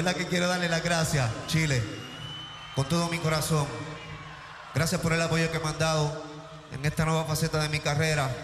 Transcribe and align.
Es 0.00 0.06
verdad 0.06 0.18
que 0.18 0.28
quiero 0.28 0.48
darle 0.48 0.66
las 0.66 0.82
gracias, 0.82 1.30
Chile, 1.46 1.82
con 2.74 2.88
todo 2.88 3.10
mi 3.10 3.18
corazón. 3.18 3.66
Gracias 4.74 4.98
por 4.98 5.12
el 5.12 5.20
apoyo 5.20 5.52
que 5.52 5.58
me 5.58 5.68
han 5.68 5.78
dado 5.78 6.24
en 6.72 6.86
esta 6.86 7.04
nueva 7.04 7.26
faceta 7.26 7.58
de 7.58 7.68
mi 7.68 7.80
carrera. 7.80 8.34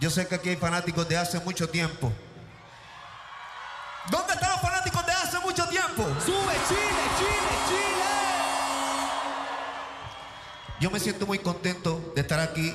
Yo 0.00 0.10
sé 0.10 0.26
que 0.26 0.34
aquí 0.34 0.48
hay 0.48 0.56
fanáticos 0.56 1.08
de 1.08 1.16
hace 1.16 1.38
mucho 1.38 1.68
tiempo. 1.68 2.12
¿Dónde 4.10 4.32
están 4.32 4.50
los 4.50 4.60
fanáticos 4.60 5.06
de 5.06 5.12
hace 5.12 5.38
mucho 5.38 5.68
tiempo? 5.68 6.02
¡Sube, 6.26 6.54
Chile, 6.66 7.04
Chile, 7.16 7.54
Chile! 7.68 8.04
Yo 10.80 10.90
me 10.90 10.98
siento 10.98 11.28
muy 11.28 11.38
contento 11.38 12.12
de 12.16 12.22
estar 12.22 12.40
aquí. 12.40 12.74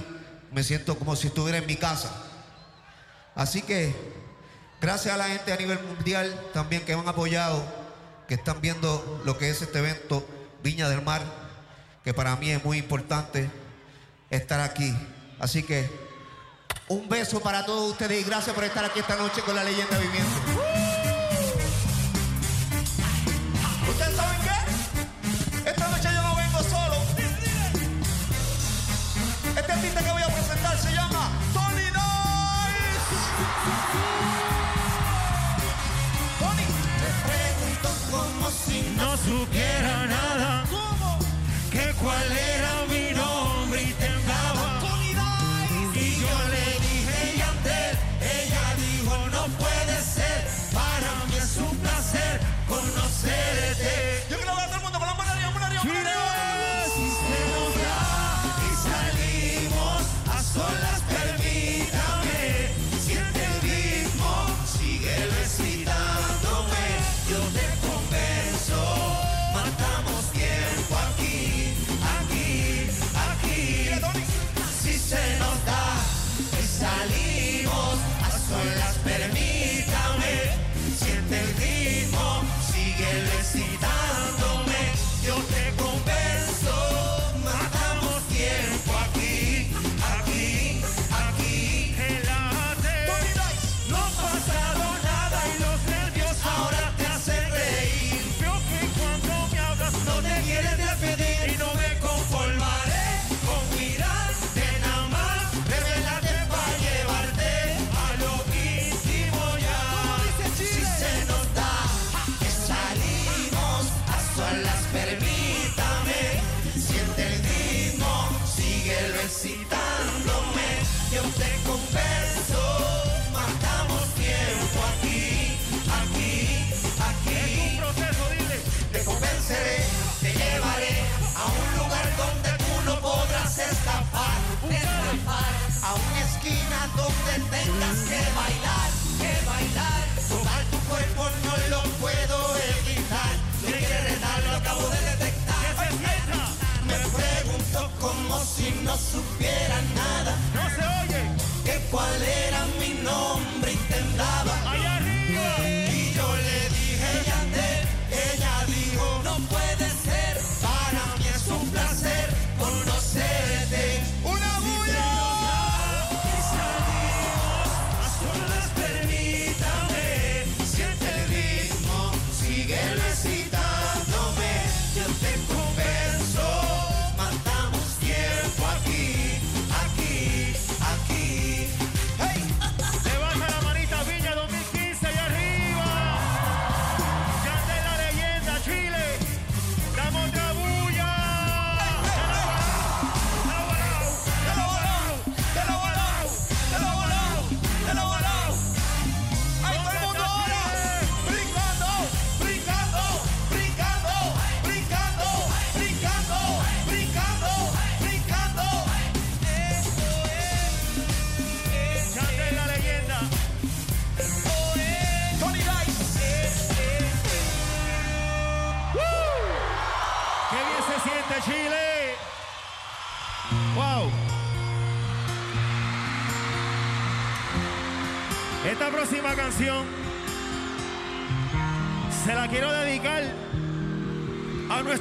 Me 0.50 0.63
siento 0.63 0.98
como 0.98 1.13
si 1.17 1.27
estuviera 1.27 1.58
en 1.58 1.65
mi 1.65 1.75
casa. 1.75 2.10
Así 3.36 3.62
que 3.62 4.23
Gracias 4.84 5.16
a 5.16 5.18
la 5.18 5.30
gente 5.30 5.54
a 5.54 5.56
nivel 5.56 5.82
mundial 5.82 6.38
también 6.54 6.84
que 6.84 6.94
me 6.94 7.02
han 7.02 7.08
apoyado, 7.08 7.63
que 8.28 8.34
están 8.34 8.60
viendo 8.60 9.22
lo 9.24 9.38
que 9.38 9.50
es 9.50 9.62
este 9.62 9.80
evento 9.80 10.28
Viña 10.62 10.90
del 10.90 11.02
Mar, 11.02 11.22
que 12.04 12.13
para 12.13 12.36
mí 12.36 12.50
es 12.50 12.62
muy 12.66 12.80
importante 12.80 13.50
estar 14.30 14.60
aquí. 14.60 14.94
Así 15.40 15.63
que 15.63 15.90
un 16.90 17.08
beso 17.08 17.40
para 17.40 17.66
todos 17.66 17.92
ustedes 17.92 18.20
y 18.20 18.25
gracias 18.25 18.54
por 18.54 18.66
estar 18.66 18.84
aquí 18.84 19.00
esta 19.00 19.16
noche 19.16 19.40
con 19.44 19.56
la 19.56 19.63
leyenda 19.63 19.98
viviente. 19.98 20.52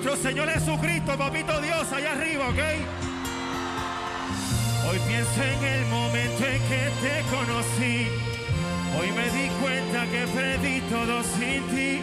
nuestro 0.02 0.30
Señor 0.30 0.50
Jesucristo, 0.50 1.16
papito 1.16 1.60
Dios, 1.60 1.92
allá 1.92 2.12
arriba, 2.12 2.48
¿ok? 2.48 2.58
Hoy 4.90 4.98
pienso 5.06 5.42
en 5.42 5.64
el 5.64 5.86
momento 5.86 6.44
en 6.44 6.62
que 6.62 6.90
te 7.02 7.22
conocí. 7.30 8.08
Hoy 8.98 9.12
me 9.12 9.30
di 9.30 9.48
cuenta 9.62 10.04
que 10.06 10.26
perdí 10.34 10.80
todo 10.90 11.22
sin 11.22 11.62
ti. 11.68 12.00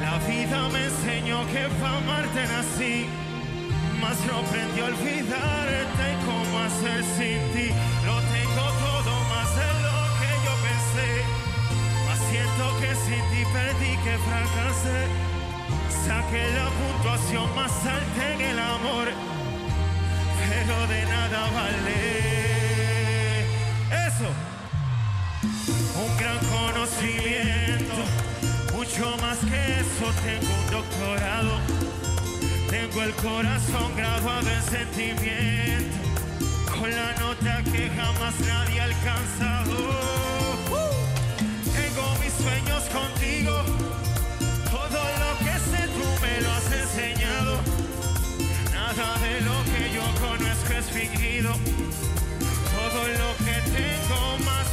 La 0.00 0.18
vida 0.26 0.68
me 0.70 0.84
enseñó 0.84 1.46
que 1.46 1.68
para 1.80 1.96
amarte 1.98 2.42
nací. 2.48 3.06
Mas 4.00 4.18
no 4.26 4.38
aprendí 4.38 4.80
a 4.80 4.84
olvidarte 4.86 6.06
cómo 6.26 6.58
hacer 6.66 7.04
sin 7.16 7.38
ti. 7.54 7.68
Lo 8.04 8.18
tengo 8.34 8.66
todo 8.82 9.12
más 9.30 9.48
de 9.54 9.70
lo 9.86 9.98
que 10.18 10.30
yo 10.44 10.54
pensé. 10.66 11.10
Mas 12.04 12.18
siento 12.30 12.64
que 12.80 12.90
sin 13.06 13.22
ti 13.30 13.42
perdí, 13.52 13.92
que 14.02 14.18
fracasé. 14.26 15.31
Saqué 16.06 16.44
la 16.50 16.68
puntuación 16.68 17.54
más 17.54 17.70
alta 17.86 18.32
en 18.34 18.40
el 18.40 18.58
amor, 18.58 19.06
pero 20.40 20.86
de 20.88 21.04
nada 21.04 21.50
vale 21.50 22.00
eso. 24.08 24.28
Un 26.02 26.16
gran 26.16 26.38
conocimiento, 26.58 27.94
mucho 28.74 29.16
más 29.22 29.38
que 29.38 29.80
eso, 29.80 30.06
tengo 30.24 30.52
un 30.52 30.70
doctorado. 30.70 31.60
Tengo 32.68 33.02
el 33.02 33.12
corazón 33.14 33.94
grabado 33.96 34.48
en 34.50 34.62
sentimiento, 34.62 35.98
con 36.78 36.90
la 36.90 37.12
nota 37.20 37.62
que 37.70 37.88
jamás 37.90 38.34
nadie 38.40 38.80
ha 38.80 38.84
alcanzado. 38.84 40.11
todo 52.70 53.08
lo 53.08 53.36
que 53.44 53.56
tengo 53.72 54.38
más 54.44 54.66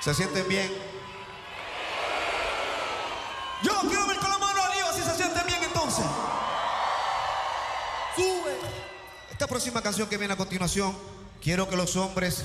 ¿Se 0.00 0.14
sienten 0.14 0.48
bien? 0.48 0.72
Yo 3.62 3.72
quiero 3.82 4.06
ver 4.06 4.16
con 4.16 4.30
la 4.30 4.38
mano 4.38 4.62
arriba 4.62 4.92
si 4.94 5.02
se 5.02 5.14
sienten 5.14 5.46
bien 5.46 5.62
entonces. 5.62 6.06
Sube. 8.16 8.56
Esta 9.30 9.46
próxima 9.46 9.82
canción 9.82 10.08
que 10.08 10.16
viene 10.16 10.32
a 10.32 10.36
continuación, 10.38 10.96
quiero 11.42 11.68
que 11.68 11.76
los 11.76 11.96
hombres 11.96 12.44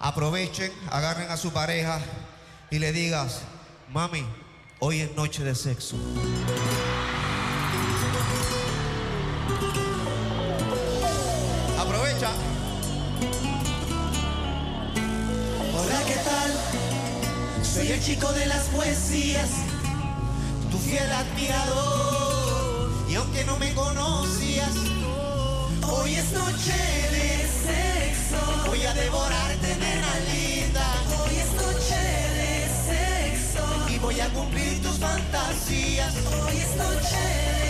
aprovechen, 0.00 0.72
agarren 0.90 1.30
a 1.30 1.36
su 1.36 1.52
pareja 1.52 2.00
y 2.70 2.80
le 2.80 2.92
digas, 2.92 3.42
mami, 3.90 4.26
hoy 4.80 5.00
es 5.00 5.14
noche 5.14 5.44
de 5.44 5.54
sexo. 5.54 5.96
El 17.90 18.00
chico 18.00 18.32
de 18.32 18.46
las 18.46 18.66
poesías, 18.66 19.50
tu 20.70 20.78
fiel 20.78 21.10
admirador. 21.10 22.88
Y 23.08 23.16
aunque 23.16 23.44
no 23.44 23.58
me 23.58 23.74
conocías, 23.74 24.70
hoy 25.82 26.14
es 26.14 26.30
noche 26.30 26.72
de 27.10 27.48
sexo. 27.66 28.68
Voy 28.68 28.80
a 28.84 28.94
devorarte, 28.94 29.74
nena 29.74 30.20
linda. 30.32 30.86
Hoy 31.20 31.34
es 31.36 31.52
noche 31.52 32.00
de 32.38 32.68
sexo. 32.86 33.64
Y 33.92 33.98
voy 33.98 34.20
a 34.20 34.28
cumplir 34.28 34.80
tus 34.82 34.96
fantasías. 34.98 36.14
Hoy 36.46 36.58
es 36.58 36.76
noche 36.76 37.16
de 37.16 37.69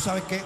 Sabes 0.00 0.24
qué? 0.24 0.42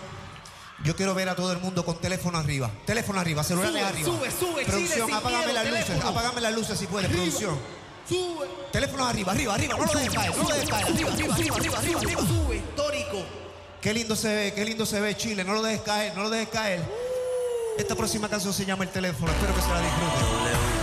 Yo 0.83 0.97
quiero 0.97 1.15
ver 1.15 1.29
a 1.29 1.37
todo 1.37 1.53
el 1.53 1.59
mundo 1.59 1.85
con 1.85 1.97
teléfono 1.99 2.39
arriba. 2.39 2.71
Teléfono 2.85 3.21
arriba, 3.21 3.45
celulares 3.45 3.83
arriba. 3.83 4.05
Sube, 4.05 4.31
sube, 4.31 4.65
Producción, 4.65 5.07
Chile, 5.07 5.17
apágame 5.17 5.53
las 5.53 5.71
luces. 5.71 6.05
Apágame 6.05 6.41
las 6.41 6.55
luces 6.55 6.79
si 6.79 6.87
puedes, 6.87 7.11
producción. 7.11 7.59
Sube. 8.09 8.49
Teléfono 8.73 9.07
arriba, 9.07 9.33
arriba, 9.33 9.55
arriba. 9.55 9.77
No 9.79 9.85
lo 9.85 9.93
dejes 9.93 10.13
caer, 10.13 10.37
no 10.37 10.43
lo 10.43 10.49
dejes 10.49 10.69
caer. 10.69 10.87
Arriba, 10.87 11.13
arriba, 11.13 11.35
arriba, 11.35 11.57
arriba, 11.57 11.79
arriba, 11.79 12.01
arriba. 12.01 12.21
Sube, 12.23 12.57
histórico. 12.57 13.23
Qué 13.81 13.95
lindo 13.95 14.17
se 14.17 14.35
ve, 14.35 14.53
qué 14.55 14.65
lindo 14.65 14.85
se 14.85 15.01
ve 15.01 15.17
Chile. 15.17 15.45
No 15.45 15.55
lo 15.55 15.63
dejes 15.63 15.83
caer, 15.83 16.17
no 16.17 16.25
lo 16.25 16.31
dejes 16.31 16.49
caer. 16.49 16.83
Esta 17.79 17.95
próxima 17.95 18.29
canción 18.29 18.53
se 18.53 18.65
llama 18.65 18.85
El 18.85 18.91
teléfono. 18.91 19.31
Espero 19.31 19.55
que 19.55 19.63
se 19.63 19.69
la 19.69 19.81
disfruten. 19.81 20.74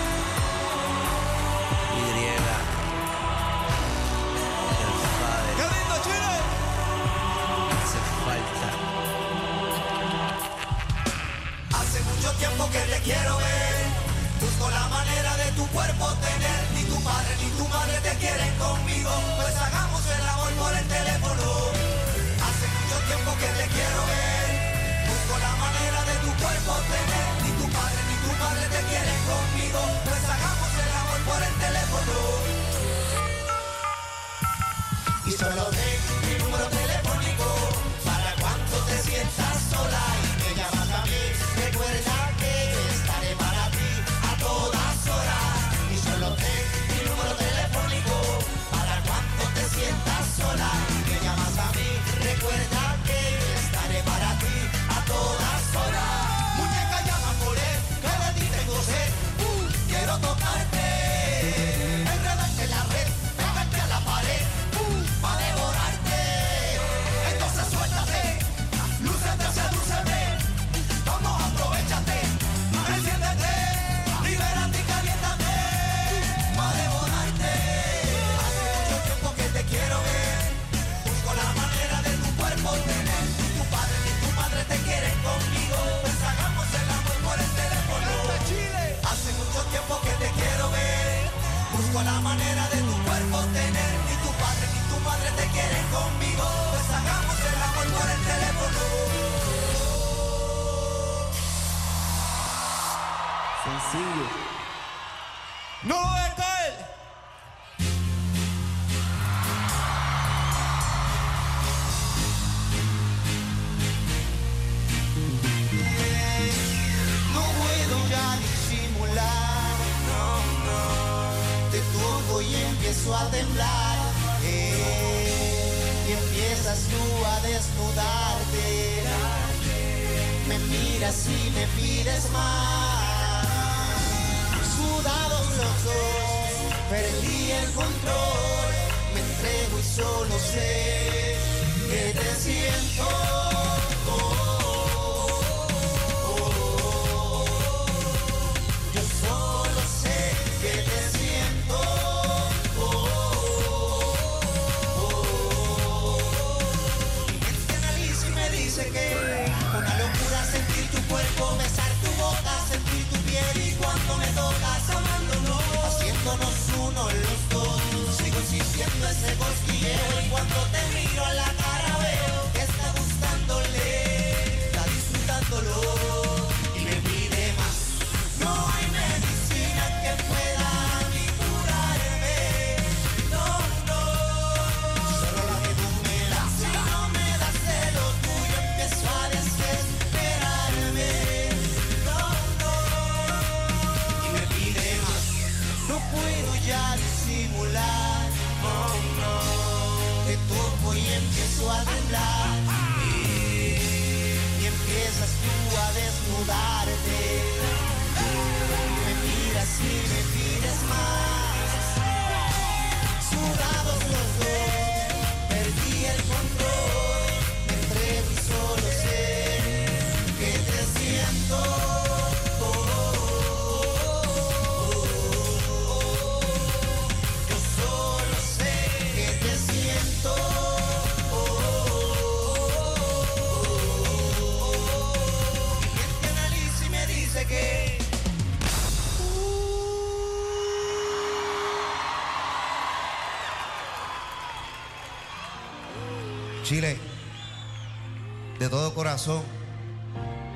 Corazón, 249.02 249.42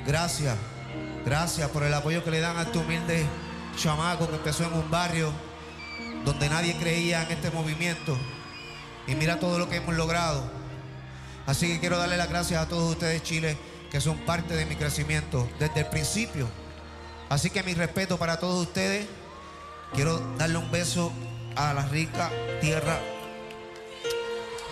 gracias, 0.06 0.56
gracias 1.24 1.68
por 1.70 1.82
el 1.82 1.92
apoyo 1.92 2.22
que 2.22 2.30
le 2.30 2.38
dan 2.38 2.56
a 2.56 2.62
este 2.62 2.78
humilde 2.78 3.26
chamaco 3.76 4.28
que 4.28 4.36
empezó 4.36 4.62
en 4.62 4.72
un 4.72 4.88
barrio 4.88 5.32
donde 6.24 6.48
nadie 6.48 6.76
creía 6.76 7.24
en 7.24 7.32
este 7.32 7.50
movimiento. 7.50 8.16
Y 9.08 9.16
mira 9.16 9.40
todo 9.40 9.58
lo 9.58 9.68
que 9.68 9.78
hemos 9.78 9.96
logrado. 9.96 10.48
Así 11.44 11.66
que 11.66 11.80
quiero 11.80 11.98
darle 11.98 12.16
las 12.16 12.28
gracias 12.28 12.62
a 12.62 12.68
todos 12.68 12.88
ustedes, 12.88 13.20
Chile, 13.24 13.58
que 13.90 14.00
son 14.00 14.16
parte 14.18 14.54
de 14.54 14.64
mi 14.64 14.76
crecimiento 14.76 15.48
desde 15.58 15.80
el 15.80 15.86
principio. 15.86 16.48
Así 17.28 17.50
que 17.50 17.64
mi 17.64 17.74
respeto 17.74 18.16
para 18.16 18.38
todos 18.38 18.64
ustedes. 18.64 19.08
Quiero 19.92 20.20
darle 20.38 20.58
un 20.58 20.70
beso 20.70 21.12
a 21.56 21.74
la 21.74 21.84
rica 21.86 22.30
tierra 22.60 23.00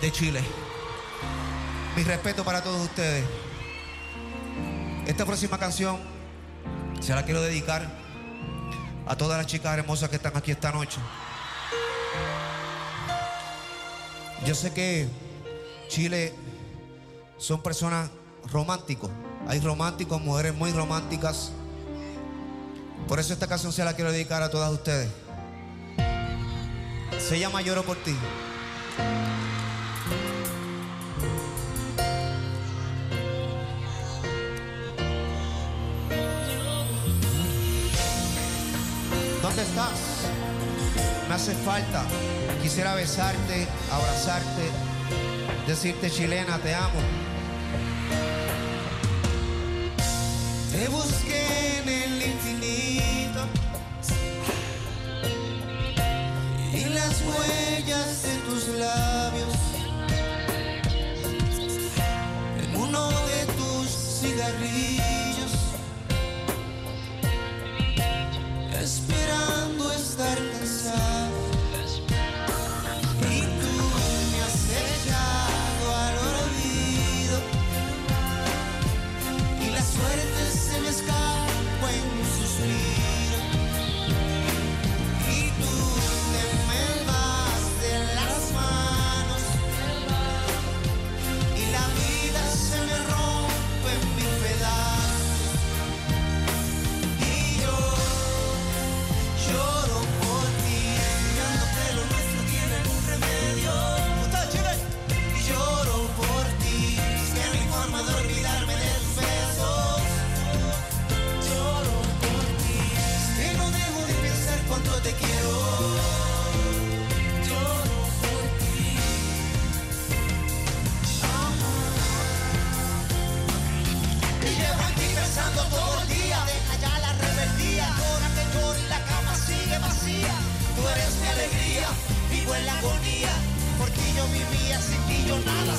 de 0.01 0.11
Chile. 0.13 0.39
Mi 1.97 2.03
respeto 2.03 2.45
para 2.45 2.63
todos 2.63 2.81
ustedes. 2.81 3.25
Esta 5.07 5.23
próxima 5.23 5.59
canción 5.59 5.99
se 6.99 7.13
la 7.13 7.23
quiero 7.23 7.41
dedicar 7.41 7.87
a 9.05 9.15
todas 9.15 9.37
las 9.37 9.45
chicas 9.45 9.77
hermosas 9.77 10.09
que 10.09 10.15
están 10.15 10.35
aquí 10.35 10.49
esta 10.51 10.71
noche. 10.71 10.97
Yo 14.45 14.55
sé 14.55 14.73
que 14.73 15.07
Chile 15.89 16.33
son 17.37 17.61
personas 17.61 18.09
románticos. 18.51 19.11
Hay 19.47 19.59
románticos, 19.59 20.19
mujeres 20.21 20.55
muy 20.55 20.71
románticas. 20.71 21.51
Por 23.07 23.19
eso 23.19 23.33
esta 23.33 23.47
canción 23.47 23.71
se 23.71 23.85
la 23.85 23.93
quiero 23.93 24.11
dedicar 24.11 24.41
a 24.41 24.49
todas 24.49 24.71
ustedes. 24.71 25.09
Se 27.19 27.39
llama 27.39 27.61
Lloro 27.61 27.83
por 27.83 27.97
ti. 27.97 28.15
Hace 41.45 41.53
falta. 41.63 42.03
Quisiera 42.63 42.95
besarte, 42.95 43.67
abrazarte, 43.91 44.63
decirte 45.67 46.09
chilena, 46.09 46.57
te 46.57 46.73
amo. 46.73 46.99
Te 50.71 50.87
busqué 50.87 51.81
en 51.83 51.89
el 51.89 52.23
infinito 52.31 53.41
y 56.73 56.85
las 56.95 57.21
huellas 57.21 58.23
de 58.23 58.35
tus 58.49 58.67
labios 58.79 59.55
en 62.59 62.75
uno 62.75 63.11
de 63.11 63.45
tus 63.53 63.87
cigarrillos 64.19 65.24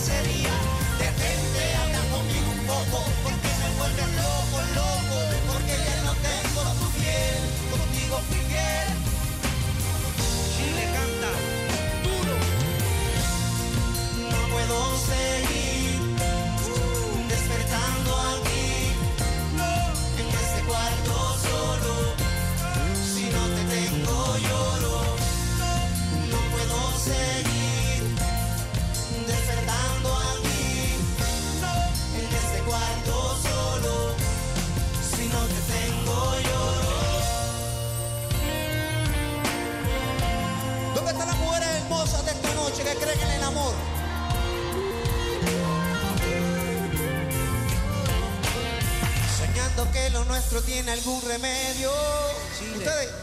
sería 0.06 0.55
que 42.86 42.94
creen 43.00 43.20
en 43.20 43.30
el 43.32 43.42
amor? 43.42 43.74
Soñando 49.38 49.90
que 49.90 50.10
lo 50.10 50.24
nuestro 50.26 50.62
tiene 50.62 50.92
algún 50.92 51.20
remedio. 51.22 51.90
Ustedes. 52.76 53.15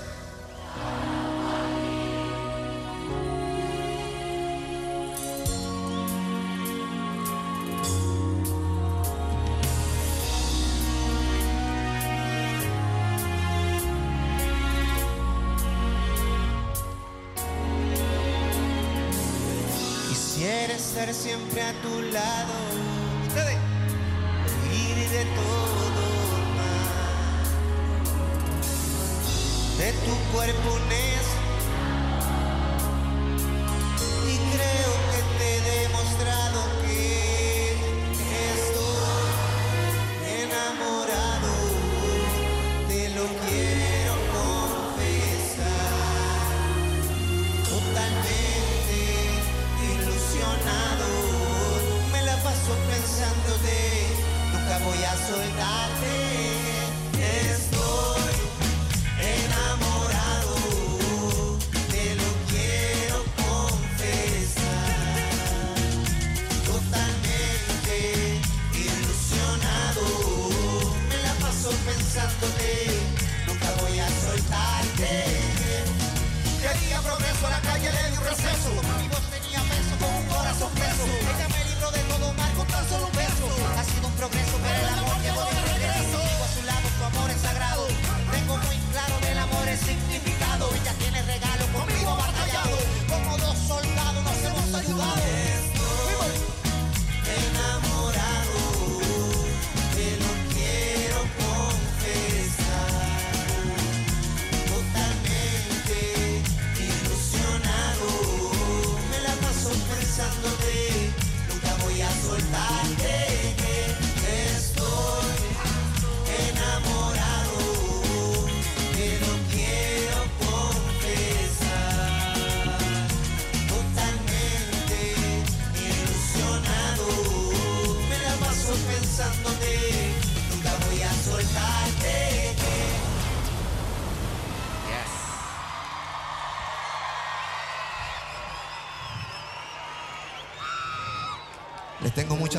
Tu 21.83 22.01
lado. 22.13 22.52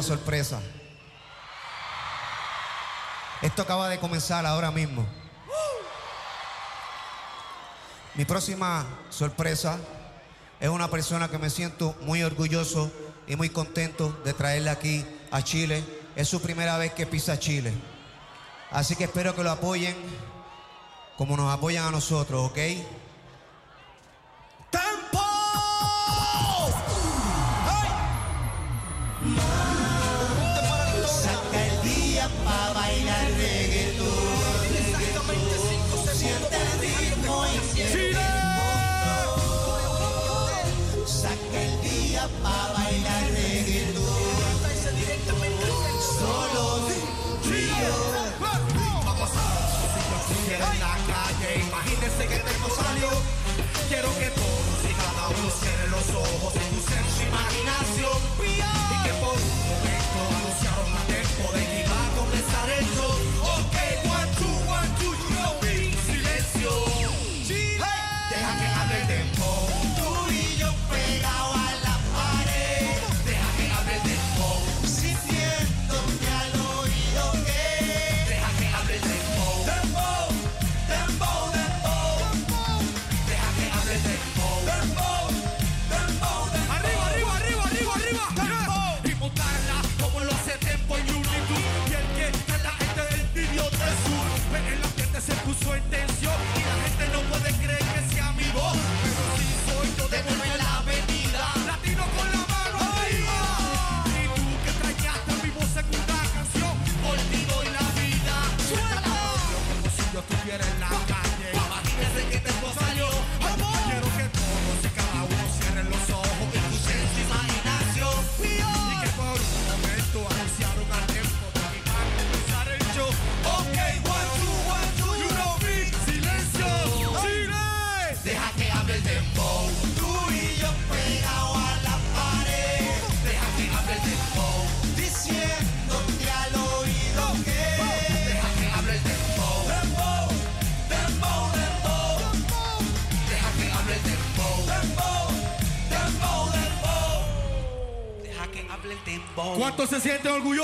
sorpresa. 0.05 0.61
Esto 3.42 3.62
acaba 3.62 3.88
de 3.88 3.98
comenzar 3.98 4.46
ahora 4.46 4.70
mismo. 4.70 5.05
Mi 8.14 8.24
próxima 8.24 8.86
sorpresa 9.11 9.78
es 10.61 10.68
una 10.68 10.88
persona 10.88 11.28
que 11.28 11.38
me 11.38 11.50
siento 11.50 11.96
muy 12.02 12.22
orgulloso 12.22 12.92
y 13.26 13.34
muy 13.34 13.50
contento 13.50 14.16
de 14.24 14.32
traerla 14.32 14.72
aquí 14.72 15.05
a 15.32 15.42
Chile. 15.42 15.82
Es 16.14 16.28
su 16.28 16.40
primera 16.40 16.78
vez 16.78 16.92
que 16.92 17.07
pisa 17.07 17.38
Chile. 17.38 17.72
Así 18.70 18.94
que 18.94 19.05
espero 19.05 19.34
que 19.34 19.42
lo 19.42 19.50
apoyen 19.50 19.96
como 21.16 21.36
nos 21.36 21.52
apoyan 21.52 21.86
a 21.86 21.90
nosotros, 21.90 22.50
¿ok? 22.50 22.59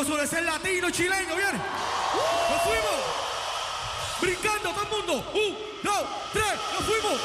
sobre 0.04 0.26
ser 0.26 0.42
latino, 0.44 0.90
chileno 0.90 1.36
¿bien? 1.36 1.52
¡Nos 1.52 2.62
fuimos! 2.62 3.00
Brincando 4.20 4.70
todo 4.70 4.82
el 4.82 4.90
mundo. 4.90 5.30
Un, 5.34 5.56
dos, 5.82 6.04
tres, 6.32 6.54
nos 6.72 6.84
fuimos. 6.84 7.20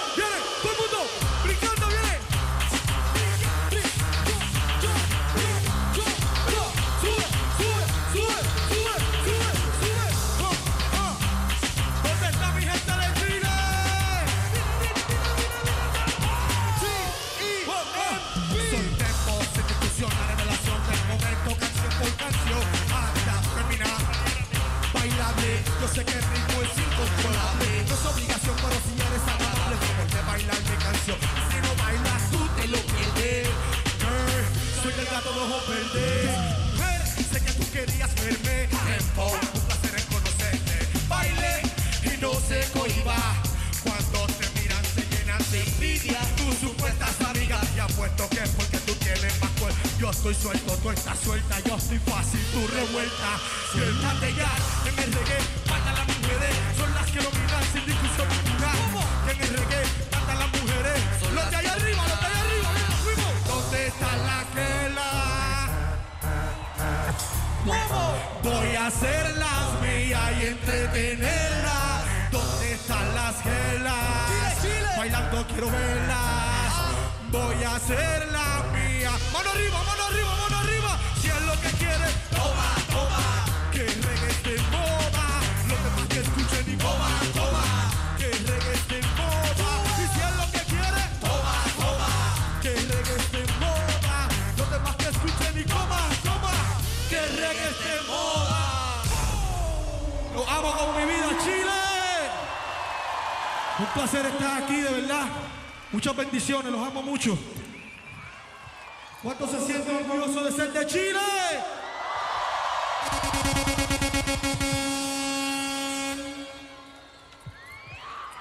los 106.54 106.88
amo 106.88 107.02
mucho. 107.02 107.38
¿Cuántos 109.24 109.50
se 109.50 109.66
sienten 109.66 109.96
orgullosos 109.96 110.44
de 110.46 110.52
ser 110.52 110.72
de 110.72 110.86
Chile? 110.86 111.20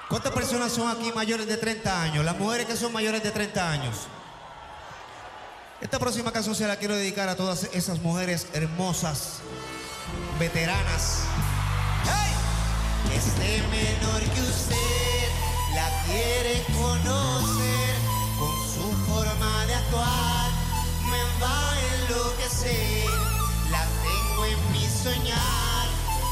¿Cuántas 0.07 0.31
personas 0.31 0.71
son 0.71 0.87
aquí 0.89 1.11
mayores 1.13 1.47
de 1.47 1.57
30 1.57 2.03
años? 2.03 2.23
Las 2.23 2.37
mujeres 2.37 2.67
que 2.67 2.75
son 2.75 2.93
mayores 2.93 3.23
de 3.23 3.31
30 3.31 3.71
años. 3.71 4.07
Esta 5.81 5.97
próxima 5.97 6.31
canción 6.31 6.53
se 6.53 6.67
la 6.67 6.77
quiero 6.77 6.95
dedicar 6.95 7.27
a 7.27 7.35
todas 7.35 7.63
esas 7.73 7.99
mujeres 7.99 8.47
hermosas, 8.53 9.39
veteranas. 10.39 11.23
¡Hey! 12.05 12.33
Menor 13.71 14.21
que 14.21 14.41
usted 14.41 15.29
la 15.73 15.89
quiere 16.05 16.63
conocer 16.77 17.84
me 21.09 21.21
va 21.41 21.71
a 21.71 21.79
enloquecer. 21.95 23.05
La 23.71 23.85
tengo 24.03 24.45
en 24.45 24.71
mi 24.71 24.85
soñar, 24.87 25.87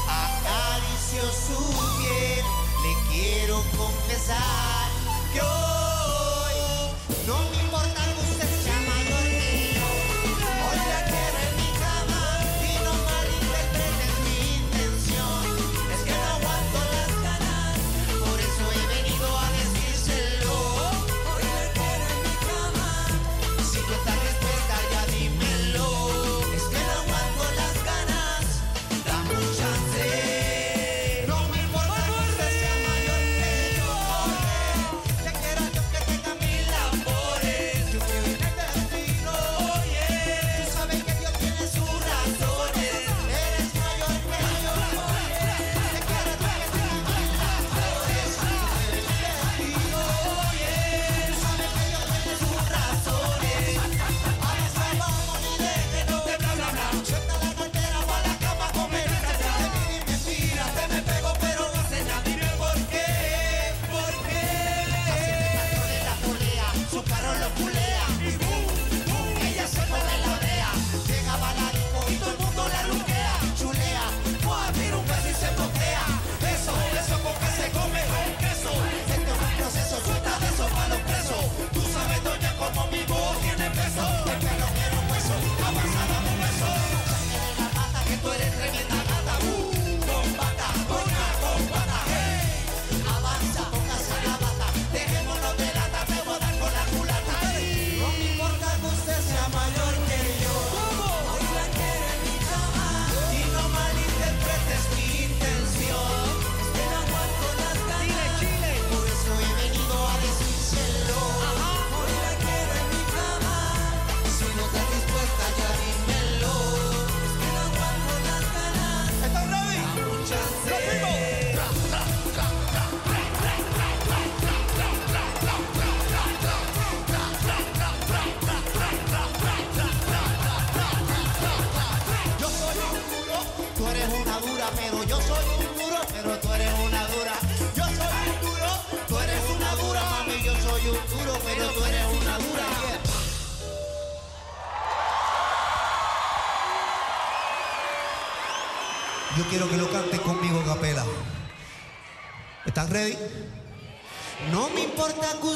acaricio 0.08 1.22
su 1.46 1.60
piel, 1.98 2.44
le 2.82 2.92
quiero 3.10 3.62
confesar. 3.76 4.63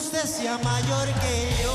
usted 0.09 0.25
sea 0.25 0.57
mayor 0.59 1.07
que 1.21 1.63
yo. 1.63 1.68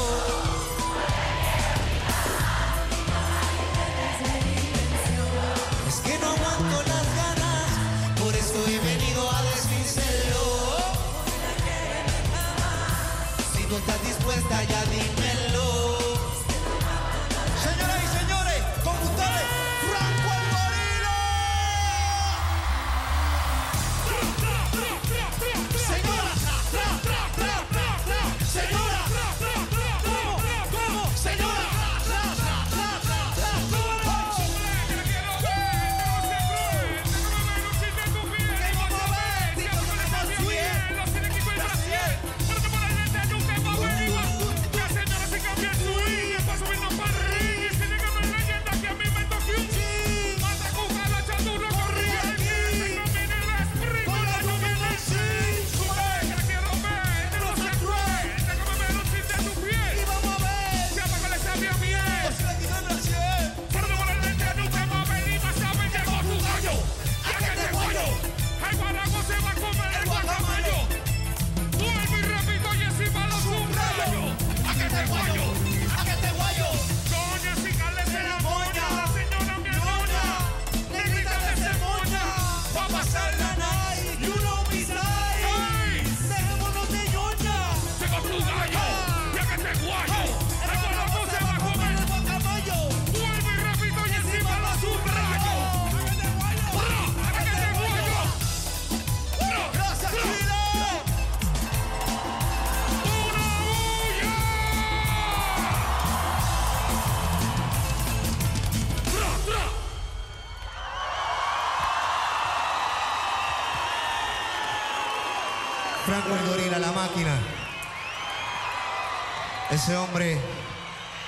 Ese 119.84 119.98
hombre 119.98 120.40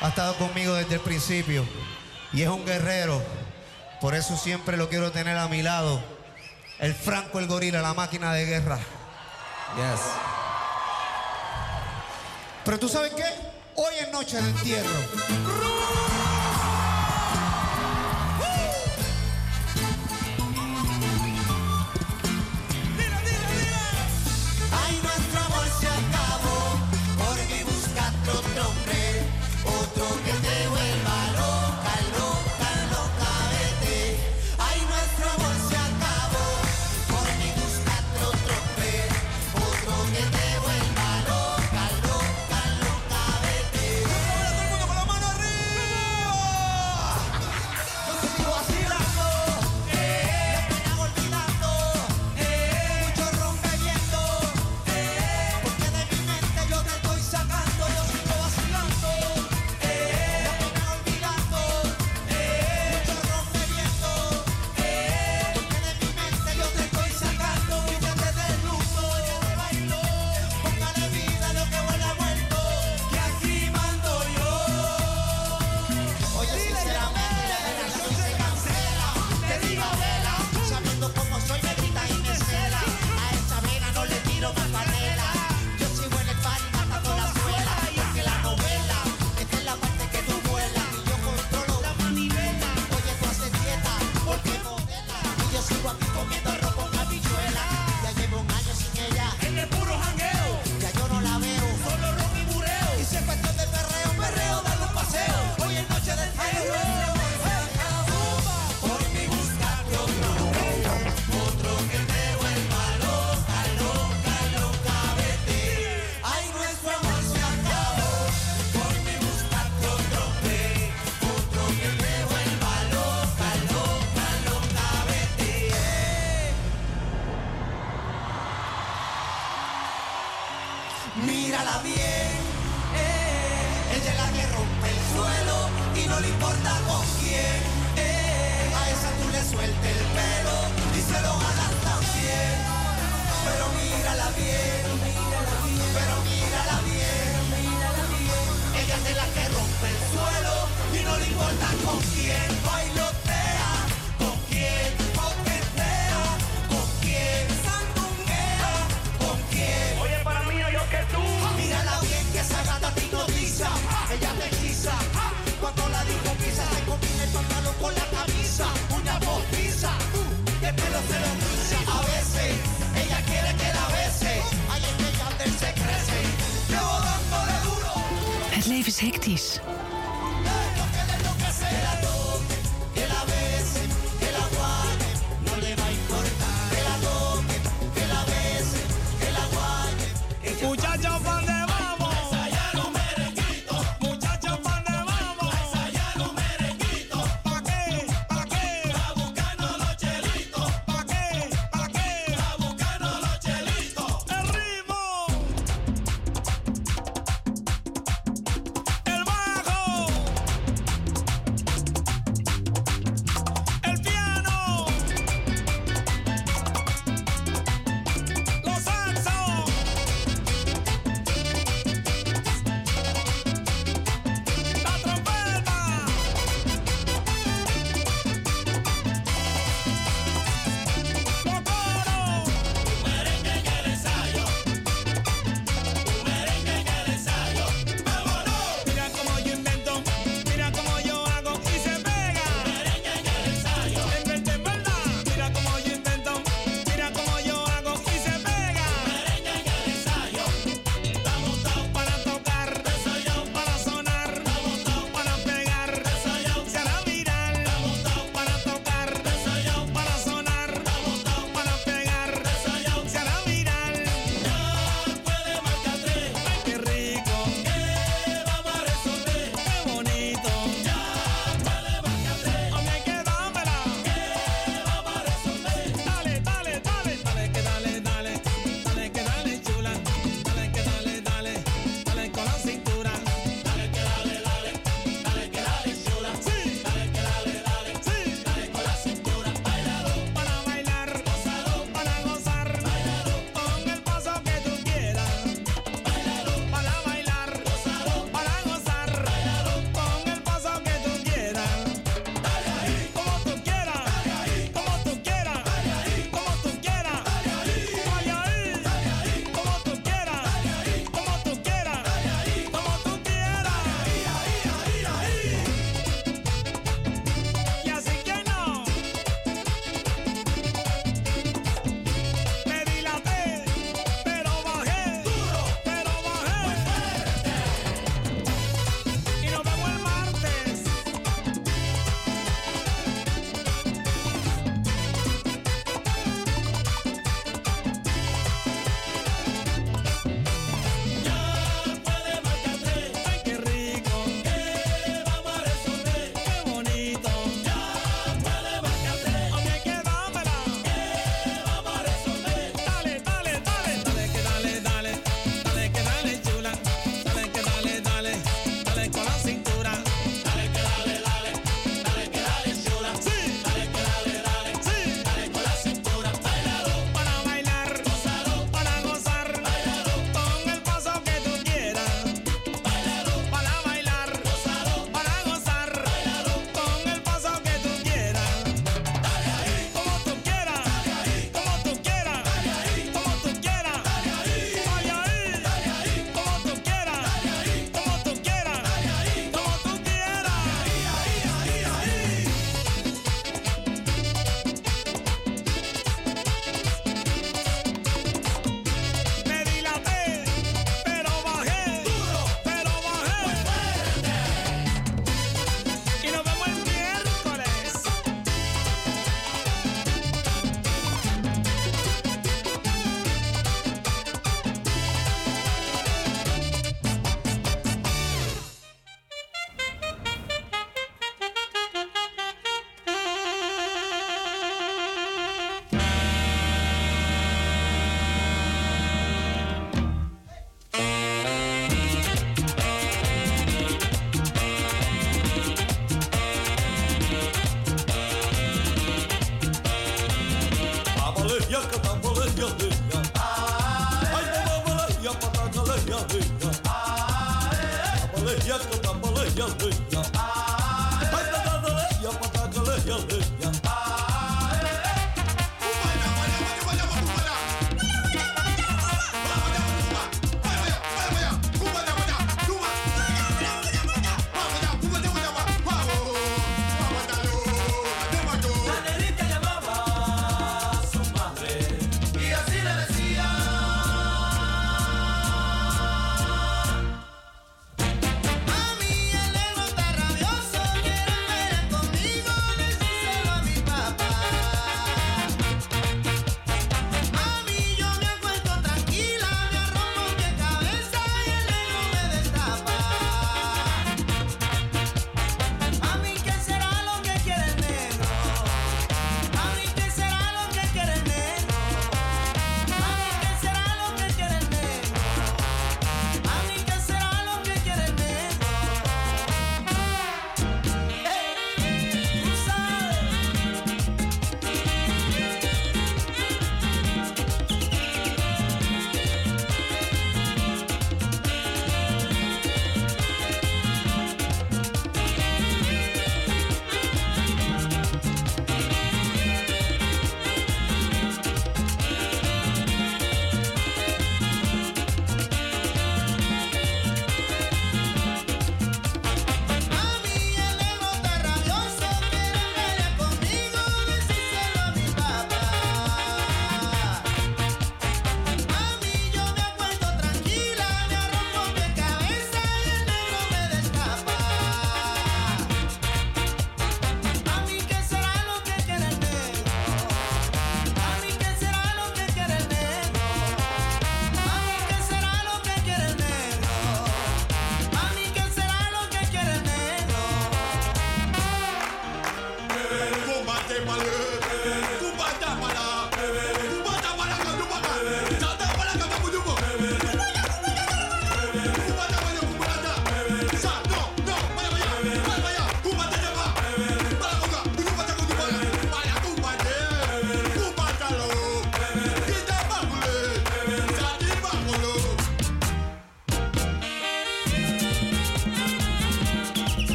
ha 0.00 0.08
estado 0.08 0.34
conmigo 0.34 0.74
desde 0.74 0.94
el 0.94 1.00
principio 1.00 1.64
y 2.32 2.42
es 2.42 2.48
un 2.48 2.66
guerrero. 2.66 3.22
Por 4.00 4.16
eso 4.16 4.36
siempre 4.36 4.76
lo 4.76 4.88
quiero 4.88 5.12
tener 5.12 5.36
a 5.36 5.46
mi 5.46 5.62
lado. 5.62 6.02
El 6.80 6.92
Franco 6.92 7.38
el 7.38 7.46
Gorila, 7.46 7.80
la 7.80 7.94
máquina 7.94 8.32
de 8.32 8.46
guerra. 8.46 8.76
Yes. 9.76 10.00
Pero 12.64 12.80
tú 12.80 12.88
sabes 12.88 13.12
qué? 13.14 13.22
Hoy 13.76 13.94
es 14.00 14.10
noche 14.10 14.42
de 14.42 14.50
entierro. 14.50 16.09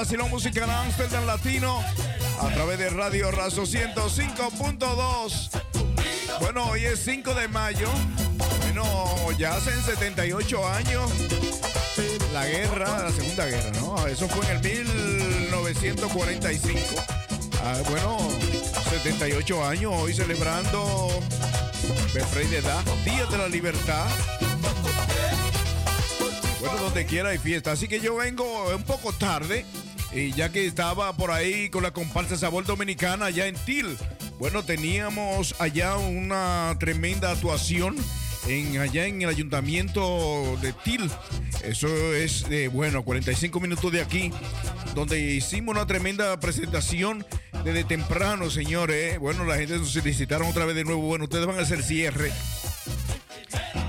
Vacilón 0.00 0.30
musical 0.30 0.70
Amsterdam 0.70 1.26
Latino 1.26 1.84
a 2.40 2.48
través 2.54 2.78
de 2.78 2.88
Radio 2.88 3.30
Razo 3.30 3.64
105.2. 3.64 5.50
Bueno, 6.40 6.70
hoy 6.70 6.86
es 6.86 7.04
5 7.04 7.34
de 7.34 7.48
mayo. 7.48 7.90
Bueno, 8.62 9.30
ya 9.32 9.56
hacen 9.56 9.78
78 9.82 10.68
años 10.68 11.12
la 12.32 12.46
guerra, 12.46 13.04
la 13.04 13.12
Segunda 13.12 13.44
Guerra, 13.44 13.72
¿no? 13.78 14.06
Eso 14.06 14.26
fue 14.26 14.42
en 14.46 14.52
el 14.56 14.62
1945. 14.62 16.80
Ah, 17.62 17.76
bueno, 17.90 18.16
78 18.88 19.66
años, 19.66 19.92
hoy 19.94 20.14
celebrando 20.14 21.10
Befrey 22.14 22.46
de 22.46 22.56
edad, 22.56 22.82
Día 23.04 23.26
de 23.26 23.36
la 23.36 23.48
Libertad. 23.48 24.06
Bueno, 26.60 26.76
donde 26.84 27.04
quiera 27.04 27.28
hay 27.30 27.38
fiesta. 27.38 27.72
Así 27.72 27.86
que 27.86 28.00
yo 28.00 28.16
vengo 28.16 28.74
un 28.74 28.84
poco 28.84 29.12
tarde. 29.12 29.66
Y 30.12 30.32
ya 30.32 30.50
que 30.50 30.66
estaba 30.66 31.12
por 31.12 31.30
ahí 31.30 31.70
con 31.70 31.82
la 31.82 31.92
comparsa 31.92 32.36
Sabor 32.36 32.64
Dominicana 32.64 33.26
allá 33.26 33.46
en 33.46 33.54
Til. 33.54 33.96
Bueno, 34.38 34.64
teníamos 34.64 35.54
allá 35.60 35.96
una 35.96 36.76
tremenda 36.80 37.30
actuación 37.30 37.96
en, 38.48 38.78
allá 38.78 39.06
en 39.06 39.22
el 39.22 39.28
ayuntamiento 39.28 40.58
de 40.60 40.72
Til. 40.72 41.08
Eso 41.62 41.86
es, 42.14 42.44
eh, 42.50 42.68
bueno, 42.68 43.04
45 43.04 43.60
minutos 43.60 43.92
de 43.92 44.00
aquí, 44.00 44.32
donde 44.94 45.20
hicimos 45.20 45.74
una 45.76 45.86
tremenda 45.86 46.40
presentación 46.40 47.24
desde 47.64 47.84
temprano, 47.84 48.50
señores. 48.50 49.18
Bueno, 49.18 49.44
la 49.44 49.56
gente 49.56 49.78
nos 49.78 49.92
solicitaron 49.92 50.48
otra 50.48 50.64
vez 50.64 50.74
de 50.74 50.84
nuevo. 50.84 51.02
Bueno, 51.02 51.24
ustedes 51.24 51.46
van 51.46 51.58
a 51.58 51.62
hacer 51.62 51.82
cierre. 51.82 52.32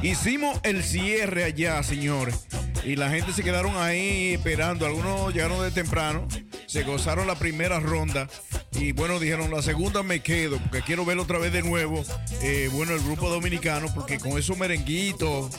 Hicimos 0.04 0.60
el 0.64 0.84
cierre 0.84 1.46
allá, 1.46 1.82
señores. 1.82 2.36
Y 2.84 2.96
la 2.96 3.10
gente 3.10 3.32
se 3.34 3.44
quedaron 3.44 3.76
ahí 3.78 4.34
esperando. 4.34 4.86
Algunos 4.86 5.34
llegaron 5.34 5.62
de 5.62 5.72
temprano. 5.72 6.28
Se 6.66 6.84
gozaron 6.84 7.28
la 7.28 7.36
primera 7.36 7.80
ronda. 7.80 8.28
Y 8.74 8.94
bueno, 8.94 9.20
dijeron, 9.20 9.52
la 9.52 9.62
segunda 9.62 10.02
me 10.02 10.22
quedo, 10.22 10.58
porque 10.58 10.82
quiero 10.82 11.06
verlo 11.06 11.24
otra 11.24 11.38
vez 11.38 11.52
de 11.52 11.62
nuevo. 11.62 12.04
Eh, 12.42 12.70
bueno, 12.72 12.94
el 12.94 13.02
grupo 13.02 13.30
dominicano, 13.30 13.88
porque 13.94 14.18
con 14.18 14.38
esos 14.38 14.58
merenguitos 14.58 15.52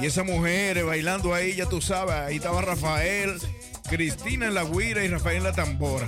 y 0.00 0.06
esas 0.06 0.24
mujeres 0.24 0.84
bailando 0.84 1.34
ahí, 1.34 1.54
ya 1.54 1.66
tú 1.66 1.80
sabes, 1.80 2.14
ahí 2.14 2.36
estaba 2.36 2.62
Rafael, 2.62 3.38
Cristina 3.88 4.46
en 4.46 4.54
la 4.54 4.64
guira 4.64 5.04
y 5.04 5.08
Rafael 5.08 5.38
en 5.38 5.44
la 5.44 5.52
tambora. 5.52 6.06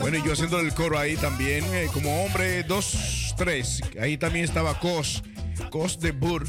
Bueno, 0.00 0.18
y 0.18 0.22
yo 0.24 0.32
haciendo 0.32 0.58
el 0.60 0.72
coro 0.72 0.98
ahí 0.98 1.16
también, 1.16 1.64
eh, 1.74 1.88
como 1.92 2.24
hombre, 2.24 2.62
dos, 2.62 3.34
tres. 3.36 3.80
Ahí 4.00 4.16
también 4.16 4.44
estaba 4.44 4.78
Cos, 4.80 5.22
Cos 5.70 6.00
de 6.00 6.12
Burr, 6.12 6.46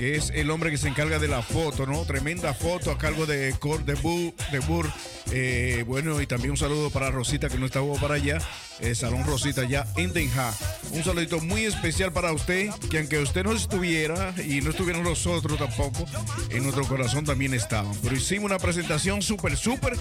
que 0.00 0.16
es 0.16 0.30
el 0.30 0.50
hombre 0.50 0.70
que 0.70 0.78
se 0.78 0.88
encarga 0.88 1.18
de 1.18 1.28
la 1.28 1.42
foto, 1.42 1.84
¿no? 1.84 2.06
Tremenda 2.06 2.54
foto 2.54 2.90
a 2.90 2.96
cargo 2.96 3.26
de 3.26 3.54
Cor 3.58 3.84
de, 3.84 3.98
Bu- 3.98 4.32
de. 4.50 4.90
Eh, 5.30 5.84
bueno, 5.86 6.22
y 6.22 6.26
también 6.26 6.52
un 6.52 6.56
saludo 6.56 6.88
para 6.88 7.10
Rosita, 7.10 7.50
que 7.50 7.58
no 7.58 7.66
estaba 7.66 7.92
para 7.96 8.14
allá, 8.14 8.38
eh, 8.80 8.94
Salón 8.94 9.26
Rosita, 9.26 9.64
ya 9.68 9.86
en 9.98 10.14
Den 10.14 10.30
Haag. 10.30 10.54
Un 10.92 11.04
saludito 11.04 11.38
muy 11.40 11.66
especial 11.66 12.14
para 12.14 12.32
usted, 12.32 12.70
que 12.90 12.98
aunque 13.00 13.18
usted 13.18 13.44
no 13.44 13.52
estuviera 13.52 14.32
y 14.42 14.62
no 14.62 14.70
estuvieran 14.70 15.02
nosotros 15.02 15.58
tampoco, 15.58 16.06
en 16.48 16.62
nuestro 16.62 16.86
corazón 16.86 17.26
también 17.26 17.52
estaban. 17.52 17.92
Pero 18.02 18.16
hicimos 18.16 18.46
una 18.46 18.58
presentación 18.58 19.20
súper, 19.20 19.54
súper 19.54 19.98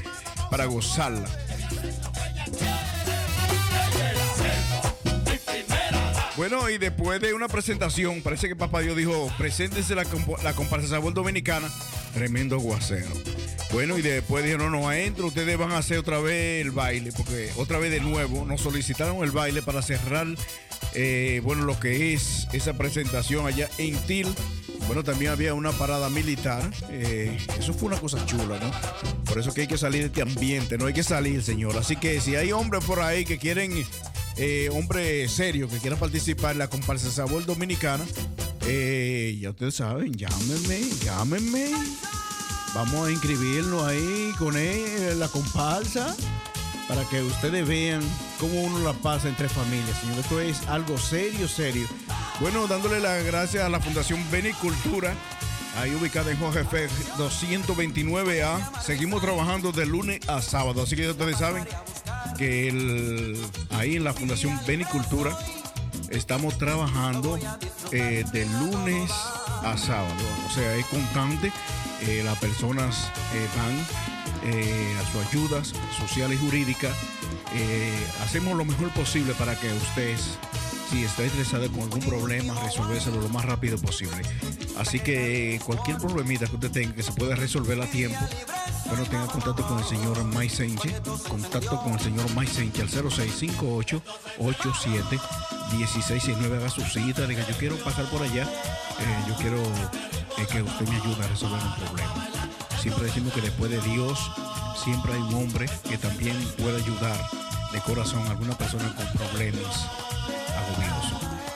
para 0.49 0.63
gozarla. 0.63 1.27
Bueno, 6.39 6.69
y 6.69 6.77
después 6.77 7.19
de 7.19 7.33
una 7.33 7.49
presentación, 7.49 8.21
parece 8.21 8.47
que 8.47 8.55
Papá 8.55 8.79
Dios 8.79 8.95
dijo, 8.95 9.29
preséntense 9.37 9.93
la, 9.93 10.05
la 10.41 10.53
comparsa 10.53 10.87
Sabor 10.87 11.13
Dominicana, 11.13 11.69
tremendo 12.13 12.57
guacero. 12.59 13.09
Bueno, 13.71 13.97
y 13.97 14.01
después 14.01 14.43
dijeron, 14.43 14.71
no, 14.71 14.89
adentro 14.89 15.27
ustedes 15.27 15.57
van 15.57 15.71
a 15.71 15.77
hacer 15.77 15.99
otra 15.99 16.19
vez 16.19 16.65
el 16.65 16.71
baile, 16.71 17.11
porque 17.15 17.51
otra 17.55 17.77
vez 17.77 17.91
de 17.91 17.99
nuevo 17.99 18.43
nos 18.45 18.61
solicitaron 18.61 19.23
el 19.23 19.31
baile 19.31 19.61
para 19.61 19.81
cerrar, 19.83 20.27
eh, 20.95 21.39
bueno, 21.43 21.63
lo 21.65 21.79
que 21.79 22.13
es 22.13 22.47
esa 22.51 22.73
presentación 22.77 23.45
allá 23.45 23.69
en 23.77 23.95
Til. 24.07 24.27
Bueno, 24.87 25.03
también 25.03 25.31
había 25.31 25.53
una 25.53 25.71
parada 25.71 26.09
militar. 26.09 26.67
eh, 26.89 27.37
eso 27.59 27.75
fue 27.75 27.89
una 27.89 27.99
cosa 27.99 28.25
chula, 28.25 28.59
¿no? 28.59 28.71
Por 29.25 29.37
eso 29.37 29.53
que 29.53 29.61
hay 29.61 29.67
que 29.67 29.77
salir 29.77 30.01
de 30.01 30.07
este 30.07 30.23
ambiente, 30.23 30.79
no 30.79 30.87
hay 30.87 30.93
que 30.93 31.03
salir, 31.03 31.43
señor. 31.43 31.77
Así 31.77 31.95
que 31.95 32.19
si 32.21 32.35
hay 32.35 32.51
hombres 32.51 32.83
por 32.85 32.99
ahí 32.99 33.23
que 33.23 33.37
quieren 33.37 33.85
eh, 34.37 34.69
hombre 34.73 35.27
serio 35.27 35.67
que 35.67 35.77
quiera 35.77 35.95
participar 35.95 36.53
en 36.53 36.59
la 36.59 36.69
comparsa 36.69 37.11
Sabor 37.11 37.45
Dominicana, 37.45 38.03
eh, 38.65 39.37
ya 39.39 39.51
ustedes 39.51 39.75
saben, 39.75 40.13
llámenme, 40.13 40.79
llámenme. 41.03 41.71
Vamos 42.73 43.07
a 43.07 43.11
inscribirlo 43.11 43.85
ahí 43.85 44.33
con 44.37 44.55
él, 44.55 45.19
la 45.19 45.27
comparsa 45.27 46.15
para 46.89 47.03
que 47.05 47.21
ustedes 47.21 47.67
vean 47.67 48.01
cómo 48.39 48.61
uno 48.61 48.79
la 48.79 48.93
pasa 48.93 49.29
entre 49.29 49.47
familias, 49.47 49.99
señor. 49.99 50.17
Esto 50.17 50.39
es 50.39 50.67
algo 50.67 50.97
serio, 50.97 51.47
serio. 51.47 51.87
Bueno, 52.39 52.65
dándole 52.67 52.99
las 52.99 53.23
gracias 53.23 53.63
a 53.63 53.69
la 53.69 53.79
Fundación 53.79 54.19
Benicultura, 54.31 55.13
ahí 55.77 55.93
ubicada 55.93 56.31
en 56.31 56.39
Jorge 56.39 56.61
F. 56.61 56.89
229A. 57.17 58.81
Seguimos 58.81 59.21
trabajando 59.21 59.71
de 59.71 59.85
lunes 59.85 60.19
a 60.27 60.41
sábado, 60.41 60.81
así 60.81 60.95
que 60.95 61.07
ustedes 61.09 61.37
saben 61.37 61.63
que 62.39 63.37
ahí 63.69 63.95
en 63.95 64.03
la 64.03 64.13
Fundación 64.13 64.59
Benicultura 64.65 65.37
estamos 66.09 66.57
trabajando 66.57 67.37
eh, 67.91 68.25
de 68.31 68.45
lunes 68.45 69.11
a 69.63 69.75
sábado. 69.77 70.23
O 70.47 70.53
sea, 70.53 70.75
es 70.75 70.85
constante. 70.87 71.51
Eh, 72.01 72.21
las 72.23 72.37
personas 72.39 73.11
eh, 73.33 73.47
van 73.57 74.53
eh, 74.53 74.95
a 74.99 75.11
sus 75.11 75.25
ayudas 75.27 75.73
sociales 75.97 76.39
y 76.41 76.45
jurídicas. 76.45 76.95
Hacemos 78.23 78.55
lo 78.55 78.63
mejor 78.63 78.89
posible 78.91 79.33
para 79.33 79.59
que 79.59 79.71
ustedes, 79.73 80.37
si 80.89 81.03
está 81.03 81.23
interesado 81.23 81.69
con 81.71 81.81
algún 81.81 81.99
problema, 81.99 82.53
resolvérselo 82.63 83.21
lo 83.21 83.29
más 83.29 83.45
rápido 83.45 83.77
posible. 83.77 84.21
Así 84.77 84.99
que 84.99 85.59
cualquier 85.65 85.97
problemita 85.97 86.47
que 86.47 86.55
usted 86.55 86.71
tenga 86.71 86.95
que 86.95 87.03
se 87.03 87.11
pueda 87.11 87.35
resolver 87.35 87.79
a 87.79 87.85
tiempo, 87.85 88.17
bueno, 88.87 89.03
tenga 89.05 89.27
contacto 89.27 89.67
con 89.67 89.79
el 89.79 89.85
señor 89.85 90.23
Mike 90.25 90.55
Sánchez, 90.55 91.01
contacto 91.27 91.81
con 91.81 91.93
el 91.93 91.99
señor 91.99 92.25
Mike 92.35 92.51
Sánchez 92.51 92.81
al 92.81 93.11
0658 93.11 94.01
87 94.39 95.19
1669 95.73 96.57
haga 96.57 96.69
su 96.69 96.81
cita, 96.81 97.27
diga 97.27 97.47
yo 97.47 97.55
quiero 97.57 97.75
pasar 97.77 98.09
por 98.09 98.23
allá, 98.23 98.43
eh, 98.43 99.25
yo 99.27 99.35
quiero 99.35 99.61
eh, 99.61 100.47
que 100.51 100.61
usted 100.61 100.87
me 100.87 100.95
ayude 100.95 101.23
a 101.23 101.27
resolver 101.27 101.61
un 101.61 101.75
problema. 101.75 102.29
Siempre 102.81 103.05
decimos 103.05 103.33
que 103.33 103.41
después 103.41 103.69
de 103.69 103.81
Dios 103.81 104.31
siempre 104.83 105.13
hay 105.13 105.19
un 105.19 105.35
hombre 105.35 105.67
que 105.87 105.97
también 105.97 106.35
puede 106.57 106.77
ayudar 106.77 107.29
de 107.73 107.79
corazón 107.81 108.25
a 108.25 108.31
alguna 108.31 108.57
persona 108.57 108.95
con 108.95 109.05
problemas 109.13 109.87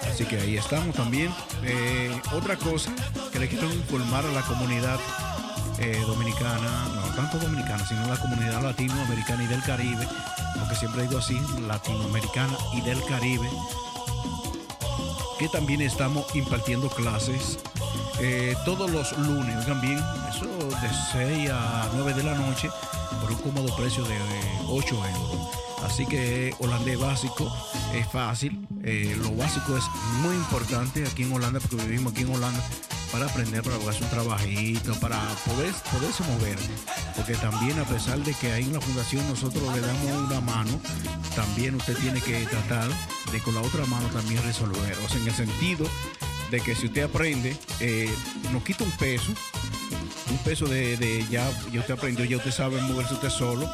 Así 0.09 0.26
que 0.26 0.39
ahí 0.39 0.57
estamos 0.57 0.95
también. 0.95 1.34
Eh, 1.64 2.11
otra 2.34 2.55
cosa 2.55 2.93
que 3.32 3.39
le 3.39 3.47
quiero 3.47 3.72
informar 3.74 4.26
a 4.26 4.32
la 4.32 4.41
comunidad 4.41 4.99
eh, 5.80 6.03
dominicana, 6.05 6.86
no 6.95 7.16
tanto 7.16 7.39
dominicana, 7.39 7.86
sino 7.88 8.05
la 8.07 8.18
comunidad 8.18 8.61
latinoamericana 8.61 9.43
y 9.43 9.47
del 9.47 9.64
Caribe, 9.64 10.07
porque 10.59 10.76
siempre 10.76 11.05
ido 11.05 11.18
así, 11.18 11.39
latinoamericana 11.68 12.55
y 12.74 12.82
del 12.82 13.03
Caribe, 13.05 13.49
que 15.39 15.49
también 15.49 15.82
estamos 15.82 16.34
impartiendo 16.36 16.89
clases 16.89 17.57
eh, 18.20 18.55
todos 18.66 18.89
los 18.91 19.18
lunes, 19.18 19.57
oigan 19.57 19.82
bien, 19.82 19.99
eso 20.30 20.45
de 20.45 20.89
6 21.11 21.49
a 21.51 21.89
9 21.95 22.14
de 22.14 22.24
la 22.24 22.36
noche, 22.36 22.70
por 23.20 23.32
un 23.32 23.38
cómodo 23.39 23.76
precio 23.76 24.03
de 24.05 24.16
eh, 24.16 24.59
8 24.70 24.95
euros. 24.95 25.62
Así 25.86 26.05
que 26.05 26.53
holandés 26.59 26.99
básico 26.99 27.51
es 27.93 28.07
fácil, 28.11 28.67
eh, 28.84 29.15
lo 29.21 29.36
básico 29.36 29.77
es 29.77 29.84
muy 30.21 30.36
importante 30.36 31.05
aquí 31.05 31.23
en 31.23 31.34
Holanda, 31.34 31.59
porque 31.59 31.86
vivimos 31.86 32.13
aquí 32.13 32.23
en 32.23 32.34
Holanda, 32.34 32.63
para 33.11 33.25
aprender, 33.27 33.61
para 33.61 33.77
buscarse 33.77 34.03
un 34.03 34.09
trabajito, 34.09 34.95
para 34.95 35.19
poder, 35.45 35.71
poderse 35.91 36.23
mover. 36.23 36.57
Porque 37.15 37.36
también 37.36 37.77
a 37.79 37.84
pesar 37.84 38.17
de 38.19 38.34
que 38.34 38.55
en 38.55 38.73
la 38.73 38.81
fundación 38.81 39.27
nosotros 39.29 39.63
le 39.75 39.81
damos 39.81 40.31
una 40.31 40.41
mano, 40.41 40.79
también 41.36 41.75
usted 41.75 41.95
tiene 41.97 42.19
que 42.21 42.45
tratar 42.45 42.89
de 43.31 43.39
con 43.41 43.53
la 43.53 43.61
otra 43.61 43.86
mano 43.86 44.07
también 44.07 44.41
resolver. 44.43 44.97
O 45.05 45.09
sea, 45.09 45.21
en 45.21 45.27
el 45.27 45.34
sentido 45.34 45.86
de 46.49 46.59
que 46.59 46.75
si 46.75 46.88
usted 46.88 47.03
aprende, 47.03 47.55
eh, 47.79 48.11
nos 48.51 48.63
quita 48.63 48.84
un 48.84 48.91
peso, 48.91 49.31
un 50.31 50.38
peso 50.39 50.65
de, 50.65 50.97
de 50.97 51.25
ya, 51.29 51.47
ya 51.71 51.81
usted 51.81 51.93
aprendió, 51.93 52.25
ya 52.25 52.38
usted 52.38 52.51
sabe 52.51 52.81
moverse 52.81 53.13
usted 53.13 53.29
solo, 53.29 53.69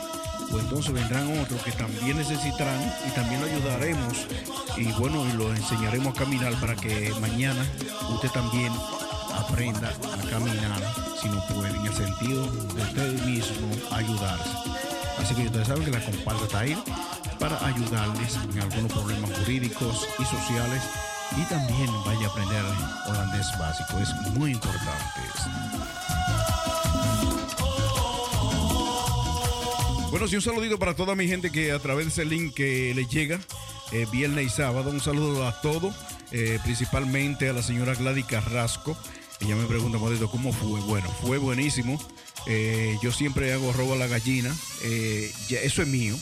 pues 0.50 0.64
entonces 0.64 0.94
vendrán 0.94 1.40
otros 1.40 1.62
que 1.62 1.72
también 1.72 2.18
necesitarán 2.18 2.82
y 3.08 3.12
también 3.12 3.42
lo 3.42 3.48
ayudaremos 3.48 4.28
y 4.78 4.86
bueno, 4.94 5.26
y 5.28 5.34
lo 5.34 5.54
enseñaremos 5.54 6.16
a 6.16 6.20
caminar 6.20 6.54
para 6.60 6.76
que 6.76 7.12
mañana 7.20 7.66
usted 8.14 8.30
también 8.30 8.72
aprenda 9.34 9.90
a 9.90 10.30
caminar 10.30 10.82
si 11.22 11.28
no 11.30 11.46
puede, 11.48 11.76
en 11.76 11.86
el 11.86 11.94
sentido 11.94 12.46
de 12.46 12.82
usted 12.82 13.26
mismo 13.26 13.68
ayudarse. 13.92 14.50
Así 15.20 15.36
que 15.36 15.46
ustedes 15.46 15.68
saben 15.68 15.84
que 15.84 15.92
la 15.92 16.04
comparsa 16.04 16.46
está 16.46 16.60
ahí 16.60 16.78
para 17.40 17.66
ayudarles 17.66 18.36
en 18.54 18.62
algunos 18.62 18.94
problemas 18.94 19.32
jurídicos 19.40 20.08
y 20.18 20.24
sociales 20.24 20.82
y 21.38 21.42
también 21.44 21.90
vaya 22.06 22.28
a 22.28 22.30
aprender 22.30 22.64
holandés 23.08 23.48
básico, 23.60 24.00
es 24.00 24.14
muy 24.34 24.52
importante. 24.52 25.22
Bueno, 30.12 30.28
sí, 30.28 30.36
un 30.36 30.42
saludito 30.42 30.80
para 30.80 30.96
toda 30.96 31.14
mi 31.16 31.28
gente 31.28 31.52
que 31.52 31.72
a 31.72 31.78
través 31.78 32.06
de 32.06 32.12
ese 32.12 32.26
link 32.26 32.56
que 32.56 32.94
les 32.96 33.08
llega 33.10 33.40
eh, 33.92 34.08
viernes 34.12 34.48
y 34.48 34.50
sábado, 34.50 34.90
un 34.90 35.00
saludo 35.00 35.48
a 35.48 35.62
todos, 35.62 35.94
eh, 36.32 36.60
principalmente 36.64 37.48
a 37.48 37.54
la 37.54 37.62
señora 37.62 37.94
Gladys 37.94 38.26
Carrasco. 38.26 38.98
Ella 39.40 39.56
me 39.56 39.66
pregunta, 39.66 40.00
Modito, 40.00 40.30
¿cómo 40.32 40.52
fue? 40.52 40.80
Bueno, 40.82 41.08
fue 41.22 41.38
buenísimo. 41.38 42.02
Eh, 42.48 42.98
yo 43.04 43.12
siempre 43.12 43.54
hago 43.54 43.72
robo 43.72 43.94
a 43.94 43.98
la 43.98 44.08
gallina. 44.08 44.56
Eso 44.82 45.82
es 45.84 45.88
mío. 45.88 46.18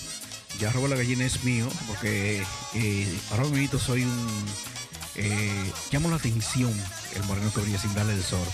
Ya 0.60 0.70
robo 0.74 0.88
a 0.88 0.90
la 0.90 0.96
gallina 0.98 1.26
es 1.26 1.46
mío 1.46 1.68
porque 1.88 2.44
ahora 3.32 3.46
mismo 3.46 3.80
soy 3.80 4.04
un... 4.04 4.46
llamo 5.92 6.10
la 6.10 6.18
atención 6.18 6.74
el 7.16 7.24
moreno 7.24 7.54
que 7.54 7.62
brilla 7.62 7.80
sin 7.80 7.94
darle 7.96 8.14
el 8.14 8.24
sol. 8.24 8.48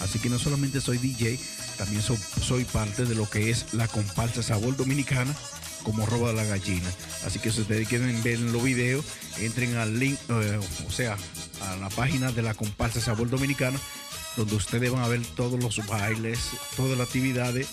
Así 0.00 0.18
que 0.18 0.28
no 0.28 0.38
solamente 0.38 0.80
soy 0.80 0.98
DJ, 0.98 1.38
también 1.76 2.02
so- 2.02 2.18
soy 2.40 2.64
parte 2.64 3.04
de 3.04 3.14
lo 3.14 3.28
que 3.28 3.50
es 3.50 3.72
la 3.74 3.88
comparsa 3.88 4.42
Sabor 4.42 4.76
Dominicana 4.76 5.34
como 5.82 6.06
roba 6.06 6.32
la 6.32 6.44
gallina. 6.44 6.90
Así 7.24 7.38
que 7.38 7.50
si 7.50 7.60
ustedes 7.62 7.88
quieren 7.88 8.22
ver 8.22 8.38
los 8.40 8.62
videos, 8.62 9.04
entren 9.38 9.76
al 9.76 9.98
link, 9.98 10.18
eh, 10.28 10.58
o 10.86 10.90
sea, 10.90 11.16
a 11.62 11.76
la 11.76 11.88
página 11.90 12.30
de 12.32 12.42
la 12.42 12.54
comparsa 12.54 13.00
Sabor 13.00 13.30
Dominicana, 13.30 13.78
donde 14.36 14.54
ustedes 14.54 14.90
van 14.92 15.02
a 15.02 15.08
ver 15.08 15.20
todos 15.36 15.62
los 15.62 15.84
bailes, 15.86 16.38
todas 16.76 16.96
las 16.98 17.06
actividades 17.08 17.66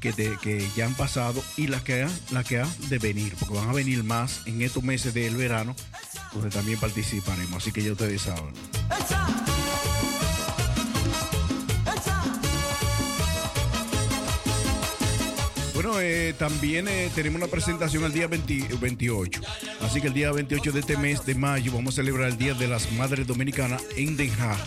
que, 0.00 0.66
ya 0.76 0.86
han 0.86 0.94
pasado 0.94 1.42
y 1.56 1.66
las 1.66 1.82
que, 1.82 2.02
ha- 2.04 2.44
que 2.44 2.60
han 2.60 2.88
de 2.88 2.98
venir, 2.98 3.34
porque 3.38 3.54
van 3.54 3.68
a 3.68 3.72
venir 3.72 4.04
más 4.04 4.40
en 4.46 4.62
estos 4.62 4.82
meses 4.82 5.12
del 5.12 5.36
verano, 5.36 5.74
donde 6.32 6.50
también 6.50 6.78
participaremos. 6.78 7.56
Así 7.62 7.72
que 7.72 7.82
ya 7.82 7.92
ustedes 7.92 8.22
saben. 8.22 8.52
Bueno, 15.80 16.00
eh, 16.00 16.34
también 16.36 16.88
eh, 16.88 17.08
tenemos 17.14 17.40
una 17.40 17.46
presentación 17.48 18.02
el 18.02 18.12
día 18.12 18.26
20 18.26 18.78
28. 18.80 19.40
Así 19.80 20.00
que 20.00 20.08
el 20.08 20.12
día 20.12 20.32
28 20.32 20.72
de 20.72 20.80
este 20.80 20.96
mes 20.96 21.24
de 21.24 21.36
mayo 21.36 21.70
vamos 21.72 21.94
a 21.94 22.02
celebrar 22.02 22.30
el 22.30 22.36
Día 22.36 22.52
de 22.54 22.66
las 22.66 22.90
Madres 22.94 23.28
Dominicanas 23.28 23.84
en 23.96 24.16
Den 24.16 24.32
Haag. 24.40 24.58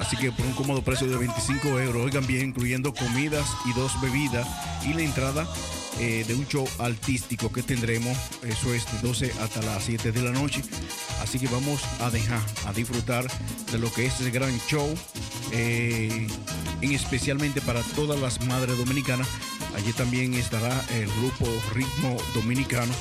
Así 0.00 0.16
que 0.16 0.32
por 0.32 0.44
un 0.44 0.54
cómodo 0.54 0.82
precio 0.82 1.06
de 1.06 1.16
25 1.16 1.78
euros, 1.78 2.04
oigan 2.04 2.26
bien, 2.26 2.48
incluyendo 2.48 2.92
comidas 2.92 3.46
y 3.66 3.72
dos 3.78 3.92
bebidas 4.00 4.48
y 4.84 4.94
la 4.94 5.02
entrada 5.02 5.46
eh, 6.00 6.24
de 6.26 6.34
un 6.34 6.44
show 6.48 6.66
artístico 6.80 7.52
que 7.52 7.62
tendremos, 7.62 8.18
eso 8.42 8.74
es 8.74 8.90
de 8.90 9.06
12 9.06 9.32
hasta 9.40 9.62
las 9.62 9.84
7 9.84 10.10
de 10.10 10.22
la 10.22 10.32
noche. 10.32 10.62
Así 11.22 11.38
que 11.38 11.46
vamos 11.46 11.80
a 12.00 12.10
dejar 12.10 12.40
a 12.66 12.72
disfrutar 12.72 13.28
de 13.70 13.78
lo 13.78 13.92
que 13.92 14.06
es 14.06 14.20
el 14.20 14.32
gran 14.32 14.58
show, 14.66 14.92
eh, 15.52 16.26
en 16.80 16.92
especialmente 16.92 17.60
para 17.60 17.82
todas 17.94 18.18
las 18.18 18.44
madres 18.46 18.76
dominicanas. 18.76 19.28
Allí 19.74 19.92
también 19.92 20.34
estará 20.34 20.84
el 20.90 21.08
grupo 21.14 21.46
Ritmo 21.72 22.16
Dominicano, 22.34 22.92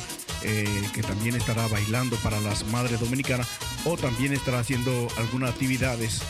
eh, 0.43 0.89
que 0.93 1.03
también 1.03 1.35
estará 1.35 1.67
bailando 1.67 2.15
para 2.17 2.39
las 2.39 2.65
madres 2.67 2.99
dominicanas 2.99 3.47
o 3.85 3.97
también 3.97 4.33
estará 4.33 4.59
haciendo 4.59 5.07
algunas 5.17 5.51
actividades 5.51 6.21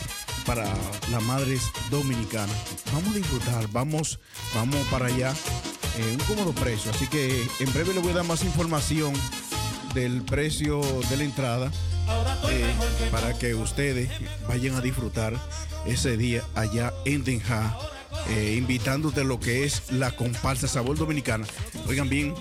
para 0.44 0.64
las 1.10 1.22
madres 1.22 1.62
dominicanas. 1.90 2.56
Vamos 2.92 3.10
a 3.14 3.18
disfrutar, 3.18 3.68
vamos, 3.68 4.18
vamos 4.54 4.84
para 4.88 5.06
allá. 5.06 5.34
eh, 5.98 6.16
un 6.18 6.24
cómodo 6.26 6.52
precio, 6.52 6.90
así 6.90 7.06
que 7.06 7.44
en 7.60 7.72
breve 7.72 7.94
le 7.94 8.00
voy 8.00 8.12
a 8.12 8.16
dar 8.16 8.24
más 8.24 8.42
información 8.44 9.12
del 9.94 10.22
precio 10.22 10.80
de 11.10 11.16
la 11.18 11.24
entrada 11.24 11.70
eh, 12.50 12.64
para 13.10 13.38
que 13.38 13.54
ustedes 13.54 14.08
vayan 14.48 14.74
a 14.74 14.80
disfrutar 14.80 15.34
ese 15.86 16.16
día 16.16 16.42
allá 16.54 16.94
en 17.04 17.24
Den 17.24 17.42
Haag, 17.46 17.76
eh, 18.30 18.54
invitándote 18.56 19.22
a 19.22 19.24
lo 19.24 19.40
que 19.40 19.64
es 19.64 19.90
la 19.90 20.10
comparsa 20.12 20.68
Sabor 20.68 20.96
Dominicana. 20.96 21.46
Oigan 21.86 22.08
bien, 22.08 22.34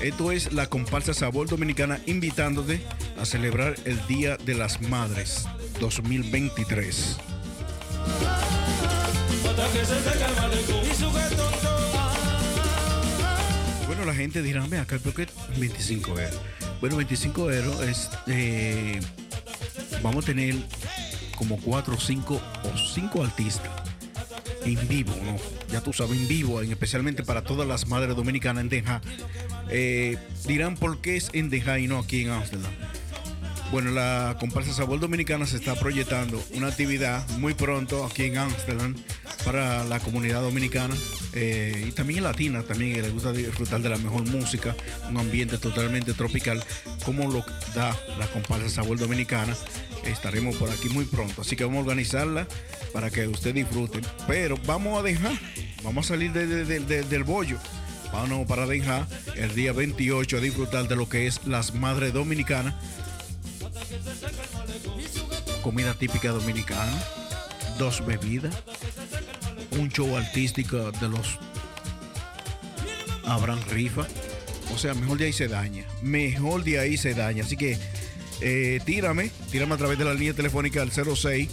esto 0.00 0.32
es 0.32 0.52
la 0.52 0.68
comparsa 0.68 1.14
Sabor 1.14 1.48
Dominicana 1.48 2.00
invitándote 2.06 2.80
a 3.18 3.24
celebrar 3.24 3.74
el 3.84 4.04
Día 4.06 4.36
de 4.36 4.54
las 4.54 4.80
Madres 4.82 5.46
2023. 5.80 7.16
Bueno, 13.86 14.04
la 14.04 14.14
gente 14.14 14.42
dirá, 14.42 14.66
ve 14.66 14.78
acá, 14.78 14.98
¿por 14.98 15.14
qué 15.14 15.26
25 15.58 16.18
euros? 16.18 16.40
Bueno, 16.80 16.96
25 16.96 17.52
euros 17.52 17.80
es, 17.82 18.10
eh, 18.26 19.00
vamos 20.02 20.24
a 20.24 20.26
tener 20.26 20.54
como 21.36 21.58
4 21.58 21.94
o 21.94 22.00
5 22.00 22.34
o 22.34 22.78
5 22.94 23.22
artistas 23.22 23.70
en 24.74 24.88
vivo, 24.88 25.14
¿no? 25.24 25.36
Ya 25.72 25.80
tú 25.80 25.92
sabes, 25.92 26.18
en 26.18 26.28
vivo, 26.28 26.60
en- 26.62 26.70
especialmente 26.70 27.22
para 27.22 27.42
todas 27.42 27.66
las 27.68 27.86
madres 27.88 28.16
dominicanas 28.16 28.64
en 28.70 28.88
Haag. 28.88 29.02
Eh, 29.70 30.16
dirán 30.46 30.76
por 30.76 31.00
qué 31.00 31.16
es 31.16 31.30
en 31.32 31.50
Haag 31.52 31.80
y 31.80 31.88
no 31.88 31.98
aquí 31.98 32.22
en 32.22 32.30
Ámsterdam. 32.30 32.72
Bueno, 33.72 33.90
la 33.90 34.36
comparsa 34.38 34.72
Sabor 34.72 35.00
Dominicana 35.00 35.44
se 35.44 35.56
está 35.56 35.74
proyectando 35.74 36.40
una 36.54 36.68
actividad 36.68 37.28
muy 37.38 37.52
pronto 37.52 38.04
aquí 38.04 38.22
en 38.24 38.38
Ámsterdam 38.38 38.94
para 39.44 39.82
la 39.84 39.98
comunidad 39.98 40.40
dominicana 40.42 40.94
eh, 41.32 41.86
y 41.88 41.90
también 41.90 42.22
latina, 42.22 42.62
también 42.62 42.94
que 42.94 43.02
les 43.02 43.12
gusta 43.12 43.32
disfrutar 43.32 43.80
de 43.82 43.88
la 43.88 43.98
mejor 43.98 44.22
música, 44.28 44.76
un 45.10 45.16
ambiente 45.18 45.58
totalmente 45.58 46.14
tropical, 46.14 46.62
como 47.04 47.28
lo 47.30 47.44
da 47.74 47.96
la 48.20 48.28
comparsa 48.28 48.68
Sabor 48.70 48.98
Dominicana. 48.98 49.56
Estaremos 50.06 50.56
por 50.56 50.70
aquí 50.70 50.88
muy 50.88 51.04
pronto, 51.04 51.42
así 51.42 51.56
que 51.56 51.64
vamos 51.64 51.78
a 51.78 51.82
organizarla 51.82 52.46
para 52.92 53.10
que 53.10 53.26
usted 53.28 53.54
disfruten. 53.54 54.02
Pero 54.26 54.56
vamos 54.66 54.98
a 54.98 55.02
dejar, 55.02 55.32
vamos 55.82 56.06
a 56.06 56.08
salir 56.10 56.32
de- 56.32 56.46
de- 56.64 57.02
del 57.02 57.24
bollo. 57.24 57.58
Vamos 58.12 58.46
para 58.46 58.66
dejar 58.66 59.06
el 59.34 59.54
día 59.54 59.72
28 59.72 60.36
a 60.38 60.40
disfrutar 60.40 60.86
de 60.88 60.96
lo 60.96 61.08
que 61.08 61.26
es 61.26 61.40
las 61.46 61.74
madres 61.74 62.12
dominicanas 62.12 62.74
comida 65.62 65.94
típica 65.94 66.30
dominicana, 66.30 66.92
dos 67.78 68.04
bebidas, 68.06 68.54
un 69.72 69.88
show 69.90 70.16
artístico 70.16 70.92
de 70.92 71.08
los 71.08 71.38
Abraham 73.24 73.60
Rifa. 73.70 74.06
O 74.74 74.78
sea, 74.78 74.94
mejor 74.94 75.18
de 75.18 75.26
ahí 75.26 75.32
se 75.32 75.48
daña. 75.48 75.84
Mejor 76.02 76.62
de 76.62 76.78
ahí 76.78 76.96
se 76.96 77.14
daña. 77.14 77.42
Así 77.44 77.56
que 77.56 77.78
eh, 78.40 78.80
tírame, 78.84 79.30
tírame 79.50 79.74
a 79.74 79.78
través 79.78 79.98
de 79.98 80.04
la 80.04 80.14
línea 80.14 80.34
telefónica 80.34 80.82
al 80.82 80.92
06 80.92 81.48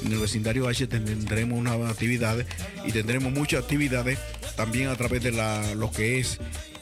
En 0.04 0.12
el 0.12 0.20
vecindario 0.20 0.68
H 0.68 0.88
tendremos 0.88 1.60
una 1.60 1.74
actividad 1.90 2.46
y 2.86 2.92
tendremos 2.92 3.32
muchas 3.32 3.64
actividades 3.64 4.20
también 4.56 4.90
a 4.90 4.96
través 4.96 5.24
de 5.24 5.32
lo 5.32 5.92
que 5.92 6.20
es 6.20 6.40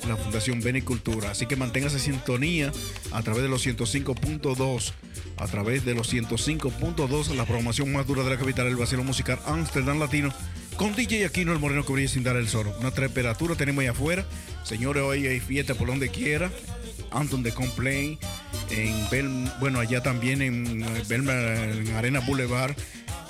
la 0.08 0.16
Fundación 0.16 0.62
Benicultura. 0.62 1.32
Así 1.32 1.46
que 1.46 1.56
manténgase 1.56 2.00
sintonía 2.00 2.72
a 3.12 3.22
través 3.22 3.44
de 3.44 3.50
los 3.50 3.66
105.2, 3.66 4.94
a 5.38 5.48
través 5.48 5.86
de 5.86 5.94
los 5.94 6.14
105.2, 6.14 7.36
la 7.36 7.46
programación 7.46 7.92
más 7.92 8.08
dura 8.08 8.24
de 8.24 8.30
la 8.30 8.38
capital, 8.38 8.68
el 8.68 8.76
vacilo 8.76 9.04
musical 9.04 9.40
Amsterdam 9.46 10.00
Latino, 10.00 10.34
con 10.78 10.96
DJ 10.96 11.26
Aquino, 11.26 11.52
el 11.52 11.60
moreno 11.60 11.86
que 11.86 11.94
brilla 11.94 12.10
sin 12.10 12.24
dar 12.24 12.38
el 12.38 12.48
sol. 12.48 12.72
Una 12.80 12.92
temperatura 12.92 13.56
tenemos 13.56 13.82
ahí 13.82 13.88
afuera. 13.88 14.26
Señores, 14.64 15.04
hoy 15.04 15.28
hay 15.28 15.40
fiesta 15.40 15.76
por 15.76 15.88
donde 15.88 16.10
quiera. 16.10 16.50
Anton 17.12 17.42
de 17.42 17.52
Complain, 17.52 18.20
en 18.70 19.50
bueno, 19.60 19.80
allá 19.80 20.04
también 20.04 20.42
en, 20.44 20.84
eh, 20.84 21.04
Belma, 21.08 21.34
en 21.34 21.96
Arena 21.96 22.20
Boulevard. 22.20 22.76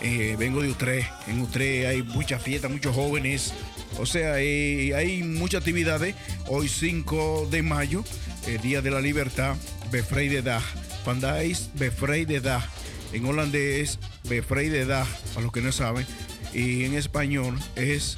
Eh, 0.01 0.35
vengo 0.37 0.61
de 0.61 0.69
Utrecht. 0.69 1.09
En 1.27 1.41
Utrecht 1.41 1.87
hay 1.87 2.03
mucha 2.03 2.39
fiesta, 2.39 2.69
muchos 2.69 2.95
jóvenes. 2.95 3.53
O 3.97 4.05
sea, 4.05 4.39
eh, 4.39 4.93
hay 4.95 5.23
muchas 5.23 5.59
actividades. 5.59 6.15
Hoy 6.47 6.69
5 6.69 7.47
de 7.51 7.61
mayo, 7.63 8.03
eh, 8.47 8.59
Día 8.61 8.81
de 8.81 8.91
la 8.91 9.01
Libertad, 9.01 9.55
Bevrijdendag. 9.91 10.63
Vandaag 11.05 11.55
Bevrijdendag. 11.75 12.63
En 13.11 13.25
holandés, 13.25 13.99
Bevrijdendag, 14.29 15.07
para 15.33 15.41
los 15.41 15.51
que 15.51 15.61
no 15.61 15.71
saben. 15.71 16.05
Y 16.53 16.85
en 16.85 16.93
español 16.93 17.57
es 17.75 18.17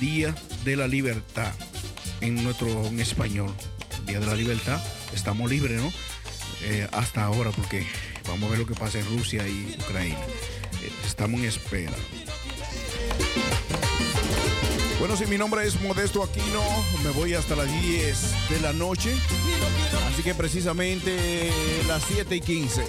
Día 0.00 0.34
de 0.64 0.76
la 0.76 0.86
Libertad. 0.86 1.52
En 2.20 2.42
nuestro 2.44 2.86
en 2.86 3.00
español. 3.00 3.54
Día 4.06 4.20
de 4.20 4.26
la 4.26 4.34
Libertad. 4.34 4.82
Estamos 5.14 5.50
libres, 5.50 5.80
¿no? 5.80 5.92
Hasta 6.92 7.24
ahora, 7.24 7.50
porque 7.50 7.84
vamos 8.28 8.44
a 8.46 8.50
ver 8.50 8.60
lo 8.60 8.66
que 8.66 8.74
pasa 8.74 8.98
en 8.98 9.06
Rusia 9.06 9.46
y 9.48 9.76
Ucrania. 9.80 10.16
Estamos 11.04 11.40
en 11.40 11.46
espera. 11.46 11.92
Bueno, 14.98 15.16
si 15.16 15.26
mi 15.26 15.36
nombre 15.36 15.66
es 15.66 15.80
Modesto 15.80 16.22
Aquino, 16.22 16.62
me 17.02 17.10
voy 17.10 17.34
hasta 17.34 17.56
las 17.56 17.66
10 17.82 18.50
de 18.50 18.60
la 18.60 18.72
noche. 18.72 19.12
Así 20.12 20.22
que 20.22 20.34
precisamente 20.34 21.50
las 21.88 22.04
7 22.04 22.36
y 22.36 22.40
15. 22.40 22.84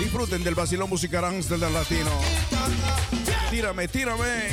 Disfruten 0.00 0.44
del 0.44 0.54
vacilón 0.54 0.90
musical 0.90 1.24
Amsterdam 1.24 1.72
Latino. 1.72 2.10
Tírame, 3.50 3.88
tírame. 3.88 4.50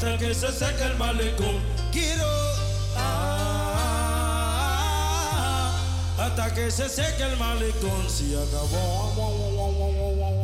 Hasta 0.00 0.16
que 0.16 0.34
se 0.34 0.50
seque 0.50 0.84
el 0.84 0.96
malecón. 0.96 1.60
Quiero 1.92 2.24
ah, 2.96 4.16
hasta 6.18 6.54
que 6.54 6.70
se 6.70 6.88
seque 6.88 7.22
el 7.22 7.36
malecón. 7.36 8.08
Si 8.08 8.34
acabó. 8.34 10.39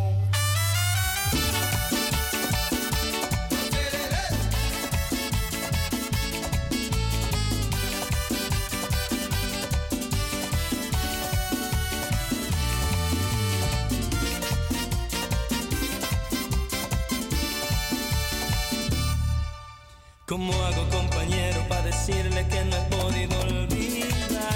¿Cómo 20.27 20.53
hago 20.65 20.89
compañero 20.91 21.61
para 21.69 21.83
decirle 21.83 22.45
que 22.49 22.65
no 22.65 22.77
he 22.77 22.81
podido 22.97 23.41
olvidarla? 23.43 24.49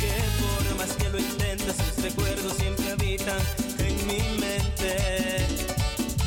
Que 0.00 0.12
por 0.40 0.76
más 0.76 0.92
que 0.96 1.08
lo 1.10 1.18
intente 1.20 1.72
sus 1.72 2.02
recuerdos 2.02 2.54
siempre 2.54 2.90
habitan 2.90 3.38
en 3.78 4.06
mi 4.08 4.18
mente. 4.40 5.46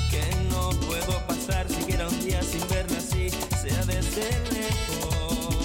Que 0.10 0.24
no 0.50 0.70
puedo 0.88 1.20
pasar 1.28 1.68
siquiera 1.68 2.08
un 2.08 2.26
día 2.26 2.42
sin 2.42 2.66
verla 2.70 3.00
así, 3.00 3.32
sea 3.62 3.84
desde 3.86 4.30
lejos. 4.54 5.58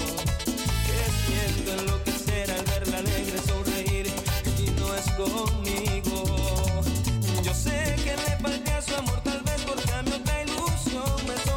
Que 0.85 0.99
siento 1.25 1.71
enloquecer 1.83 2.51
al 2.51 2.65
verla 2.65 2.97
alegre 2.97 3.39
sonreír 3.47 4.11
y 4.59 4.71
no 4.71 4.93
es 4.93 5.09
conmigo. 5.11 6.81
Yo 7.41 7.53
sé 7.53 7.95
que 8.03 8.17
le 8.17 8.37
falté 8.41 8.81
su 8.81 8.93
amor 8.93 9.21
tal 9.23 9.41
vez 9.43 9.63
a 9.93 10.01
mi 10.03 10.11
otra 10.11 10.43
ilusión 10.43 11.15
me 11.25 11.52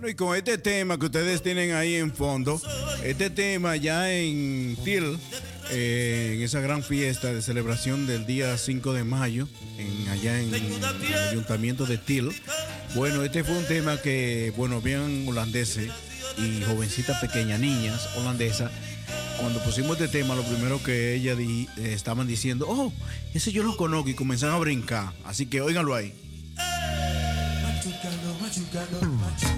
Bueno, 0.00 0.12
y 0.12 0.14
con 0.14 0.34
este 0.34 0.56
tema 0.56 0.98
que 0.98 1.04
ustedes 1.04 1.42
tienen 1.42 1.72
ahí 1.74 1.96
en 1.96 2.10
fondo, 2.14 2.58
este 3.04 3.28
tema 3.28 3.76
ya 3.76 4.10
en 4.10 4.74
TIL, 4.82 5.18
eh, 5.70 6.36
en 6.36 6.42
esa 6.42 6.60
gran 6.60 6.82
fiesta 6.82 7.34
de 7.34 7.42
celebración 7.42 8.06
del 8.06 8.24
día 8.24 8.56
5 8.56 8.94
de 8.94 9.04
mayo, 9.04 9.46
en, 9.76 10.08
allá 10.08 10.40
en 10.40 10.54
el 10.54 10.82
ayuntamiento 11.28 11.84
de 11.84 11.98
TIL. 11.98 12.30
Bueno, 12.94 13.22
este 13.24 13.44
fue 13.44 13.58
un 13.58 13.66
tema 13.66 13.98
que, 14.00 14.54
bueno, 14.56 14.80
bien 14.80 15.26
holandeses 15.28 15.90
y 16.38 16.62
jovencitas 16.62 17.20
pequeñas, 17.20 17.60
niñas 17.60 18.08
holandesas, 18.16 18.72
cuando 19.38 19.62
pusimos 19.62 20.00
este 20.00 20.08
tema, 20.20 20.34
lo 20.34 20.44
primero 20.44 20.82
que 20.82 21.12
ellas 21.14 21.36
di- 21.36 21.68
eh, 21.76 21.92
estaban 21.92 22.26
diciendo, 22.26 22.64
oh, 22.66 22.90
ese 23.34 23.52
yo 23.52 23.62
lo 23.62 23.76
conozco 23.76 24.08
y 24.08 24.14
comenzaron 24.14 24.54
a 24.54 24.58
brincar. 24.60 25.12
Así 25.26 25.44
que 25.44 25.60
óiganlo 25.60 25.94
ahí. 25.94 26.14
Tá 28.72 29.49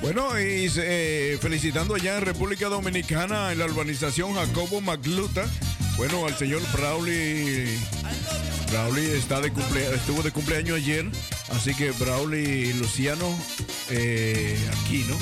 Bueno, 0.00 0.38
y 0.38 0.70
eh, 0.76 1.38
felicitando 1.40 1.94
allá 1.94 2.18
en 2.18 2.24
República 2.24 2.68
Dominicana, 2.68 3.50
en 3.52 3.58
la 3.58 3.64
urbanización 3.64 4.34
Jacobo 4.34 4.80
Magluta. 4.80 5.44
Bueno, 5.96 6.26
al 6.26 6.36
señor 6.36 6.62
Brauli. 6.72 7.66
Brauli 8.70 9.06
está 9.06 9.40
de 9.40 9.48
estuvo 9.94 10.22
de 10.22 10.30
cumpleaños 10.30 10.76
ayer. 10.76 11.04
Así 11.50 11.74
que 11.74 11.90
Brauli 11.90 12.72
Luciano 12.74 13.26
eh, 13.90 14.56
Aquino 14.80 15.16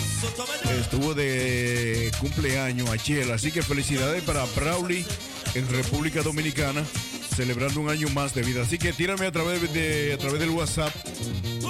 estuvo 0.79 1.15
de 1.15 2.13
cumpleaños 2.21 2.91
ayer. 2.91 3.33
Así 3.33 3.51
que 3.51 3.63
felicidades 3.63 4.23
para 4.25 4.45
Brauli 4.57 5.07
en 5.55 5.67
República 5.71 6.23
Dominicana, 6.23 6.85
celebrando 7.35 7.81
un 7.81 7.89
año 7.89 8.09
más 8.11 8.35
de 8.35 8.43
vida. 8.43 8.63
Así 8.63 8.77
que 8.77 8.93
tírame 8.93 9.27
a 9.27 9.33
través 9.33 9.73
de 9.73 10.13
a 10.13 10.19
través 10.19 10.39
del 10.39 10.51
WhatsApp, 10.51 10.95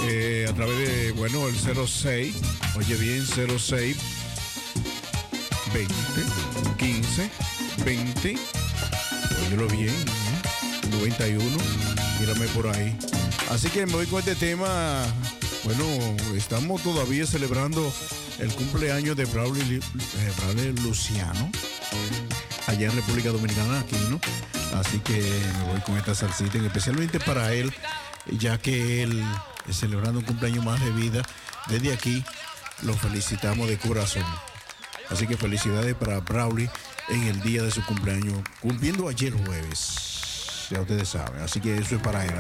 eh, 0.09 0.47
a 0.49 0.53
través 0.53 0.77
de, 0.79 1.13
bueno, 1.13 1.47
el 1.47 1.55
06, 1.55 2.35
Oye 2.77 2.95
bien, 2.97 3.27
06 3.27 3.97
20 5.73 5.95
15 6.77 7.31
20. 7.85 8.37
Óyelo 9.47 9.67
bien. 9.69 9.89
¿eh? 9.89 10.91
91. 10.91 11.45
Mírame 12.21 12.47
por 12.49 12.69
ahí. 12.69 12.97
Así 13.51 13.69
que 13.71 13.87
me 13.87 13.93
voy 13.93 14.07
con 14.07 14.19
este 14.19 14.35
tema. 14.35 15.05
Bueno, 15.65 15.85
estamos 16.37 16.83
todavía 16.83 17.27
celebrando 17.27 17.93
el 18.39 18.53
cumpleaños 18.53 19.17
de 19.17 19.25
eh, 19.25 19.27
Braulio, 19.27 19.81
Luciano. 20.83 21.51
Allá 22.67 22.89
en 22.89 22.97
República 22.97 23.31
Dominicana, 23.31 23.81
aquí, 23.81 23.97
¿no? 24.11 24.21
Así 24.79 24.99
que 24.99 25.21
me 25.59 25.73
voy 25.73 25.81
con 25.81 25.97
esta 25.97 26.15
salsita, 26.15 26.59
especialmente 26.59 27.21
para 27.21 27.53
él, 27.53 27.73
ya 28.39 28.59
que 28.59 29.03
él 29.03 29.25
es 29.69 29.77
celebrando 29.79 30.21
un 30.21 30.25
cumpleaños 30.25 30.65
más 30.65 30.81
de 30.85 30.91
vida 30.93 31.23
desde 31.69 31.93
aquí, 31.93 32.25
lo 32.83 32.95
felicitamos 32.95 33.69
de 33.69 33.79
corazón. 33.79 34.25
Así 35.11 35.27
que 35.27 35.37
felicidades 35.37 35.95
para 35.95 36.21
Brawley 36.21 36.69
en 37.09 37.23
el 37.25 37.41
día 37.43 37.63
de 37.63 37.71
su 37.71 37.85
cumpleaños, 37.85 38.43
cumpliendo 38.61 39.09
ayer 39.09 39.33
jueves. 39.33 40.69
Ya 40.71 40.81
ustedes 40.81 41.09
saben, 41.09 41.41
así 41.43 41.61
que 41.61 41.77
eso 41.77 41.97
es 41.97 42.03
para 42.03 42.25
él. 42.25 42.35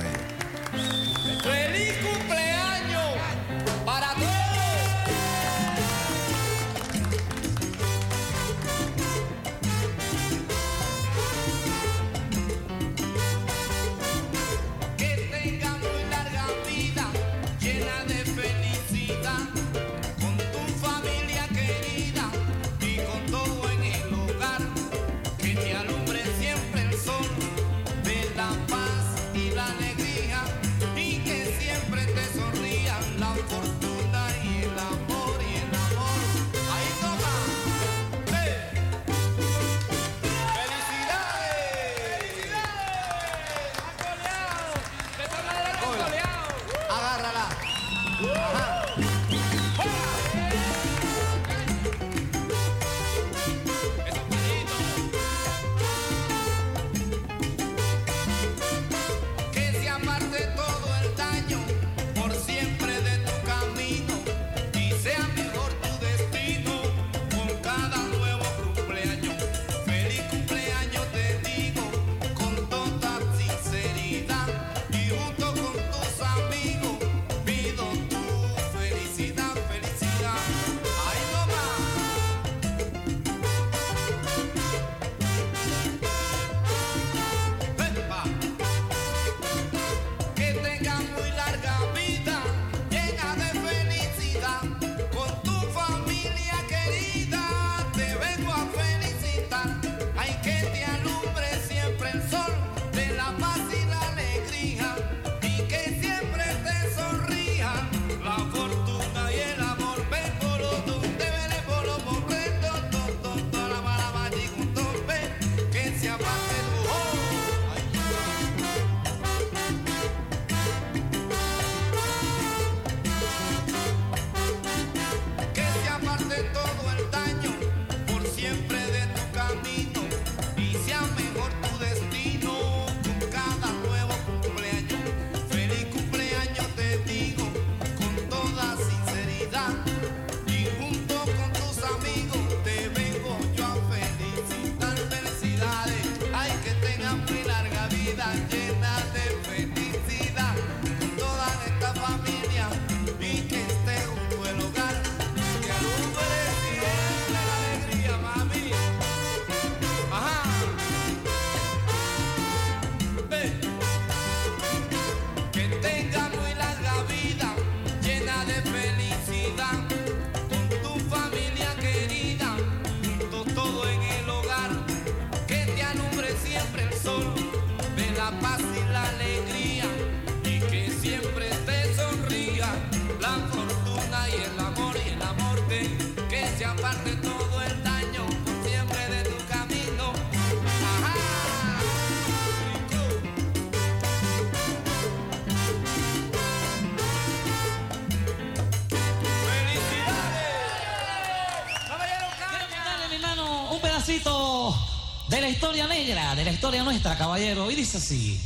caballero, 207.36 207.70
y 207.70 207.74
dice 207.74 207.98
así. 207.98 208.40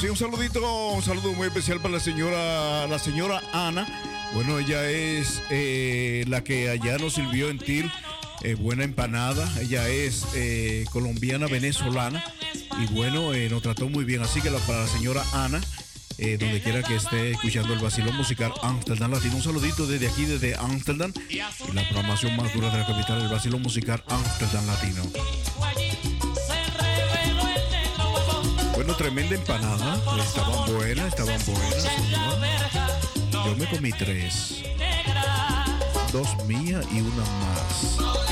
Sí, 0.00 0.08
un 0.08 0.16
saludito, 0.16 0.88
un 0.92 1.02
saludo 1.02 1.34
muy 1.34 1.48
especial 1.48 1.78
para 1.78 1.94
la 1.94 2.00
señora, 2.00 2.86
la 2.86 2.98
señora 2.98 3.42
Ana. 3.52 3.86
Bueno, 4.32 4.58
ella 4.58 4.88
es 4.88 5.42
eh, 5.50 6.24
la 6.26 6.42
que 6.42 6.70
allá 6.70 6.96
nos 6.96 7.14
sirvió 7.14 7.50
en 7.50 7.58
TIL. 7.58 7.90
eh, 8.42 8.54
buena 8.54 8.84
empanada. 8.84 9.46
Ella 9.60 9.86
es 9.88 10.26
eh, 10.34 10.86
colombiana 10.90 11.46
venezolana. 11.48 12.24
Y 12.80 12.86
bueno, 12.94 13.32
nos 13.50 13.62
trató 13.62 13.90
muy 13.90 14.04
bien. 14.04 14.22
Así 14.22 14.40
que 14.40 14.50
para 14.50 14.80
la 14.80 14.86
señora 14.86 15.22
Ana, 15.34 15.60
donde 16.16 16.62
quiera 16.62 16.82
que 16.82 16.96
esté 16.96 17.32
escuchando 17.32 17.74
el 17.74 17.80
vacilón 17.80 18.16
musical 18.16 18.52
Amsterdam 18.62 19.10
Latino. 19.10 19.36
Un 19.36 19.42
saludito 19.42 19.86
desde 19.86 20.08
aquí, 20.08 20.24
desde 20.24 20.56
Amsterdam. 20.56 21.12
Y 21.28 21.36
la 21.74 21.86
programación 21.88 22.36
más 22.36 22.54
dura 22.54 22.70
de 22.70 22.78
la 22.78 22.86
capital, 22.86 23.20
el 23.20 23.28
vacilón 23.28 23.60
musical 23.60 24.02
Amsterdam 24.08 24.66
Latino. 24.66 25.02
Bueno, 28.80 28.96
tremenda 28.96 29.34
empanada. 29.34 29.94
Estaban 30.22 30.72
buenas, 30.74 31.08
estaban 31.08 31.38
buenas. 31.44 31.86
Yo 33.30 33.54
me 33.58 33.68
comí 33.68 33.92
tres. 33.92 34.62
Dos 36.10 36.42
mías 36.46 36.86
y 36.90 37.02
una 37.02 37.24
más. 37.42 38.29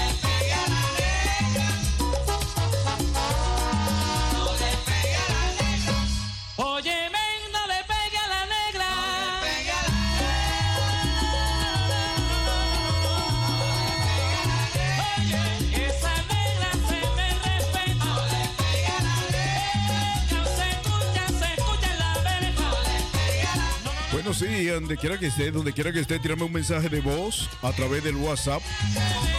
Bueno, 24.28 24.40
sí, 24.46 24.66
donde 24.66 24.98
quiera 24.98 25.18
que 25.18 25.28
esté, 25.28 25.50
donde 25.50 25.72
quiera 25.72 25.90
que 25.90 26.00
esté, 26.00 26.18
tírame 26.18 26.42
un 26.42 26.52
mensaje 26.52 26.90
de 26.90 27.00
voz 27.00 27.48
a 27.62 27.72
través 27.72 28.04
del 28.04 28.16
WhatsApp. 28.16 28.60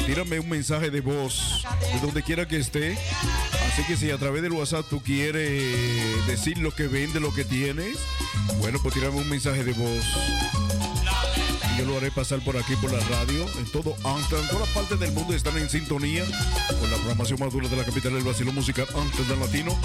Tírame 0.08 0.40
un 0.40 0.50
mensaje 0.50 0.90
de 0.90 1.00
voz 1.02 1.64
de 1.94 2.00
donde 2.00 2.24
quiera 2.24 2.48
que 2.48 2.58
esté. 2.58 2.98
Así 3.72 3.84
que 3.84 3.96
si 3.96 4.10
a 4.10 4.18
través 4.18 4.42
del 4.42 4.52
WhatsApp 4.52 4.88
tú 4.90 5.00
quieres 5.00 6.26
decir 6.26 6.58
lo 6.58 6.72
que 6.72 6.88
vende, 6.88 7.20
lo 7.20 7.32
que 7.32 7.46
tienes, 7.46 8.00
bueno, 8.58 8.80
pues 8.82 8.96
tírame 8.96 9.18
un 9.18 9.30
mensaje 9.30 9.64
de 9.64 9.74
voz. 9.74 10.04
Yo 11.78 11.86
lo 11.86 11.98
haré 11.98 12.10
pasar 12.10 12.40
por 12.40 12.58
aquí, 12.58 12.76
por 12.78 12.92
la 12.92 13.00
radio, 13.00 13.46
en 13.60 13.66
todo 13.66 13.96
Amsterdam. 14.04 14.50
Todas 14.50 14.70
partes 14.70 15.00
del 15.00 15.12
mundo 15.12 15.36
están 15.36 15.56
en 15.60 15.70
sintonía 15.70 16.26
con 16.80 16.90
la 16.90 16.98
programación 16.98 17.40
más 17.40 17.54
dura 17.54 17.70
de 17.70 17.76
la 17.76 17.84
capital 17.84 18.14
del 18.14 18.24
vacilo 18.24 18.52
musical 18.54 18.88
Amsterdam 18.96 19.40
Latino 19.40 19.78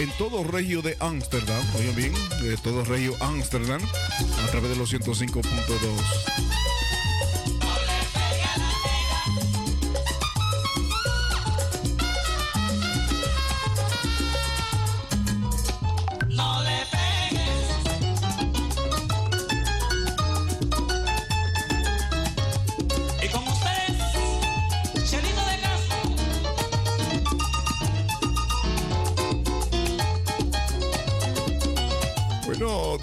en 0.00 0.10
todo 0.16 0.42
regio 0.44 0.80
de 0.80 0.96
Ámsterdam, 0.98 1.62
oigan 1.76 1.94
bien, 1.94 2.14
de 2.40 2.56
todo 2.56 2.84
regio 2.84 3.14
Ámsterdam, 3.20 3.82
a 3.82 4.50
través 4.50 4.70
de 4.70 4.76
los 4.76 4.92
105.2. 4.92 6.69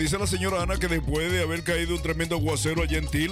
dice 0.07 0.19
la 0.19 0.27
señora 0.27 0.63
Ana 0.63 0.77
que 0.77 0.87
después 0.87 1.29
de 1.29 1.41
haber 1.41 1.63
caído 1.63 1.93
un 1.93 2.01
tremendo 2.01 2.37
aguacero 2.37 2.81
allá 2.81 2.97
en 2.97 3.09
Til, 3.09 3.29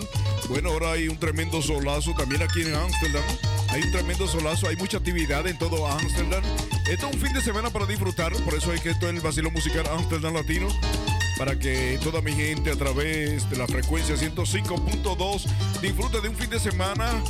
bueno, 0.50 0.72
ahora 0.72 0.92
hay 0.92 1.08
un 1.08 1.18
tremendo 1.18 1.62
solazo 1.62 2.14
también 2.18 2.42
aquí 2.42 2.64
en 2.64 2.76
Ámsterdam. 2.76 3.24
Hay 3.70 3.82
un 3.84 3.92
tremendo 3.94 4.28
solazo, 4.28 4.68
hay 4.68 4.76
mucha 4.76 4.98
actividad 4.98 5.48
en 5.48 5.58
todo 5.58 5.88
Ámsterdam. 5.88 6.44
Esto 6.92 7.08
es 7.08 7.16
un 7.16 7.22
fin 7.22 7.32
de 7.32 7.40
semana 7.40 7.70
para 7.70 7.86
disfrutar, 7.86 8.34
por 8.44 8.56
eso 8.56 8.74
es 8.74 8.82
que 8.82 8.90
esto 8.90 9.08
es 9.08 9.16
el 9.16 9.22
vacilo 9.22 9.52
musical 9.52 9.88
Ámsterdam 9.88 10.34
Latino. 10.34 10.68
Para 11.38 11.58
que 11.58 11.98
toda 12.04 12.20
mi 12.20 12.34
gente 12.34 12.72
a 12.72 12.76
través 12.76 13.50
de 13.50 13.56
la 13.56 13.68
frecuencia 13.68 14.16
105.2 14.16 15.80
disfrute 15.80 16.20
de 16.20 16.28
un 16.28 16.36
fin 16.36 16.50
de 16.50 16.60
semana 16.60 17.24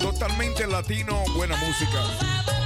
totalmente 0.00 0.66
latino, 0.66 1.22
buena 1.36 1.56
música. 1.56 2.61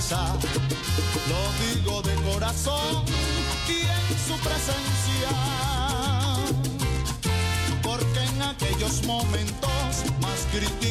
Lo 0.00 1.42
digo 1.60 2.00
de 2.00 2.14
corazón 2.32 3.04
y 3.68 3.80
en 3.82 4.18
su 4.26 4.34
presencia. 4.42 5.28
Porque 7.82 8.20
en 8.24 8.42
aquellos 8.42 9.04
momentos 9.04 10.04
más 10.22 10.46
críticos 10.52 10.89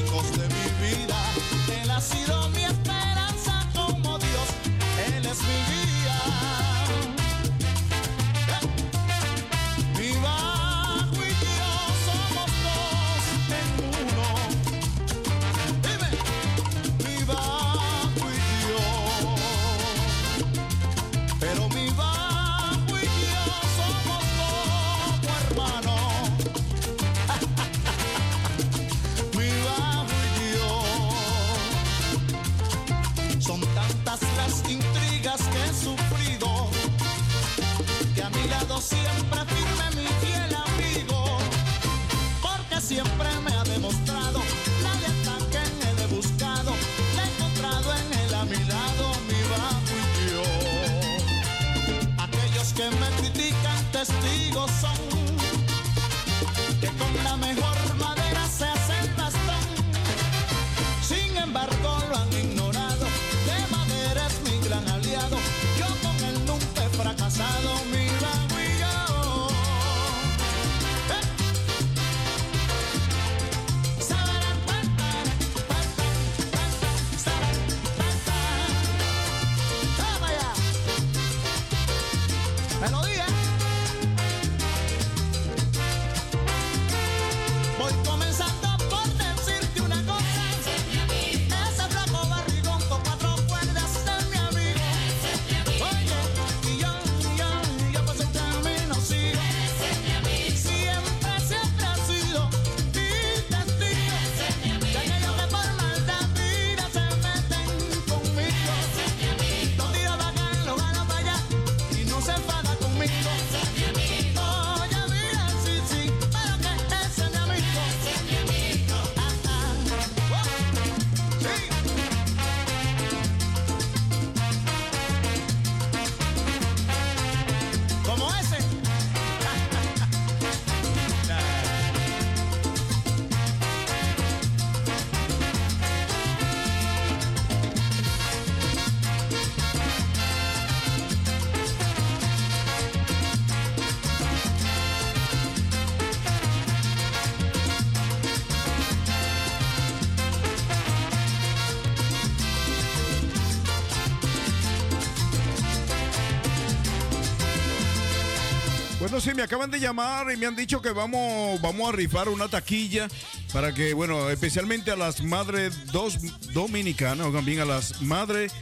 Sí, 159.22 159.34
me 159.36 159.44
acaban 159.44 159.70
de 159.70 159.80
llamar 159.82 160.32
y 160.32 160.38
me 160.38 160.46
han 160.46 160.56
dicho 160.56 160.82
que 160.82 160.92
vamos, 160.92 161.60
vamos 161.62 161.90
a 161.90 161.92
rifar 161.92 162.30
una 162.30 162.48
taquilla 162.48 163.10
para 163.52 163.74
que, 163.74 163.94
bueno, 163.94 164.30
especialmente 164.30 164.92
a 164.92 164.96
las 164.96 165.22
madres 165.22 165.88
dos, 165.92 166.18
dominicanas, 166.54 167.28
o 167.28 167.32
también 167.32 167.60
a 167.60 167.66
las 167.66 168.02
madres 168.02 168.54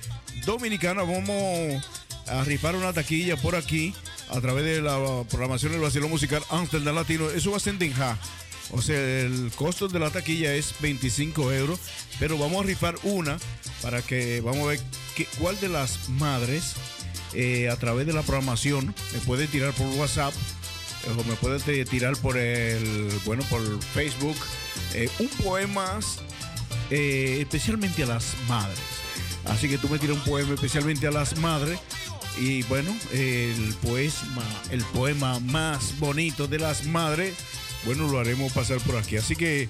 dominicanas, 0.46 1.06
vamos 1.08 1.84
a 2.28 2.44
rifar 2.44 2.76
una 2.76 2.92
taquilla 2.92 3.38
por 3.38 3.56
aquí 3.56 3.94
a 4.30 4.42
través 4.42 4.66
de 4.66 4.82
la 4.82 4.98
programación 5.30 5.74
del 5.74 5.82
vacilo 5.82 6.10
musical 6.10 6.44
Amsterdam 6.50 6.96
Latino. 6.96 7.30
Eso 7.30 7.52
va 7.52 7.58
a 7.58 7.60
ser 7.60 7.74
en 7.74 7.80
Denja. 7.80 8.18
O 8.72 8.82
sea, 8.82 8.98
el 9.00 9.52
costo 9.56 9.88
de 9.88 10.00
la 10.00 10.10
taquilla 10.10 10.54
es 10.56 10.74
25 10.82 11.54
euros, 11.54 11.80
pero 12.20 12.36
vamos 12.38 12.64
a 12.64 12.68
rifar 12.68 12.96
una 13.04 13.38
para 13.84 14.02
que 14.02 14.42
vamos 14.42 14.64
a 14.64 14.68
ver 14.70 14.80
qué- 15.16 15.28
cuál 15.40 15.58
de 15.60 15.70
las 15.70 16.10
madres 16.10 16.74
eh, 17.34 17.70
a 17.70 17.76
través 17.76 18.08
de 18.08 18.14
la 18.14 18.24
programación 18.24 18.96
me 19.14 19.20
puede 19.20 19.48
tirar 19.48 19.74
por 19.74 19.86
WhatsApp 19.98 20.34
me 21.28 21.34
puede 21.36 21.60
te- 21.60 21.86
tirar 21.86 22.16
por 22.18 22.38
el 22.38 23.10
bueno 23.26 23.44
por 23.50 23.62
Facebook 23.94 24.36
eh, 24.94 25.10
un 25.20 25.28
poema 25.44 26.00
eh, 26.90 27.38
especialmente 27.42 28.04
a 28.04 28.08
las 28.08 28.36
madres. 28.48 28.80
Así 29.46 29.70
que 29.70 29.78
tú 29.78 29.88
me 29.90 30.00
tiras 30.00 30.18
un 30.18 30.24
poema 30.24 30.54
especialmente 30.54 31.08
a 31.08 31.12
las 31.12 31.38
madres 31.38 31.80
y 32.40 32.62
bueno, 32.64 32.96
el 33.14 33.74
poema, 33.82 34.44
el 34.70 34.84
poema 34.86 35.40
más 35.40 35.98
bonito 36.00 36.48
de 36.48 36.60
las 36.60 36.86
madres, 36.86 37.34
bueno, 37.86 38.08
lo 38.08 38.20
haremos 38.20 38.52
pasar 38.52 38.78
por 38.82 38.96
aquí. 38.98 39.18
Así 39.18 39.36
que 39.36 39.70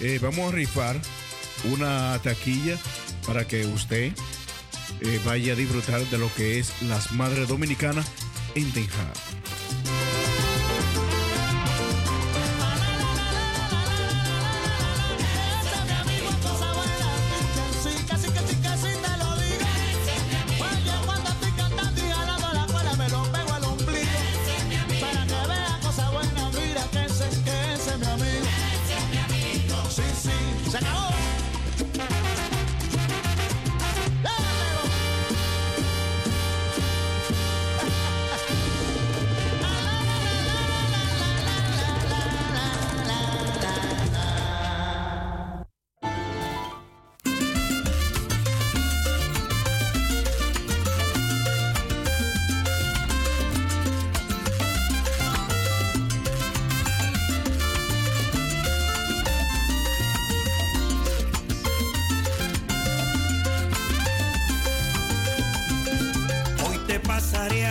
eh, 0.00 0.18
vamos 0.20 0.52
a 0.52 0.56
rifar 0.56 1.00
una 1.70 2.18
taquilla 2.22 2.76
para 3.26 3.46
que 3.46 3.66
usted 3.66 4.12
eh, 5.00 5.20
vaya 5.24 5.52
a 5.52 5.56
disfrutar 5.56 6.04
de 6.06 6.18
lo 6.18 6.32
que 6.34 6.58
es 6.58 6.72
las 6.82 7.12
madres 7.12 7.46
dominicanas 7.48 8.06
en 8.54 8.70
Tenja. 8.72 9.12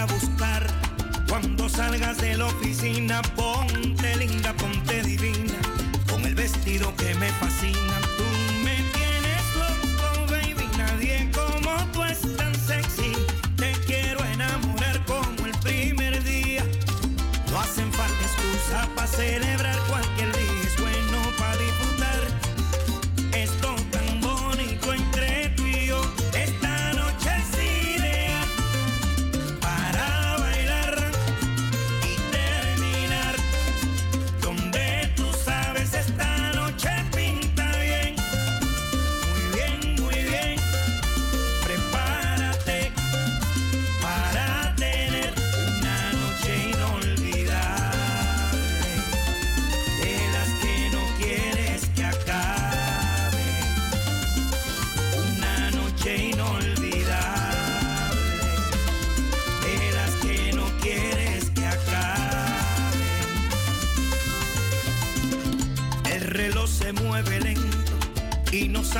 Buscar. 0.05 0.65
Cuando 1.27 1.69
salgas 1.69 2.17
de 2.17 2.37
la 2.37 2.45
oficina, 2.45 3.21
ponte 3.35 4.15
linda, 4.17 4.53
ponte 4.53 5.01
divina. 5.03 5.55
Con 6.09 6.25
el 6.25 6.35
vestido 6.35 6.93
que 6.95 7.13
me 7.15 7.29
fascina. 7.39 7.95
Tú 8.17 8.23
me 8.63 8.75
tienes 8.95 9.43
loco, 9.61 10.31
baby. 10.31 10.67
Nadie 10.77 11.31
como 11.31 11.75
tú 11.93 12.03
es 12.03 12.21
tan 12.35 12.53
sexy. 12.55 13.13
Te 13.55 13.71
quiero 13.85 14.23
enamorar 14.25 15.03
como 15.05 15.45
el 15.45 15.57
primer 15.59 16.23
día. 16.23 16.65
No 17.49 17.59
hacen 17.59 17.91
falta 17.93 18.23
excusas 18.23 18.87
para 18.95 19.07
celebrar 19.07 19.77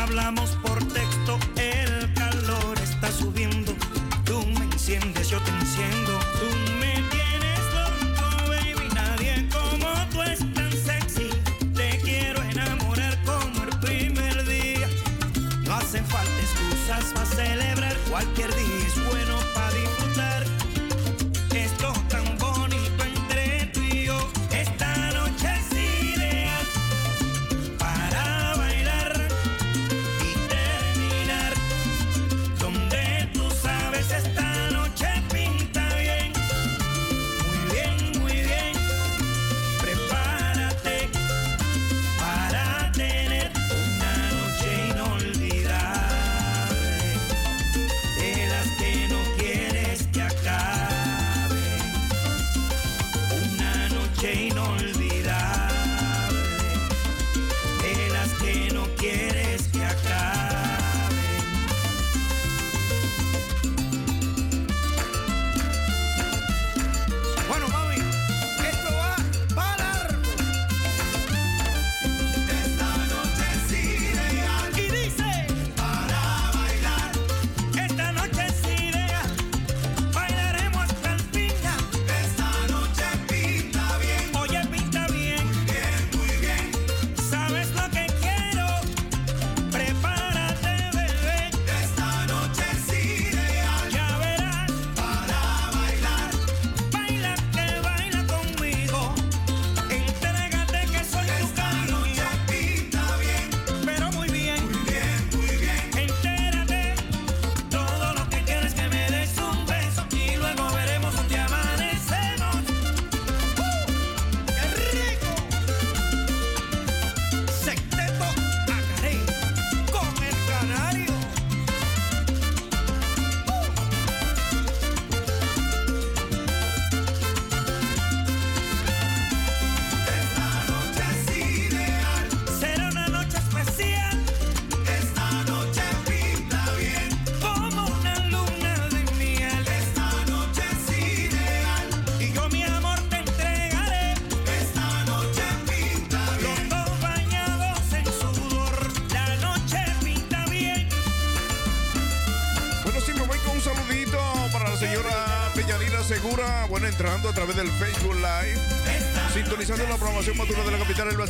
hablamos 0.01 0.57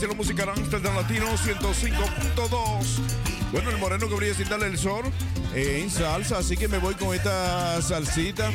vacío 0.01 0.15
musical 0.15 0.49
Amsterdam 0.49 0.95
Latino 0.95 1.27
105.2. 1.27 2.49
Bueno, 3.51 3.69
el 3.69 3.77
moreno 3.77 4.09
que 4.09 4.15
brilla 4.15 4.33
sin 4.33 4.49
darle 4.49 4.65
el 4.65 4.77
sol 4.79 5.05
eh, 5.53 5.79
en 5.83 5.91
salsa, 5.91 6.39
así 6.39 6.57
que 6.57 6.67
me 6.67 6.79
voy 6.79 6.95
con 6.95 7.13
esta 7.13 7.79
salsita 7.83 8.49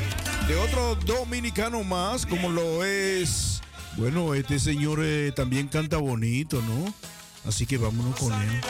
de 0.48 0.56
otro 0.56 0.96
dominicano 1.06 1.84
más, 1.84 2.26
como 2.26 2.48
lo 2.48 2.84
es. 2.84 3.62
Bueno, 3.96 4.34
este 4.34 4.58
señor 4.58 4.98
eh, 5.02 5.30
también 5.36 5.68
canta 5.68 5.98
bonito, 5.98 6.60
¿no? 6.62 6.92
Así 7.46 7.64
que 7.64 7.78
vámonos 7.78 8.18
con 8.18 8.32
él. 8.32 8.60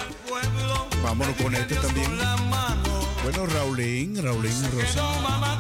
Vámonos 1.03 1.35
con 1.36 1.55
este 1.55 1.77
también. 1.77 2.11
Bueno, 3.23 3.47
Raulín, 3.47 4.23
Raulín 4.23 4.53
Rosa. 4.73 5.56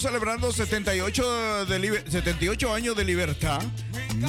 Celebrando 0.00 0.52
78, 0.52 1.66
de 1.66 1.78
liber- 1.78 2.04
78 2.08 2.72
años 2.74 2.96
de 2.96 3.04
libertad. 3.04 3.60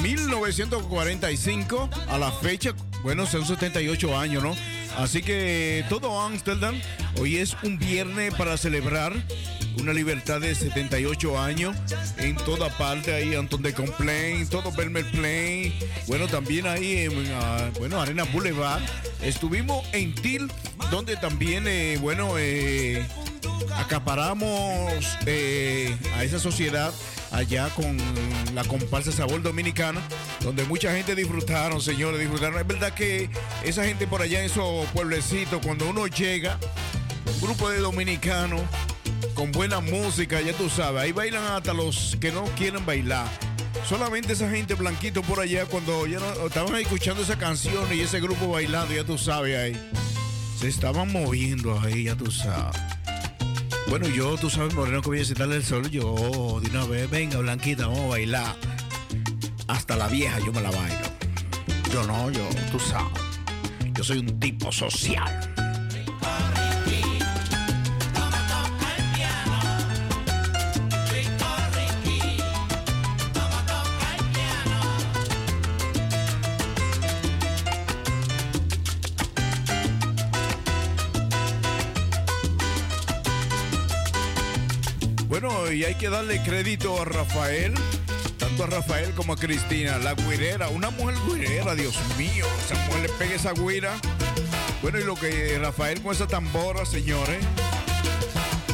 1945 0.02 1.88
a 2.08 2.18
la 2.18 2.30
fecha, 2.32 2.72
bueno, 3.02 3.26
son 3.26 3.46
78 3.46 4.18
años, 4.18 4.42
¿no? 4.42 4.54
Así 4.96 5.22
que 5.22 5.84
todo 5.88 6.20
Amsterdam, 6.20 6.80
hoy 7.20 7.36
es 7.36 7.56
un 7.62 7.78
viernes 7.78 8.34
para 8.34 8.56
celebrar 8.56 9.12
una 9.80 9.92
libertad 9.92 10.40
de 10.40 10.54
78 10.54 11.40
años 11.40 11.76
en 12.18 12.34
toda 12.36 12.68
parte, 12.76 13.14
ahí 13.14 13.34
Anton 13.36 13.62
de 13.62 13.72
Complain, 13.72 14.48
todo 14.48 14.72
Belmer 14.72 15.04
Plain, 15.10 15.72
bueno, 16.08 16.26
también 16.26 16.66
ahí 16.66 16.98
en, 17.04 17.12
ah, 17.40 17.70
bueno, 17.78 18.00
Arena 18.00 18.24
Boulevard. 18.24 18.82
Estuvimos 19.22 19.86
en 19.92 20.14
Til, 20.16 20.50
donde 20.90 21.16
también, 21.16 21.64
eh, 21.68 21.96
bueno, 22.00 22.34
eh, 22.38 23.06
acaparamos 23.88 25.18
eh, 25.24 25.96
a 26.14 26.22
esa 26.22 26.38
sociedad 26.38 26.92
allá 27.30 27.70
con 27.70 27.96
la 28.54 28.62
comparsa 28.64 29.10
Sabor 29.10 29.42
Dominicana, 29.42 30.02
donde 30.40 30.64
mucha 30.64 30.92
gente 30.92 31.14
disfrutaron, 31.14 31.80
señores, 31.80 32.20
disfrutaron. 32.20 32.60
Es 32.60 32.66
verdad 32.66 32.92
que 32.92 33.30
esa 33.64 33.86
gente 33.86 34.06
por 34.06 34.20
allá 34.20 34.40
en 34.40 34.44
esos 34.44 34.84
pueblecitos, 34.88 35.64
cuando 35.64 35.88
uno 35.88 36.06
llega, 36.06 36.58
un 37.34 37.40
grupo 37.40 37.70
de 37.70 37.78
dominicanos 37.78 38.60
con 39.32 39.52
buena 39.52 39.80
música, 39.80 40.38
ya 40.42 40.52
tú 40.52 40.68
sabes, 40.68 41.02
ahí 41.02 41.12
bailan 41.12 41.44
hasta 41.44 41.72
los 41.72 42.18
que 42.20 42.30
no 42.30 42.44
quieren 42.56 42.84
bailar. 42.84 43.26
Solamente 43.88 44.34
esa 44.34 44.50
gente 44.50 44.74
blanquito 44.74 45.22
por 45.22 45.40
allá, 45.40 45.64
cuando 45.64 46.06
ya 46.06 46.18
no, 46.18 46.46
estaban 46.46 46.74
escuchando 46.76 47.22
esa 47.22 47.38
canción 47.38 47.86
y 47.90 48.00
ese 48.00 48.20
grupo 48.20 48.48
bailando, 48.48 48.94
ya 48.94 49.04
tú 49.04 49.16
sabes 49.16 49.56
ahí. 49.56 49.90
Se 50.60 50.68
estaban 50.68 51.10
moviendo 51.10 51.80
ahí, 51.80 52.04
ya 52.04 52.16
tú 52.16 52.30
sabes. 52.30 52.97
Bueno, 53.88 54.06
yo, 54.08 54.36
tú 54.36 54.50
sabes, 54.50 54.74
Moreno, 54.74 55.00
que 55.00 55.08
voy 55.08 55.20
a 55.20 55.24
citarle 55.24 55.56
el 55.56 55.64
sol. 55.64 55.90
Yo, 55.90 56.60
de 56.60 56.68
una 56.68 56.84
vez, 56.84 57.10
venga, 57.10 57.38
Blanquita, 57.38 57.86
vamos 57.86 58.04
a 58.04 58.08
bailar. 58.08 58.56
Hasta 59.66 59.96
la 59.96 60.08
vieja 60.08 60.38
yo 60.40 60.52
me 60.52 60.60
la 60.60 60.70
bailo. 60.70 61.08
Yo 61.92 62.06
no, 62.06 62.30
yo, 62.30 62.46
tú 62.70 62.78
sabes. 62.78 63.08
Yo 63.94 64.04
soy 64.04 64.18
un 64.18 64.38
tipo 64.38 64.70
social. 64.70 65.57
Hay 85.88 85.94
que 85.94 86.10
darle 86.10 86.42
crédito 86.42 87.00
a 87.00 87.06
Rafael, 87.06 87.72
tanto 88.36 88.64
a 88.64 88.66
Rafael 88.66 89.14
como 89.14 89.32
a 89.32 89.36
Cristina, 89.36 89.96
la 89.96 90.12
guirera, 90.12 90.68
una 90.68 90.90
mujer 90.90 91.14
guirera, 91.26 91.74
Dios 91.74 91.98
mío, 92.18 92.44
esa 92.62 92.74
mujer 92.84 93.04
le 93.04 93.08
pega 93.08 93.34
esa 93.34 93.52
guira. 93.54 93.94
Bueno, 94.82 94.98
y 95.00 95.04
lo 95.04 95.14
que 95.14 95.58
Rafael 95.58 96.02
con 96.02 96.12
esa 96.12 96.26
tambora, 96.26 96.84
señores, 96.84 97.38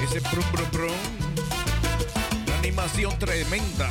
ese 0.03 0.21
prum 0.23 0.43
prum 0.51 0.69
prum, 0.71 0.93
una 2.49 2.59
animación 2.59 3.17
tremenda. 3.17 3.89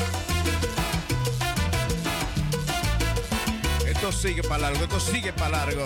Esto 3.88 4.12
sigue 4.12 4.44
para 4.44 4.64
largo, 4.64 4.84
esto 4.84 5.00
sigue 5.00 5.32
para 5.32 5.66
largo. 5.66 5.86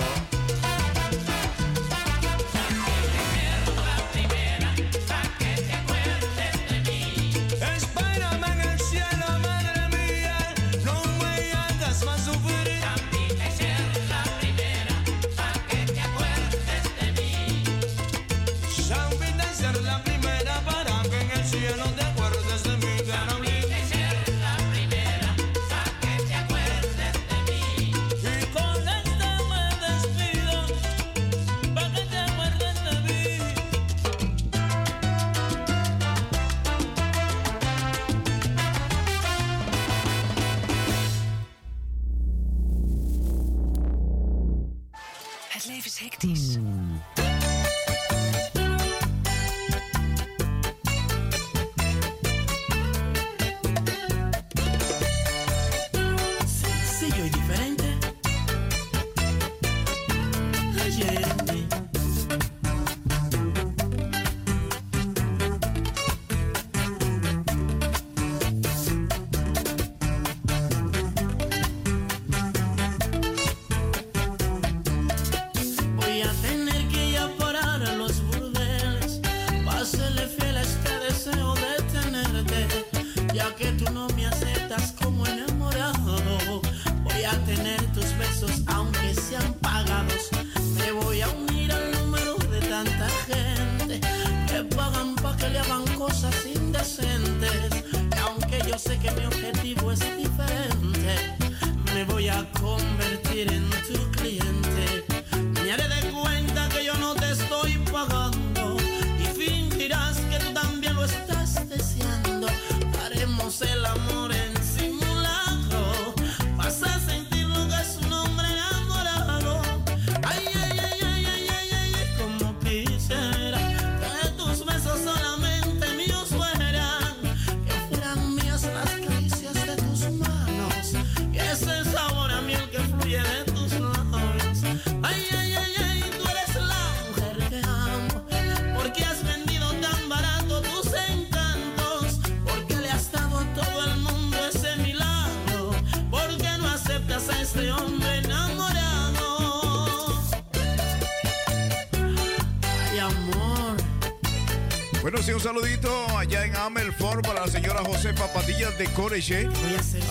Saludito 155.59 156.17
allá 156.17 156.45
en 156.45 156.55
Amelfort 156.55 157.25
para 157.25 157.45
la 157.45 157.51
señora 157.51 157.79
Josefa 157.83 158.31
Padillas 158.31 158.77
de 158.77 158.85
Coreche. 158.93 159.49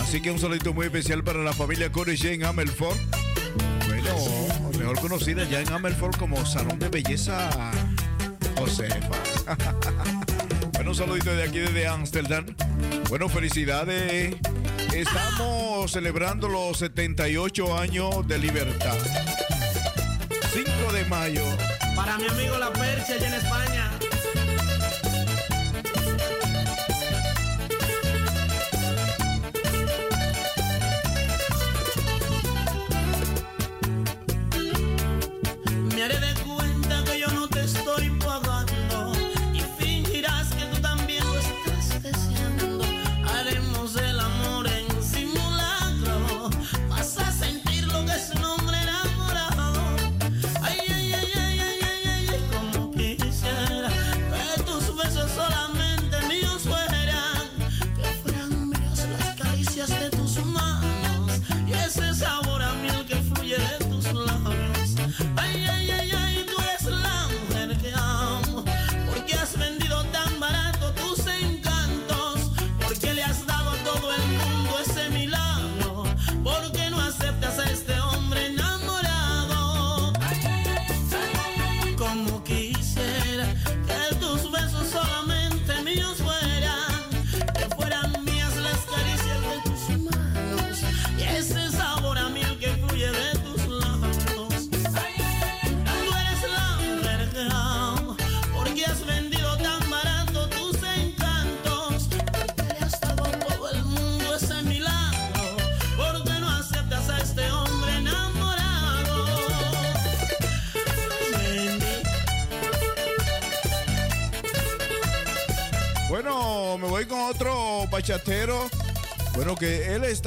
Así 0.00 0.20
que 0.20 0.32
un 0.32 0.40
saludito 0.40 0.74
muy 0.74 0.86
especial 0.86 1.22
para 1.22 1.38
la 1.38 1.52
familia 1.52 1.92
Coreche 1.92 2.34
en 2.34 2.44
Amelfort. 2.44 2.98
Bueno, 3.86 4.16
mejor 4.76 5.00
conocida 5.00 5.44
ya 5.44 5.60
en 5.60 5.72
Amelfort 5.72 6.16
como 6.16 6.44
Salón 6.44 6.80
de 6.80 6.88
Belleza 6.88 7.48
Josefa. 8.56 8.96
bueno, 10.72 10.90
un 10.90 10.96
saludito 10.96 11.32
de 11.32 11.44
aquí 11.44 11.60
desde 11.60 11.86
Amsterdam. 11.86 12.46
Bueno, 13.08 13.28
felicidades. 13.28 14.34
Estamos 14.92 15.92
celebrando 15.92 16.48
los 16.48 16.78
78 16.78 17.78
años 17.78 18.26
de 18.26 18.38
libertad. 18.38 18.96
5 20.52 20.92
de 20.92 21.04
mayo. 21.04 21.44
Para 21.94 22.18
mi 22.18 22.26
amigo 22.26 22.58
La 22.58 22.72
Percha 22.72 23.14
allá 23.14 23.28
en 23.28 23.34
España. 23.34 23.85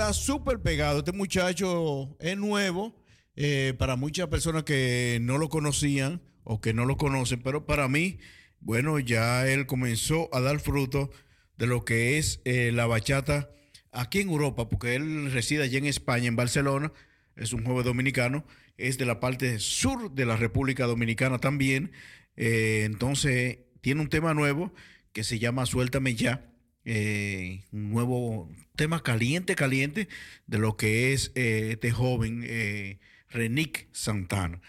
Está 0.09 0.13
súper 0.13 0.59
pegado. 0.59 0.99
Este 0.99 1.11
muchacho 1.11 2.17
es 2.19 2.35
nuevo 2.35 2.95
eh, 3.35 3.75
para 3.77 3.95
muchas 3.95 4.27
personas 4.27 4.63
que 4.63 5.19
no 5.21 5.37
lo 5.37 5.49
conocían 5.49 6.21
o 6.43 6.61
que 6.61 6.73
no 6.73 6.85
lo 6.85 6.97
conocen, 6.97 7.41
pero 7.43 7.67
para 7.67 7.87
mí, 7.87 8.17
bueno, 8.59 8.97
ya 8.97 9.47
él 9.47 9.67
comenzó 9.67 10.33
a 10.33 10.41
dar 10.41 10.59
fruto 10.59 11.11
de 11.57 11.67
lo 11.67 11.85
que 11.85 12.17
es 12.17 12.41
eh, 12.45 12.71
la 12.73 12.87
bachata 12.87 13.51
aquí 13.91 14.21
en 14.21 14.29
Europa, 14.29 14.67
porque 14.67 14.95
él 14.95 15.31
reside 15.31 15.63
allí 15.63 15.77
en 15.77 15.85
España, 15.85 16.27
en 16.27 16.35
Barcelona. 16.35 16.91
Es 17.35 17.53
un 17.53 17.63
joven 17.63 17.85
dominicano, 17.85 18.45
es 18.77 18.97
de 18.97 19.05
la 19.05 19.19
parte 19.19 19.59
sur 19.59 20.11
de 20.11 20.25
la 20.25 20.37
República 20.37 20.87
Dominicana 20.87 21.37
también. 21.37 21.91
Eh, 22.35 22.81
entonces, 22.85 23.59
tiene 23.81 24.01
un 24.01 24.09
tema 24.09 24.33
nuevo 24.33 24.73
que 25.13 25.23
se 25.23 25.37
llama 25.37 25.67
Suéltame 25.67 26.15
ya. 26.15 26.48
Eh, 26.91 27.61
un 27.71 27.91
nuevo 27.91 28.49
tema 28.75 29.03
caliente, 29.03 29.53
caliente 29.53 30.07
de 30.47 30.57
lo 30.57 30.75
que 30.75 31.13
es 31.13 31.31
eh, 31.35 31.69
este 31.73 31.91
joven 31.91 32.43
eh, 32.43 32.97
Renick 33.29 33.87
Santana. 33.91 34.59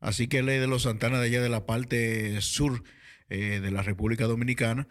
Así 0.00 0.26
que 0.26 0.38
él 0.38 0.48
es 0.48 0.60
de 0.60 0.66
los 0.66 0.82
Santana 0.82 1.20
de 1.20 1.26
allá 1.26 1.40
de 1.40 1.48
la 1.48 1.66
parte 1.66 2.40
sur 2.40 2.82
eh, 3.28 3.60
de 3.60 3.70
la 3.70 3.82
República 3.82 4.24
Dominicana, 4.24 4.88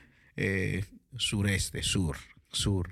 sureste, 1.18 1.84
sur, 1.84 2.16
sur, 2.54 2.90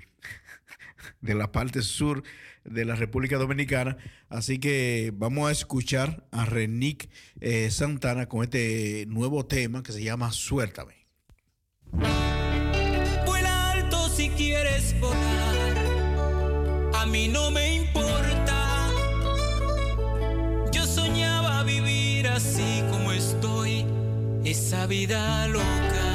de 1.22 1.34
la 1.34 1.50
parte 1.50 1.80
sur 1.80 2.22
de 2.64 2.84
la 2.84 2.94
República 2.94 3.38
Dominicana. 3.38 3.96
Así 4.28 4.58
que 4.58 5.12
vamos 5.14 5.48
a 5.48 5.52
escuchar 5.52 6.26
a 6.30 6.44
Renick 6.44 7.08
Santana 7.70 8.28
con 8.28 8.44
este 8.44 9.06
nuevo 9.06 9.46
tema 9.46 9.82
que 9.82 9.92
se 9.92 10.02
llama 10.02 10.30
Suéltame 10.30 11.06
a 16.94 17.06
mí 17.06 17.28
no 17.28 17.50
me 17.50 17.76
importa. 17.76 18.88
Yo 20.72 20.86
soñaba 20.86 21.62
vivir 21.64 22.28
así 22.28 22.82
como 22.90 23.12
estoy, 23.12 23.84
esa 24.44 24.86
vida 24.86 25.46
loca. 25.48 26.07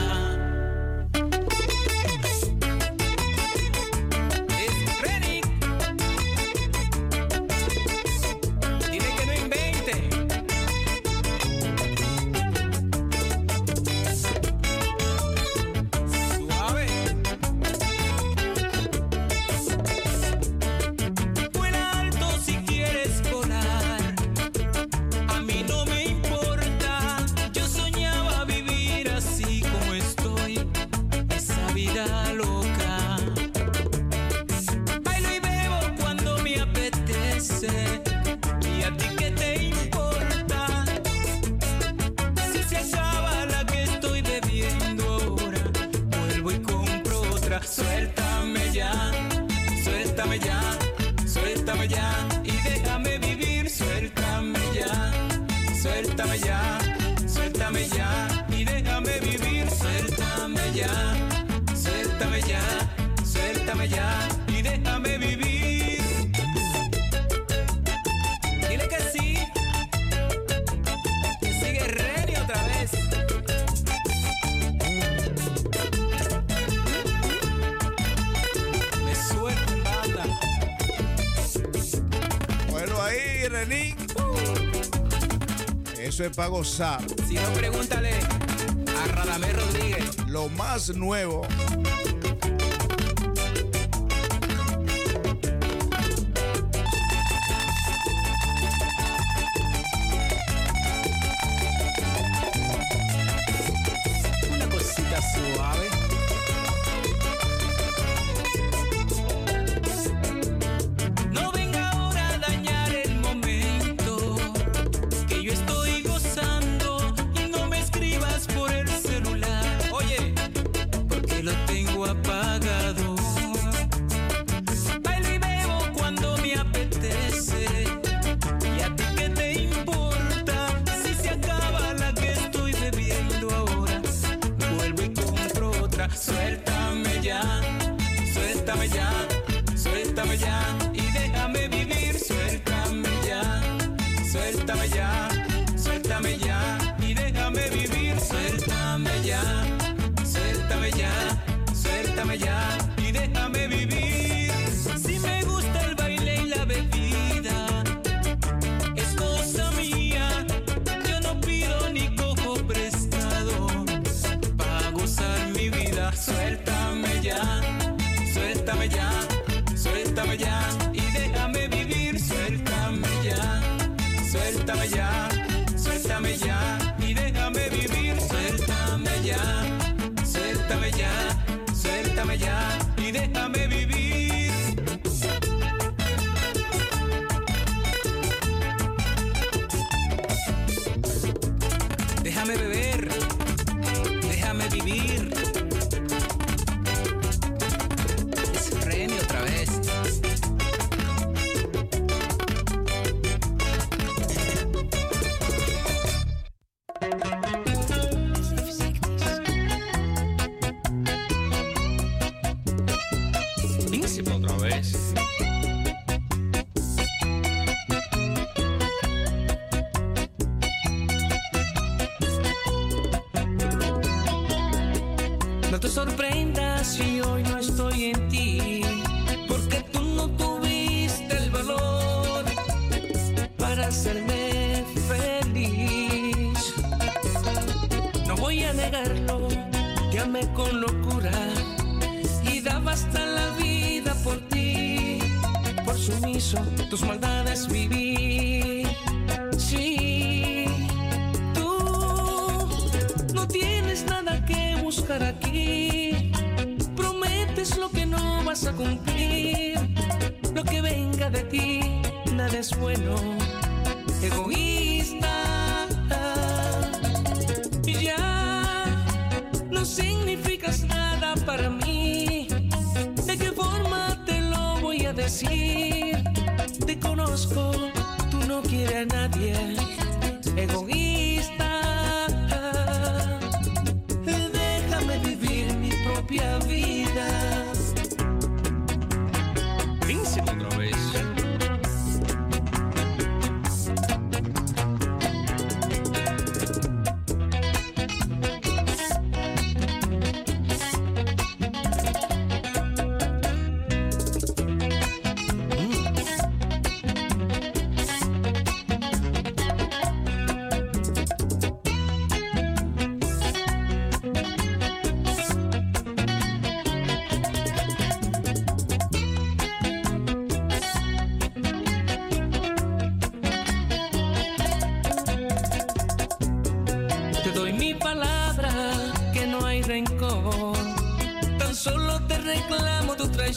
para 86.30 86.50
gozar. 86.50 87.02
Si 87.28 87.36
no, 87.36 87.54
pregúntale 87.54 88.12
a 88.12 89.08
Radamés 89.08 89.56
Rodríguez. 89.56 90.28
Lo 90.28 90.50
más 90.50 90.96
nuevo 90.96 91.42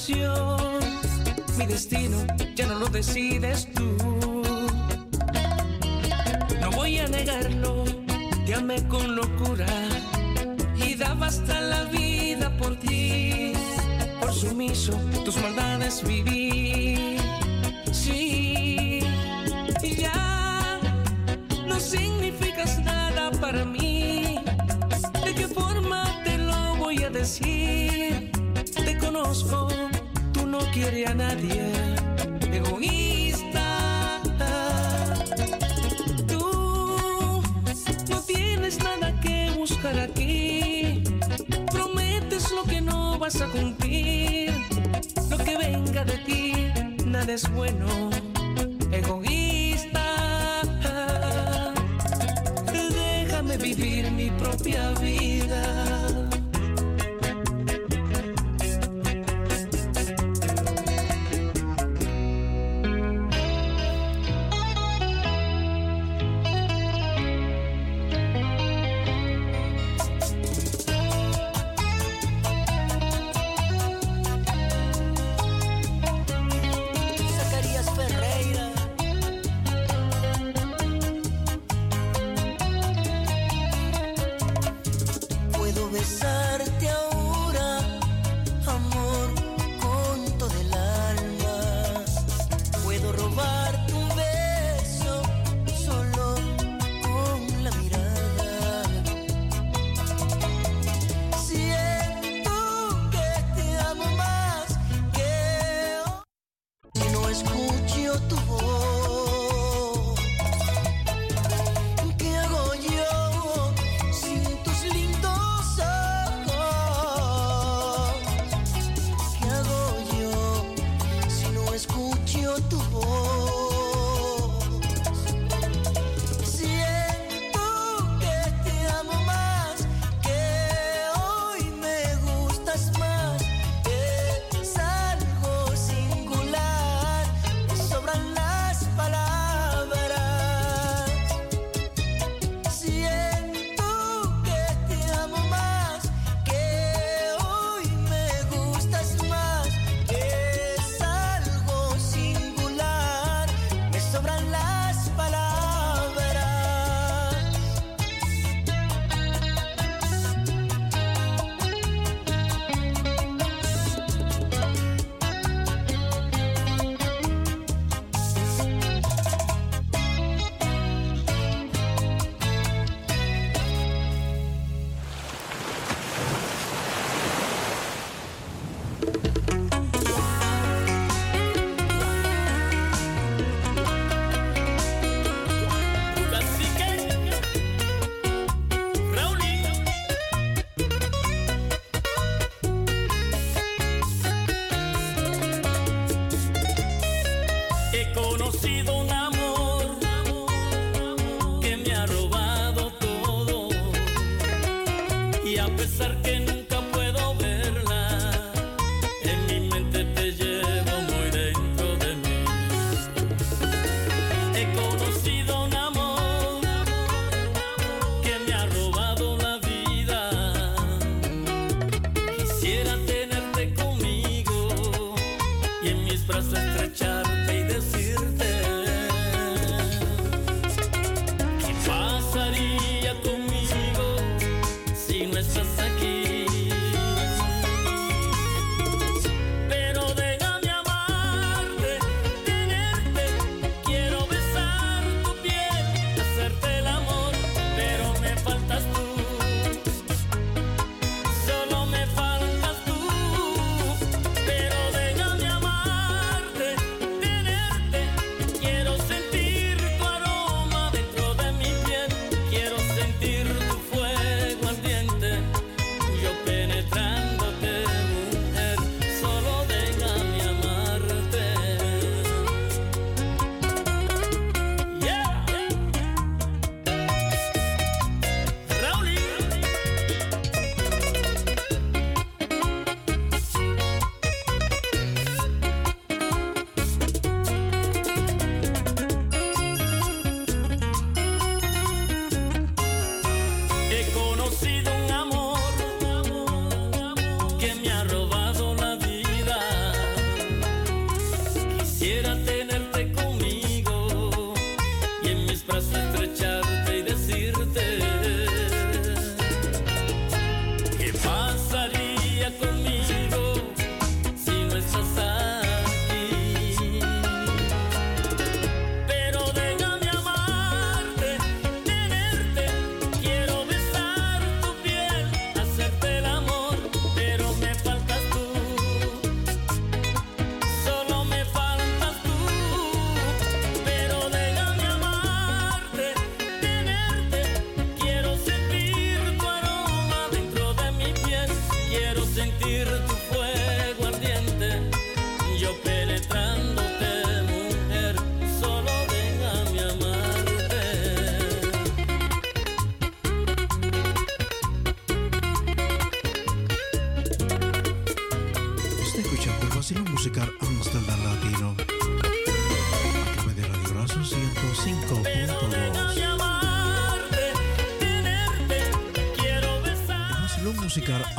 Mi 0.08 1.66
destino 1.66 2.16
ya 2.54 2.66
no 2.68 2.78
lo 2.78 2.86
decides 2.86 3.66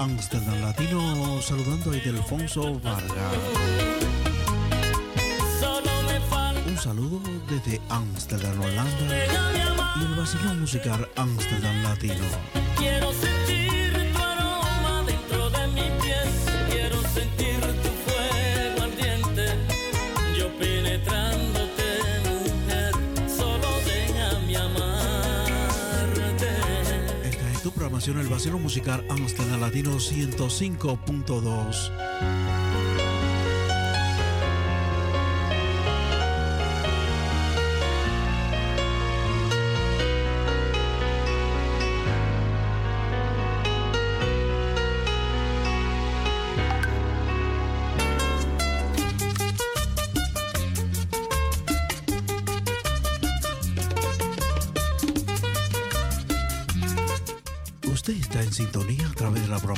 Amsterdam 0.08 0.62
Latino. 0.62 1.42
Saludando 1.42 1.92
a 1.92 1.98
Ildefonso 1.98 2.80
Vargas. 2.80 3.12
Un 6.66 6.78
saludo 6.78 7.20
desde 7.50 7.82
Amsterdam, 7.90 8.62
Holanda. 8.62 9.16
Y 10.00 10.06
el 10.06 10.16
vacilón 10.16 10.62
musical 10.62 11.10
Amsterdam 11.18 11.84
Latino. 11.84 12.57
El 28.16 28.28
vacilo 28.28 28.58
musical 28.58 29.04
Amsterdam 29.10 29.60
Latino 29.60 29.98
105.2. 29.98 32.07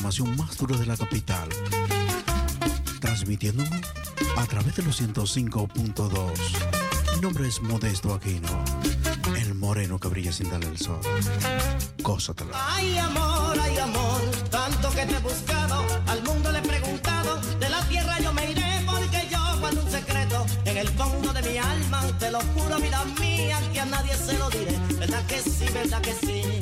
más 0.10 0.57
dura 0.57 0.76
de 0.76 0.88
la 0.88 0.98
capital. 0.98 1.48
Transmitiendo 2.99 3.64
a 4.38 4.45
través 4.48 4.76
de 4.76 4.81
los 4.81 4.99
105.2. 4.99 6.31
Mi 7.14 7.22
nombre 7.22 7.48
es 7.48 7.61
Modesto 7.61 8.15
Aquino. 8.15 8.64
El 9.38 9.53
moreno 9.53 9.99
que 9.99 10.07
brilla 10.07 10.31
sin 10.31 10.49
darle 10.49 10.69
el 10.69 10.80
sol. 10.80 10.99
Gózatela. 12.02 12.52
Ay 12.53 12.98
amor, 12.98 13.56
ay 13.61 13.77
amor, 13.77 14.22
tanto 14.49 14.90
que 14.90 15.06
te 15.06 15.15
he 15.15 15.19
buscado, 15.19 15.86
al 16.07 16.23
mundo 16.23 16.52
le 16.52 16.57
he 16.57 16.64
preguntado, 16.64 17.40
de 17.60 17.69
la 17.69 17.81
tierra 17.88 18.19
yo 18.19 18.34
me 18.34 18.49
iré 18.49 18.84
porque 18.88 19.27
yo 19.30 19.60
guardo 19.60 19.84
un 19.84 19.91
secreto 19.91 20.44
en 20.65 20.77
el 20.77 20.88
fondo 20.90 21.34
de 21.34 21.41
mi 21.44 21.57
alma, 21.60 22.02
te 22.18 22.31
lo 22.31 22.40
juro 22.56 22.80
vida 22.80 23.06
mía, 23.19 23.60
que 23.72 23.80
a 23.80 23.86
nadie 23.86 24.15
se 24.15 24.38
lo 24.40 24.49
diré, 24.49 24.76
verdad 24.98 25.23
que 25.27 25.40
sí, 25.40 25.65
verdad 25.72 26.02
que 26.02 26.14
sí, 26.14 26.59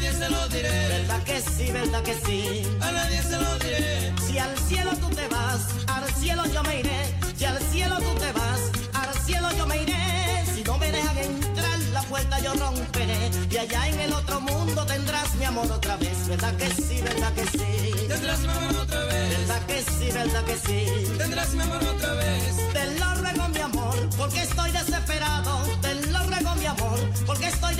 nadie 0.00 0.12
se 0.18 0.30
lo 0.30 0.48
diré, 0.48 0.88
verdad 0.88 1.22
que 1.24 1.40
sí, 1.40 1.72
verdad 1.72 2.02
que 2.02 2.14
sí, 2.14 2.62
a 2.80 2.90
nadie 2.90 3.22
se 3.22 3.36
lo 3.36 3.58
diré, 3.58 4.12
si 4.26 4.38
al 4.38 4.56
cielo 4.58 4.90
tú 4.96 5.08
te 5.10 5.28
vas, 5.28 5.60
al 5.88 6.10
cielo 6.14 6.42
yo 6.46 6.62
me 6.62 6.80
iré, 6.80 7.14
si 7.36 7.44
al 7.44 7.58
cielo 7.70 7.96
tú 7.96 8.18
te 8.18 8.32
vas, 8.32 8.60
al 8.94 9.14
cielo 9.26 9.48
yo 9.58 9.66
me 9.66 9.82
iré, 9.82 10.44
si 10.54 10.62
no 10.62 10.78
me 10.78 10.90
dejan 10.90 11.18
entrar 11.18 11.78
la 11.92 12.02
puerta 12.02 12.40
yo 12.40 12.54
romperé. 12.54 13.30
Y 13.50 13.56
allá 13.58 13.88
en 13.88 14.00
el 14.00 14.12
otro 14.12 14.40
mundo 14.40 14.86
tendrás 14.86 15.34
mi 15.34 15.44
amor 15.44 15.70
otra 15.70 15.96
vez, 15.96 16.28
verdad 16.28 16.54
que 16.56 16.70
sí, 16.70 17.00
verdad 17.02 17.32
que 17.34 17.44
sí, 17.46 18.06
tendrás 18.08 18.40
mi 18.40 18.48
amor 18.48 18.76
otra 18.76 19.04
vez, 19.04 19.38
verdad 19.38 19.66
que 19.66 19.82
sí, 19.82 20.10
verdad 20.12 20.44
que 20.44 20.56
sí, 20.56 21.18
tendrás 21.18 21.52
mi 21.52 21.62
amor 21.62 21.84
otra 21.84 22.12
vez, 22.14 22.56
te 22.72 22.98
lo 22.98 23.14
ruego 23.16 23.48
mi 23.48 23.60
amor, 23.60 24.08
porque 24.16 24.40
estoy 24.42 24.70
desesperado, 24.70 25.62
te 25.82 25.94
lo 26.06 26.20
ruego 26.24 26.54
mi 26.56 26.66
amor, 26.66 26.98
porque 27.26 27.48
estoy 27.48 27.74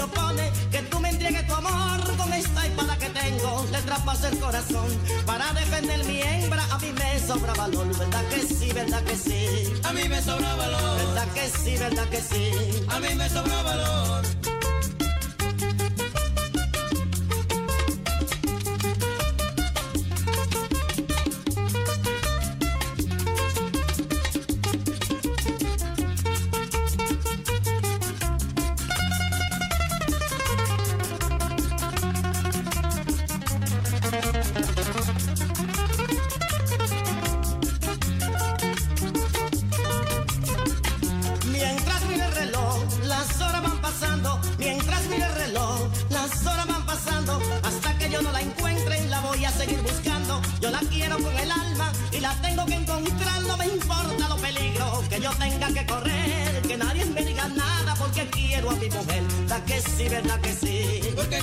se 0.00 0.04
opone 0.04 0.50
que 0.70 0.78
tú 0.90 0.98
me 1.00 1.10
entregues 1.10 1.46
tu 1.46 1.54
amor. 1.54 2.16
Con 2.16 2.32
esta 2.32 2.66
espada 2.66 2.96
que 2.98 3.10
tengo, 3.10 3.66
le 3.70 3.78
traspaso 3.82 4.28
el 4.28 4.38
corazón. 4.38 4.88
Para 5.26 5.52
defender 5.52 6.04
mi 6.04 6.22
hembra, 6.22 6.64
a 6.70 6.78
mí 6.78 6.92
me 6.92 7.18
sobra 7.26 7.52
valor, 7.54 7.86
verdad 7.98 8.24
que 8.30 8.40
sí, 8.42 8.72
verdad 8.72 9.02
que 9.04 9.16
sí, 9.16 9.72
a 9.82 9.92
mí 9.92 10.08
me 10.08 10.22
sobra 10.22 10.54
valor, 10.54 10.96
verdad 10.98 11.28
que 11.34 11.48
sí, 11.48 11.76
verdad 11.76 12.08
que 12.08 12.20
sí, 12.20 12.84
a 12.88 13.00
mí 13.00 13.14
me 13.14 13.28
sobra 13.28 13.62
valor. 13.62 14.39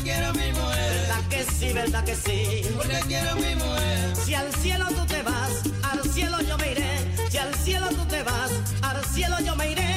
Quiero 0.07 0.27
a 0.27 0.33
mi 0.33 0.51
mujer. 0.53 0.91
¿Verdad 1.01 1.23
que 1.29 1.43
sí, 1.43 1.73
verdad 1.73 2.03
que 2.05 2.15
sí? 2.15 2.61
Porque 2.75 2.99
quiero 3.07 3.35
mi 3.35 3.55
mujer. 3.55 4.15
Si 4.25 4.33
al 4.33 4.53
cielo 4.55 4.85
tú 4.97 5.05
te 5.05 5.21
vas, 5.21 5.51
al 5.91 6.01
cielo 6.13 6.37
yo 6.41 6.57
me 6.57 6.71
iré. 6.71 6.91
Si 7.29 7.37
al 7.37 7.53
cielo 7.55 7.87
tú 7.89 8.05
te 8.05 8.23
vas, 8.23 8.51
al 8.81 9.03
cielo 9.05 9.35
yo 9.41 9.55
me 9.55 9.71
iré. 9.71 9.91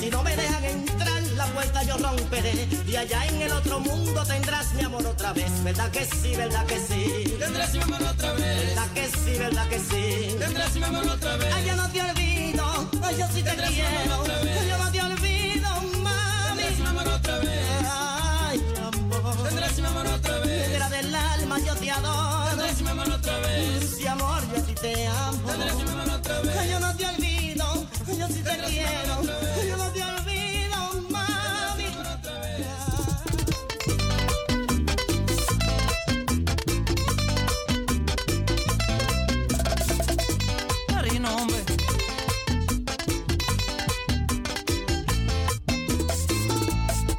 Si 0.00 0.08
no 0.08 0.22
me 0.22 0.36
dejan 0.36 0.64
entrar, 0.64 1.20
la 1.40 1.46
puerta 1.46 1.82
yo 1.82 1.96
romperé. 1.98 2.68
Y 2.86 2.94
allá 2.96 3.26
en 3.26 3.42
el 3.42 3.52
otro 3.52 3.80
mundo 3.80 4.22
tendrás 4.24 4.72
mi 4.74 4.82
amor 4.84 5.04
otra 5.04 5.32
vez. 5.32 5.50
¿Verdad 5.64 5.90
que 5.90 6.04
sí, 6.04 6.36
verdad 6.36 6.64
que 6.66 6.78
sí? 6.78 7.36
Tendrás 7.40 7.74
mi 7.74 7.82
amor 7.82 8.02
otra 8.02 8.32
vez. 8.34 8.66
¿Verdad 8.66 8.88
que 8.94 9.04
sí, 9.20 9.38
verdad 9.38 9.68
que 9.68 9.78
sí? 9.80 10.36
Tendrás 10.38 10.74
mi 10.76 10.84
amor 10.84 11.08
otra 11.08 11.36
vez. 11.38 11.52
Ay, 11.54 11.66
yo 11.66 11.74
no 11.74 11.88
te 11.90 12.00
olvido, 12.02 12.90
ay, 13.02 13.16
yo 13.18 13.26
sí 13.34 13.42
te 13.42 13.54
quiero. 13.56 14.24
Yo 14.70 14.78
no 14.78 14.90
te 14.92 15.00
olvido, 15.00 15.15
alma, 21.56 21.66
yo 21.66 21.74
te 21.74 21.90
adoro. 21.90 22.48
Tendrás 22.50 22.82
mi 22.82 22.88
amor 22.88 23.10
otra 23.10 23.38
vez. 23.38 23.96
Sí, 23.96 24.06
amor, 24.06 24.42
yo 24.54 24.64
sí 24.66 24.74
te 24.74 25.06
amo. 25.06 25.38
Tendrás 25.46 25.76
mi 25.76 25.82
amor 25.82 26.10
otra 26.10 26.40
vez. 26.40 26.56
Ay, 26.58 26.70
yo 26.70 26.80
no 26.80 26.96
te 26.96 27.06
olvido, 27.06 27.86
ay, 28.06 28.18
yo 28.18 28.26
sí 28.28 28.42
te 28.42 28.58
quiero. 28.68 29.14
Ay, 29.56 29.68
yo 29.68 29.76
no 29.76 29.90
te 29.90 30.02
olvido, 30.02 30.78
mami. 31.10 31.86
Hombre. 41.28 41.56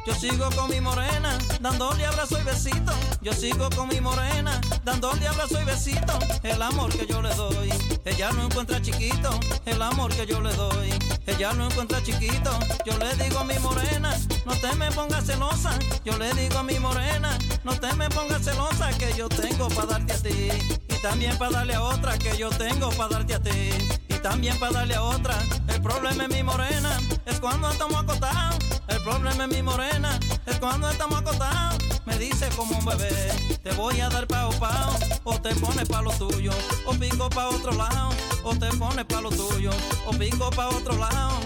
Yo 0.06 0.14
sigo 0.14 0.48
con 0.56 0.70
mi 0.70 0.80
morena, 0.80 1.17
dándole 1.60 2.06
abrazo 2.06 2.38
y 2.40 2.44
besito. 2.44 2.92
Yo 3.20 3.32
sigo 3.32 3.68
con 3.70 3.88
mi 3.88 4.00
morena, 4.00 4.60
dándole 4.84 5.26
abrazo 5.26 5.60
y 5.60 5.64
besito. 5.64 6.18
El 6.42 6.62
amor 6.62 6.90
que 6.90 7.06
yo 7.06 7.20
le 7.22 7.34
doy, 7.34 7.70
ella 8.04 8.30
no 8.32 8.44
encuentra 8.44 8.80
chiquito. 8.80 9.30
El 9.66 9.82
amor 9.82 10.14
que 10.14 10.26
yo 10.26 10.40
le 10.40 10.52
doy, 10.54 10.90
ella 11.26 11.52
no 11.52 11.66
encuentra 11.66 12.02
chiquito. 12.02 12.50
Yo 12.84 12.96
le 12.98 13.14
digo 13.22 13.40
a 13.40 13.44
mi 13.44 13.58
morena, 13.58 14.16
no 14.44 14.54
te 14.54 14.74
me 14.76 14.90
pongas 14.92 15.24
celosa. 15.26 15.78
Yo 16.04 16.16
le 16.18 16.32
digo 16.34 16.58
a 16.58 16.62
mi 16.62 16.78
morena, 16.78 17.36
no 17.64 17.78
te 17.78 17.92
me 17.94 18.08
pongas 18.10 18.42
celosa 18.42 18.90
que 18.98 19.12
yo 19.16 19.28
tengo 19.28 19.68
para 19.68 19.98
darte 19.98 20.12
a 20.12 20.16
ti. 20.16 20.48
Y 20.88 21.02
también 21.02 21.36
para 21.38 21.52
darle 21.52 21.74
a 21.74 21.82
otra 21.82 22.18
que 22.18 22.36
yo 22.36 22.50
tengo 22.50 22.90
para 22.90 23.18
darte 23.18 23.34
a 23.34 23.42
ti. 23.42 24.07
También 24.22 24.58
para 24.58 24.72
darle 24.72 24.94
a 24.94 25.02
otra. 25.02 25.38
El 25.68 25.80
problema 25.80 26.24
es 26.24 26.30
mi 26.30 26.42
morena, 26.42 26.98
es 27.24 27.40
cuando 27.40 27.70
estamos 27.70 28.02
acostados. 28.02 28.58
El 28.88 29.02
problema 29.02 29.44
es 29.44 29.50
mi 29.50 29.62
morena, 29.62 30.18
es 30.46 30.58
cuando 30.58 30.90
estamos 30.90 31.20
acostados. 31.20 31.78
Me 32.04 32.18
dice 32.18 32.48
como 32.56 32.78
un 32.78 32.84
bebé, 32.84 33.32
te 33.62 33.70
voy 33.72 34.00
a 34.00 34.08
dar 34.08 34.26
pao 34.26 34.50
pao, 34.58 34.96
o 35.24 35.40
te 35.40 35.54
pones 35.56 35.88
pa' 35.88 36.02
lo 36.02 36.10
tuyo, 36.12 36.52
o 36.86 36.94
pico 36.94 37.28
pa' 37.30 37.48
otro 37.48 37.72
lado, 37.72 38.10
o 38.44 38.56
te 38.56 38.68
pones 38.76 39.04
pa' 39.04 39.20
lo 39.20 39.30
tuyo, 39.30 39.70
o 40.06 40.10
pico 40.12 40.50
pa' 40.50 40.68
otro 40.68 40.96
lado. 40.96 41.38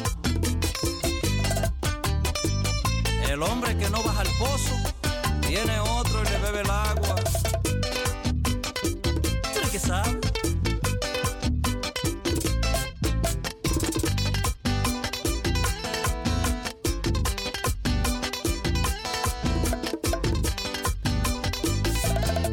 El 3.29 3.43
hombre 3.43 3.77
que 3.77 3.91
no 3.91 4.03
baja 4.03 4.21
al 4.21 4.29
pozo, 4.39 4.75
tiene 5.47 5.79
otro 5.81 6.23
y 6.23 6.29
le 6.31 6.39
bebe 6.39 6.61
el 6.61 6.71
agua. 6.71 7.17
¿Tú 9.55 9.71
que 9.71 9.79
sabe? 9.79 10.32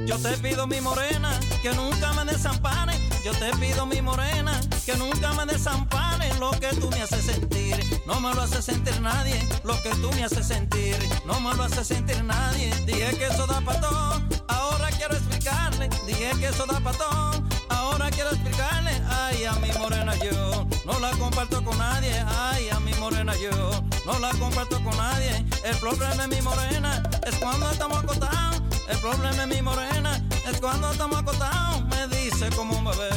Yo 0.09 0.17
te 0.17 0.35
pido 0.39 0.65
mi 0.65 0.81
morena, 0.81 1.39
que 1.61 1.71
nunca 1.75 2.11
me 2.13 2.25
desampare. 2.25 2.93
Yo 3.23 3.31
te 3.33 3.55
pido 3.57 3.85
mi 3.85 4.01
morena, 4.01 4.59
que 4.83 4.95
nunca 4.95 5.33
me 5.33 5.45
desampare. 5.45 6.33
Lo 6.39 6.49
que 6.49 6.69
tú 6.69 6.89
me 6.89 7.03
haces 7.03 7.25
sentir, 7.25 7.77
no 8.07 8.19
me 8.19 8.33
lo 8.33 8.41
hace 8.41 8.59
sentir 8.59 8.99
nadie. 9.01 9.39
Lo 9.63 9.79
que 9.83 9.91
tú 10.01 10.09
me 10.15 10.23
haces 10.23 10.47
sentir, 10.47 10.97
no 11.27 11.39
me 11.39 11.53
lo 11.53 11.61
hace 11.61 11.85
sentir 11.85 12.23
nadie. 12.23 12.73
Dije 12.87 13.15
que 13.19 13.27
eso 13.27 13.45
da 13.45 13.61
pa' 13.61 13.79
todo, 13.79 14.19
ahora 14.47 14.89
quiero 14.97 15.13
explicarle. 15.13 15.89
Dije 16.07 16.31
que 16.39 16.47
eso 16.47 16.65
da 16.65 16.79
pa' 16.79 16.93
todo, 16.93 17.43
ahora 17.69 18.09
quiero 18.09 18.31
explicarle. 18.31 18.99
Ay, 19.11 19.45
a 19.45 19.53
mi 19.53 19.71
morena 19.73 20.15
yo, 20.15 20.65
no 20.87 20.99
la 20.99 21.11
comparto 21.19 21.63
con 21.63 21.77
nadie. 21.77 22.25
Ay, 22.27 22.67
a 22.69 22.79
mi 22.79 22.95
morena 22.95 23.35
yo, 23.35 23.83
no 24.07 24.17
la 24.17 24.31
comparto 24.39 24.83
con 24.83 24.97
nadie. 24.97 25.45
El 25.63 25.77
problema 25.77 26.23
es 26.23 26.29
mi 26.29 26.41
morena, 26.41 27.03
es 27.27 27.35
cuando 27.35 27.69
estamos 27.69 27.99
acostados. 27.99 28.58
El 28.89 28.97
problema 28.97 29.43
es 29.43 29.47
mi 29.47 29.61
morena, 29.61 30.19
es 30.49 30.59
cuando 30.59 30.91
estamos 30.91 31.19
acostados. 31.19 31.85
Me 31.85 32.07
dice 32.07 32.49
como 32.55 32.77
un 32.77 32.85
bebé, 32.85 33.09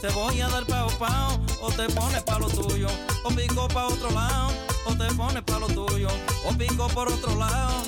te 0.00 0.08
voy 0.10 0.40
a 0.40 0.48
dar 0.48 0.64
pao 0.66 0.88
pao, 0.98 1.40
o 1.60 1.70
te 1.72 1.88
pones 1.88 2.22
pa' 2.22 2.38
lo 2.38 2.46
tuyo, 2.46 2.86
o 3.24 3.28
pico 3.30 3.66
pa' 3.68 3.86
otro 3.86 4.10
lado, 4.10 4.52
o 4.86 4.94
te 4.94 5.12
pones 5.14 5.42
pa' 5.42 5.58
lo 5.58 5.66
tuyo, 5.66 6.08
o 6.44 6.52
pico 6.56 6.86
por 6.88 7.08
otro 7.08 7.34
lado. 7.34 7.82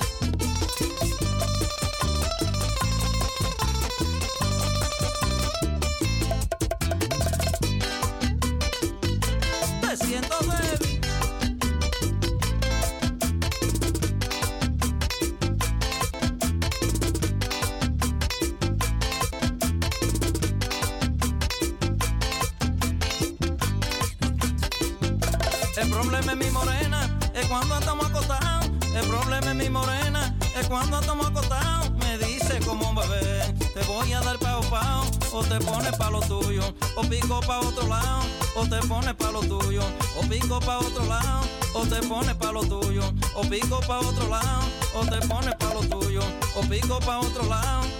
Morena, 29.69 30.35
es 30.55 30.67
cuando 30.67 30.99
estamos 30.99 31.27
acostados. 31.27 31.91
Me 31.91 32.17
dice 32.17 32.59
como 32.65 32.89
un 32.89 32.95
bebé, 32.95 33.53
te 33.73 33.81
voy 33.83 34.11
a 34.13 34.21
dar 34.21 34.37
pao 34.39 34.61
pao, 34.69 35.05
o 35.31 35.43
te 35.43 35.59
pones 35.59 35.95
pa' 35.97 36.09
lo 36.09 36.19
tuyo, 36.21 36.63
o 36.95 37.01
pico 37.03 37.39
pa' 37.41 37.59
otro 37.59 37.87
lado, 37.87 38.21
o 38.55 38.65
te 38.65 38.77
pones 38.87 39.13
pa' 39.15 39.31
lo 39.31 39.41
tuyo, 39.41 39.81
o 40.17 40.21
pico 40.27 40.59
pa' 40.59 40.79
otro 40.79 41.05
lado, 41.05 41.41
o 41.73 41.85
te 41.85 42.01
pones 42.07 42.35
pa' 42.35 42.51
lo 42.51 42.61
tuyo, 42.61 43.03
o 43.35 43.41
pico 43.41 43.79
pa' 43.87 43.99
otro 43.99 44.27
lado, 44.29 44.61
o 44.95 45.05
te 45.05 45.27
pones 45.27 45.55
pa' 45.55 45.73
lo 45.73 45.81
tuyo, 45.81 46.21
o 46.55 46.61
pico 46.61 46.99
pa' 46.99 47.19
otro 47.19 47.43
lado. 47.47 47.98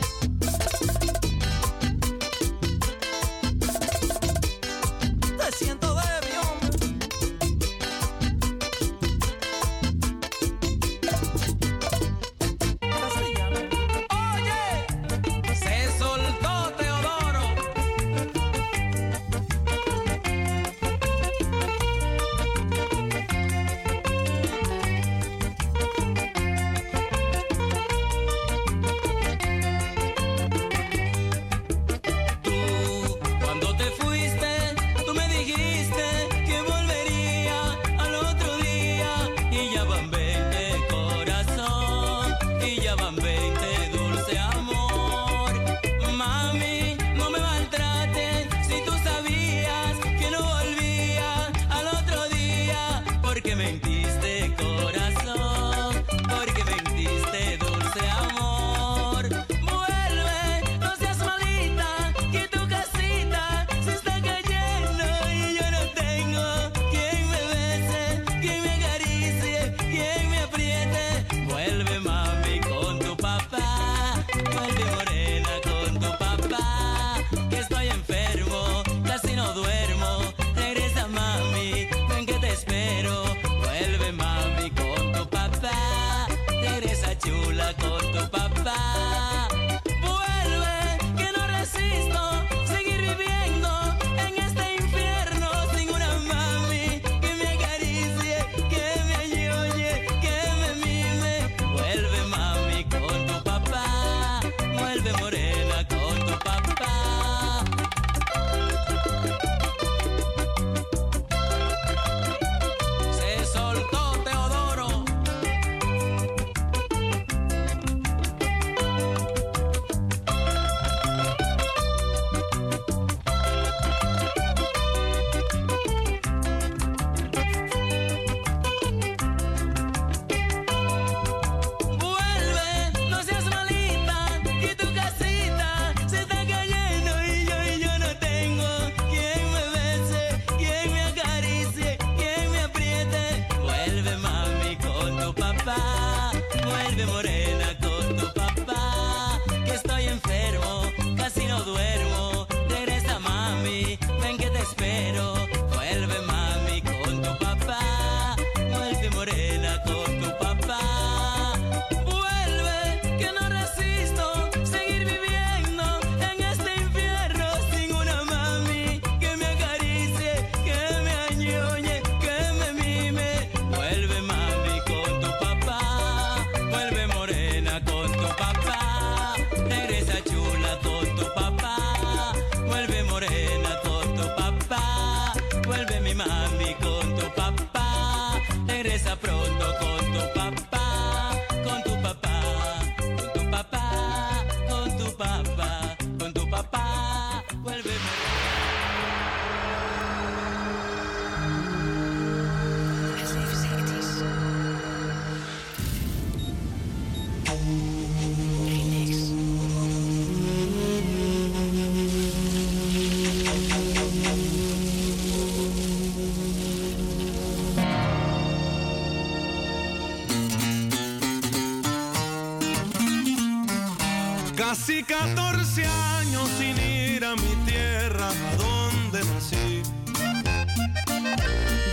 Casi 224.70 225.04
14 225.04 225.84
años 225.84 226.48
sin 226.60 226.78
ir 226.78 227.26
a 227.26 227.36
mi 227.36 227.56
tierra, 227.66 228.30
a 228.30 228.56
donde 228.56 229.20
nací. 229.34 229.82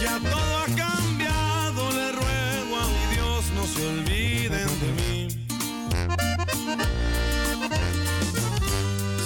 Ya 0.03 0.19
todo 0.19 0.59
ha 0.59 0.67
cambiado, 0.77 1.91
le 1.93 2.13
ruego 2.13 2.77
a 2.77 2.87
mi 2.87 3.15
Dios 3.15 3.51
no 3.55 3.65
se 3.65 3.87
olviden 3.87 4.69
de 4.83 4.93
mí. 4.99 5.29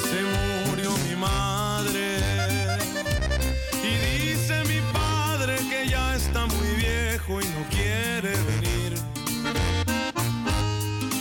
Se 0.04 0.68
murió 0.68 0.96
mi 1.08 1.16
madre 1.16 2.18
y 3.82 4.28
dice 4.28 4.62
mi 4.68 4.80
padre 4.92 5.56
que 5.68 5.88
ya 5.88 6.14
está 6.14 6.46
muy 6.46 6.68
viejo 6.76 7.40
y 7.40 7.46
no 7.46 7.64
quiere 7.68 8.30
venir. 8.50 8.94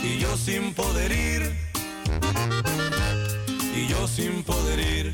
Y 0.03 0.19
yo 0.19 0.37
sin 0.37 0.75
poder 0.75 1.11
ir, 1.11 1.58
sin 4.15 4.43
poder 4.43 4.79
ir. 4.79 5.11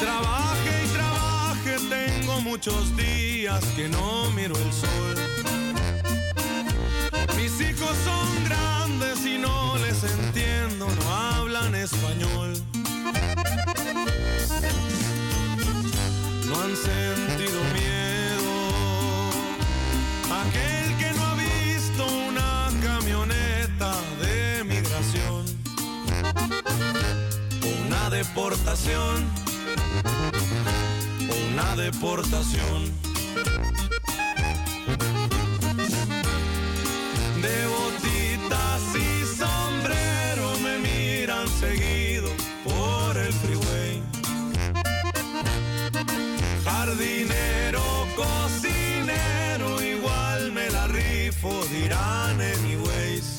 Trabaje 0.00 0.84
y 0.84 0.88
trabaje, 0.88 1.76
tengo 1.88 2.40
muchos 2.40 2.96
días 2.96 3.64
que 3.76 3.88
no 3.88 4.30
miro 4.30 4.54
el 4.56 4.72
sol. 4.72 5.43
Deportación. 28.74 29.24
Una 31.52 31.76
deportación. 31.76 32.92
De 37.40 37.66
botitas 37.66 38.82
y 38.96 39.36
sombrero 39.38 40.58
me 40.60 40.78
miran 40.78 41.46
seguido 41.48 42.30
por 42.64 43.16
el 43.16 43.32
freeway. 43.32 44.02
Jardinero, 46.64 48.08
cocinero, 48.16 49.80
igual 49.82 50.50
me 50.50 50.68
la 50.70 50.88
rifo, 50.88 51.64
dirán 51.66 52.40
anyways. 52.40 53.38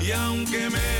Y 0.00 0.12
aunque 0.12 0.70
me 0.70 0.95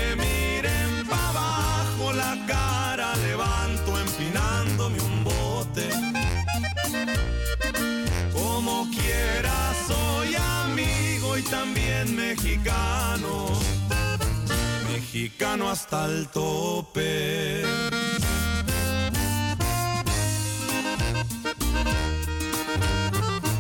mexicano. 12.47 13.49
Mexicano 14.93 15.69
hasta 15.69 16.07
el 16.07 16.29
tope. 16.29 17.63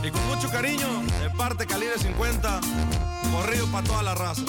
Y 0.03 0.11
con 0.11 0.27
mucho 0.27 0.49
cariño, 0.51 0.87
de 1.21 1.31
parte 1.31 1.67
Calibre 1.67 1.99
50, 1.99 2.61
corrido 3.33 3.67
para 3.73 3.87
toda 3.87 4.03
la 4.03 4.15
raza. 4.15 4.43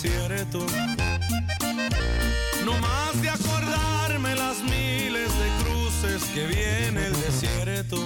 Cierto. 0.00 0.64
No 2.64 2.72
más 2.78 3.20
de 3.20 3.28
acordarme 3.28 4.34
las 4.34 4.62
miles 4.62 5.28
de 5.38 5.48
cruces 5.62 6.22
que 6.32 6.46
viene 6.46 7.06
el 7.08 7.20
desierto. 7.20 7.96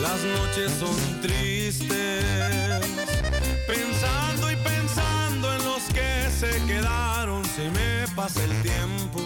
Las 0.00 0.22
noches 0.22 0.70
son 0.78 1.20
tristes, 1.20 2.24
pensando 3.66 4.52
y 4.52 4.56
pensando 4.56 5.52
en 5.52 5.64
los 5.64 5.82
que 5.92 6.30
se 6.30 6.64
quedaron, 6.66 7.44
se 7.44 7.68
me 7.70 8.06
pasa 8.14 8.44
el 8.44 8.62
tiempo. 8.62 9.20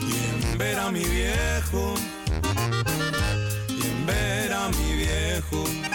Y 0.00 0.12
en 0.12 0.58
ver 0.58 0.78
a 0.78 0.90
mi 0.90 1.04
viejo, 1.04 1.94
y 3.68 3.86
en 3.86 4.06
ver 4.06 4.52
a 4.52 4.68
mi 4.70 4.94
viejo. 4.96 5.87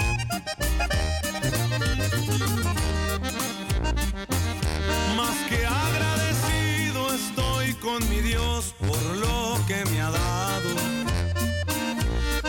Con 7.84 8.00
mi 8.10 8.22
Dios 8.22 8.74
por 8.80 9.02
lo 9.18 9.60
que 9.68 9.84
me 9.92 10.02
ha 10.02 10.10
dado. 10.10 10.70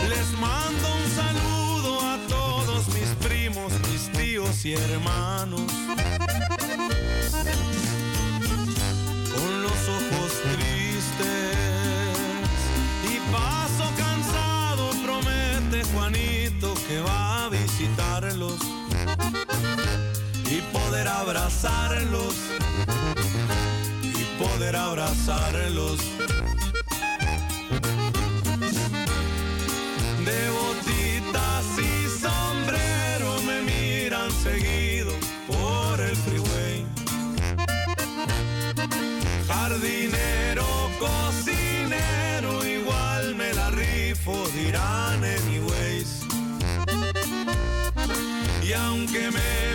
Les 0.07 0.31
mando 0.39 0.87
un 0.95 1.07
saludo 1.21 1.99
a 2.01 2.17
todos 2.29 2.87
mis 2.87 3.09
primos, 3.27 3.73
mis 3.91 4.09
tíos 4.13 4.63
y 4.63 4.73
hermanos. 4.75 5.69
Con 9.35 9.61
los 9.61 9.79
ojos 9.97 10.31
tristes 10.53 11.57
y 13.03 13.19
paso 13.29 13.91
cansado, 13.97 14.89
promete 15.03 15.83
Juanito 15.91 16.73
que 16.87 17.01
va 17.01 17.45
a 17.45 17.49
visitarlos 17.49 18.59
y 20.49 20.61
poder 20.71 21.09
abrazarlos 21.09 22.35
abrazarlos. 24.73 25.99
De 30.25 30.49
botitas 30.49 31.65
y 31.77 32.07
sombrero 32.19 33.41
me 33.45 33.61
miran 33.61 34.31
seguido 34.31 35.13
por 35.45 35.99
el 35.99 36.15
freeway. 36.15 36.85
Jardinero, 39.47 40.65
cocinero, 40.99 42.65
igual 42.65 43.35
me 43.35 43.53
la 43.53 43.69
rifo, 43.69 44.47
dirán 44.55 45.23
anyways. 45.23 46.21
Y 48.63 48.73
aunque 48.73 49.29
me 49.29 49.74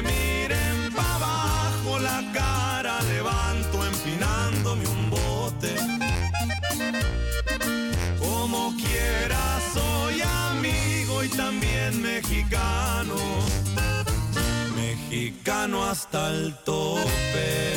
mexicano. 11.97 13.17
Mexicano 14.77 15.85
hasta 15.85 16.29
el 16.31 16.55
tope. 16.65 17.75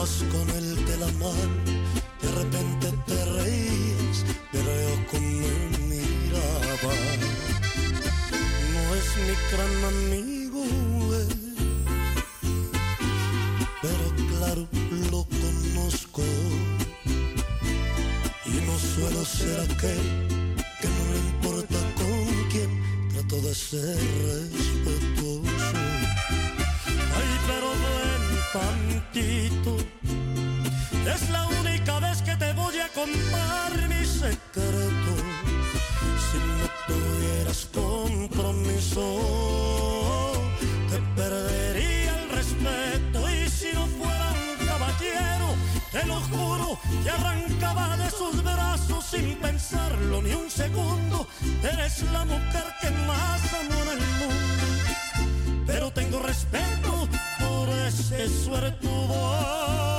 Con 0.00 0.48
él 0.56 0.86
de 0.86 0.96
la 0.96 1.08
mano, 1.18 1.62
de 2.22 2.30
repente 2.32 2.90
te 3.06 3.22
reías, 3.36 4.24
me 4.50 4.62
reo 4.62 5.06
con 5.10 5.22
miraba. 5.90 6.94
No 8.72 8.94
es 8.94 9.08
mi 9.26 9.34
gran 9.52 9.74
amigo, 9.92 10.64
eh, 11.16 11.28
pero 13.82 14.04
claro 14.38 14.66
lo 15.10 15.26
conozco. 15.26 16.22
Y 18.46 18.54
no 18.66 18.78
suelo 18.78 19.22
ser 19.22 19.60
aquel 19.60 20.06
que 20.80 20.88
no 20.88 21.02
le 21.12 21.18
importa 21.28 21.78
con 21.96 22.48
quién, 22.50 22.70
trato 23.12 23.36
de 23.42 23.54
ser 23.54 23.98
respetuoso. 24.24 25.76
Ay, 27.16 27.30
pero 27.46 27.68
ven 27.82 28.30
tantito 28.54 29.79
es 31.06 31.30
la 31.30 31.46
única 31.46 31.98
vez 31.98 32.20
que 32.22 32.36
te 32.36 32.52
voy 32.52 32.78
a 32.78 32.88
contar 32.88 33.88
mi 33.88 34.04
secreto. 34.04 35.12
Si 36.26 36.38
no 36.38 36.68
tuvieras 36.86 37.66
compromiso, 37.74 39.02
te 40.90 40.98
perdería 41.16 42.22
el 42.22 42.28
respeto. 42.30 43.30
Y 43.30 43.48
si 43.48 43.72
no 43.72 43.86
fuera 43.86 44.30
un 44.30 44.66
caballero, 44.66 45.54
te 45.90 46.06
lo 46.06 46.20
juro, 46.20 46.78
te 47.02 47.10
arrancaba 47.10 47.96
de 47.96 48.10
sus 48.10 48.42
brazos 48.42 49.04
sin 49.06 49.36
pensarlo 49.36 50.20
ni 50.22 50.34
un 50.34 50.50
segundo. 50.50 51.26
Eres 51.62 52.02
la 52.12 52.24
mujer 52.26 52.64
que 52.80 52.90
más 53.06 53.40
amo 53.54 53.82
en 53.82 53.88
el 53.88 54.00
mundo. 54.20 55.64
Pero 55.66 55.90
tengo 55.92 56.20
respeto 56.20 57.08
por 57.38 57.68
ese 57.86 58.28
suertudo. 58.28 59.89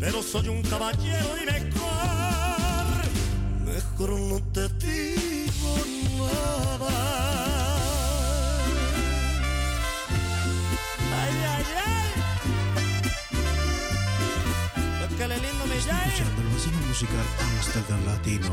Pero 0.00 0.20
soy 0.20 0.48
un 0.48 0.62
caballero 0.62 1.28
y 1.40 1.46
mejor, 1.46 3.04
mejor 3.64 4.10
no 4.18 4.42
te 4.52 4.68
digo 4.84 5.76
nada. 6.18 6.90
Ay, 11.20 11.34
ay, 11.54 11.64
ay. 11.86 12.12
Lo 15.00 15.06
que 15.16 15.28
le 15.28 15.36
lindo 15.36 15.64
Jair. 15.86 16.08
Escuchando 16.08 16.42
el 16.42 16.48
musical 16.88 17.26
Amsterdam 17.54 18.00
Latino 18.06 18.52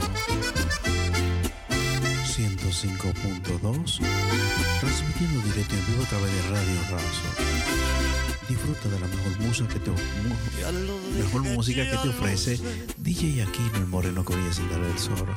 105.2 2.28 4.00
transmitiendo 4.80 5.42
directo 5.42 5.74
en 5.74 5.86
vivo 5.88 6.04
a 6.04 6.08
través 6.08 6.32
de 6.32 6.42
Radio 6.52 6.82
Razo. 6.92 8.15
Disfruta 8.48 8.90
de 8.90 9.00
la 9.00 9.08
mejor 9.08 9.40
música 9.40 9.74
que 9.74 9.80
te, 9.80 9.92
mejor 11.18 11.42
música 11.42 11.90
que 11.90 11.98
te 11.98 12.10
ofrece 12.10 12.60
DJ 12.98 13.42
Aquino 13.42 13.78
el 13.78 13.88
Moreno 13.88 14.24
Corilla 14.24 14.54
sin 14.54 14.70
darle 14.70 14.92
el 14.92 15.00
sol. 15.00 15.28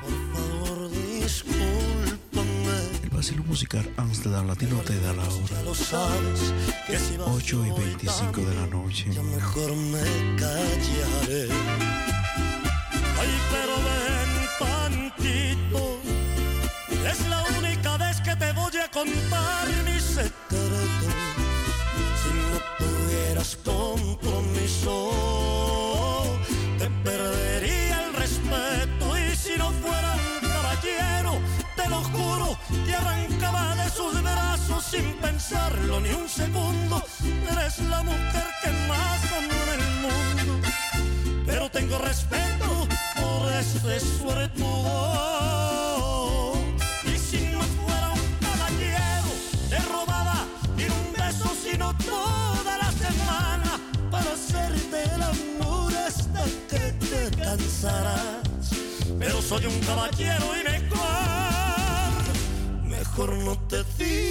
El 3.03 3.11
vacilo 3.11 3.45
musical 3.45 3.91
Amsterdam 3.97 4.47
Latino 4.47 4.77
te 4.81 5.01
da 5.01 5.15
la 5.15 5.25
hora. 5.25 5.63
Lo 5.65 5.75
sabes 5.75 6.53
que 6.87 6.99
si 6.99 7.17
vas 7.17 7.29
8 7.31 7.65
y 7.67 7.71
25 7.81 8.41
de 8.43 8.55
la 8.55 8.67
noche. 8.67 9.07
mejor 9.23 9.75
me 9.75 10.03
callaré. 10.37 11.49
Ay, 13.21 13.33
pero 13.51 13.75
ven 13.87 14.31
tantito. 14.59 15.99
Es 17.11 17.27
la 17.27 17.48
sin 34.91 35.13
pensarlo 35.21 36.01
ni 36.01 36.11
un 36.11 36.29
segundo. 36.29 37.03
Eres 37.53 37.79
la 37.81 38.03
mujer 38.03 38.47
que 38.63 38.71
más 38.89 39.21
amo 39.39 39.59
en 39.65 39.81
el 39.81 39.85
mundo. 40.05 40.53
Pero 41.47 41.71
tengo 41.71 41.99
respeto 41.99 42.89
por 43.21 43.53
ese 43.53 44.01
suertudo. 44.01 45.35
Y 47.05 47.19
si 47.19 47.49
no 47.53 47.61
fuera 47.61 48.09
un 48.11 48.21
caballero, 48.41 49.31
te 49.69 49.79
robaba 49.93 50.47
ni 50.77 50.85
un 50.85 51.13
beso, 51.13 51.49
sino 51.63 51.95
toda 51.99 52.79
la 52.79 52.91
semana 52.93 53.81
para 54.11 54.33
hacerte 54.33 55.03
el 55.15 55.23
amor 55.23 55.93
hasta 55.97 56.45
que 56.71 56.93
te 57.11 57.21
cansarás. 57.37 58.71
Pero 59.19 59.43
soy 59.43 59.67
un 59.67 59.79
caballero 59.81 60.47
y 60.59 60.63
mejor, 60.71 62.25
mejor 62.85 63.35
no 63.35 63.59
te 63.69 63.85
digo 63.99 64.28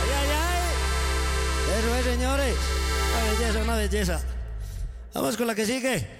Ay, 0.00 0.10
ay, 0.18 0.28
ay. 0.30 1.78
Eso 1.78 1.96
es, 1.96 2.04
señores. 2.04 2.56
Una 3.14 3.30
belleza, 3.30 3.62
una 3.62 3.76
belleza. 3.76 4.20
Vamos 5.14 5.36
con 5.36 5.46
la 5.46 5.54
que 5.54 5.66
sigue. 5.66 6.17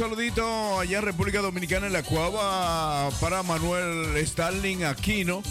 Saludito 0.00 0.80
allá 0.80 1.00
en 1.00 1.04
República 1.04 1.42
Dominicana 1.42 1.86
en 1.86 1.92
la 1.92 2.02
Cuava 2.02 3.10
para 3.20 3.42
Manuel 3.42 4.16
Stalin 4.16 4.84
Aquino 4.84 5.42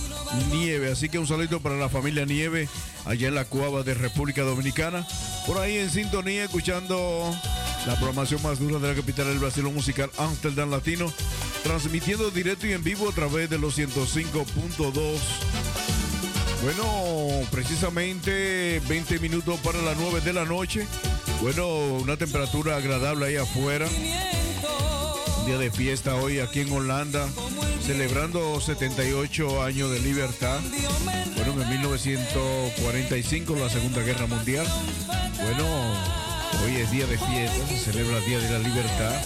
Nieve. 0.50 0.92
Así 0.92 1.08
que 1.08 1.19
un 1.19 1.28
saludito 1.28 1.60
para 1.60 1.76
la 1.76 1.88
familia 1.88 2.26
Nieve 2.26 2.68
allá 3.06 3.28
en 3.28 3.36
la 3.36 3.45
Cuava 3.45 3.84
de 3.84 3.94
República 3.94 4.42
Dominicana. 4.42 5.06
Por 5.45 5.60
ahí 5.60 5.78
en 5.78 5.92
sintonía, 5.92 6.45
escuchando 6.45 7.32
la 7.86 7.94
programación 7.98 8.42
más 8.42 8.58
dura 8.58 8.80
de 8.80 8.88
la 8.88 8.95
capital 8.95 9.28
del 9.28 9.38
Brasil 9.38 9.66
musical 9.66 10.10
Amsterdam 10.18 10.72
Latino, 10.72 11.14
transmitiendo 11.61 12.32
directo 12.32 12.66
y 12.66 12.74
en 12.74 12.84
vivo 12.84 13.08
a 13.08 13.14
través 13.14 13.52
de 13.52 13.60
los 13.60 13.78
105.2. 13.78 15.19
Bueno, 16.64 17.48
precisamente 17.52 18.82
20 18.90 19.19
minutos 19.19 19.60
para 19.60 19.80
las 19.84 19.95
9 19.95 20.22
de 20.22 20.34
la 20.34 20.45
noche. 20.45 20.88
Bueno, 21.40 21.68
una 22.02 22.18
temperatura 22.18 22.78
agradable 22.78 23.28
ahí 23.28 23.36
afuera. 23.36 23.86
Día 25.50 25.58
de 25.58 25.72
fiesta 25.72 26.16
hoy 26.18 26.40
aquí 26.42 26.60
en 26.60 26.72
Holanda, 26.72 27.28
celebrando 27.82 28.61
78 28.61 29.64
años 29.64 29.90
de 29.90 30.00
libertad. 30.00 30.60
Bueno, 31.36 31.60
en 31.64 31.69
1945, 31.69 33.56
la 33.56 33.68
Segunda 33.68 34.03
Guerra 34.03 34.28
Mundial. 34.28 34.68
Bueno, 35.42 35.66
hoy 36.64 36.76
es 36.76 36.92
día 36.92 37.08
de 37.08 37.18
fiesta, 37.18 37.68
se 37.68 37.80
celebra 37.80 38.19
el 38.19 38.26
Día 38.26 38.38
de 38.38 38.52
la 38.52 38.60
Libertad. 38.60 39.24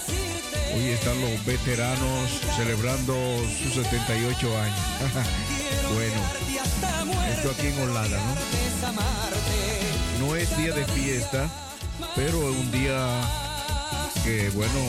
Hoy 0.73 0.85
están 0.91 1.19
los 1.19 1.45
veteranos 1.45 2.29
celebrando 2.55 3.13
sus 3.61 3.73
78 3.83 4.61
años. 4.61 4.79
bueno, 5.93 6.21
esto 7.35 7.51
aquí 7.51 7.67
en 7.67 7.79
Holanda, 7.81 8.17
¿no? 10.21 10.37
Es 10.37 10.55
día 10.55 10.71
de 10.71 10.85
fiesta, 10.85 11.49
pero 12.15 12.49
es 12.49 12.55
un 12.55 12.71
día 12.71 13.09
que, 14.23 14.49
bueno, 14.51 14.79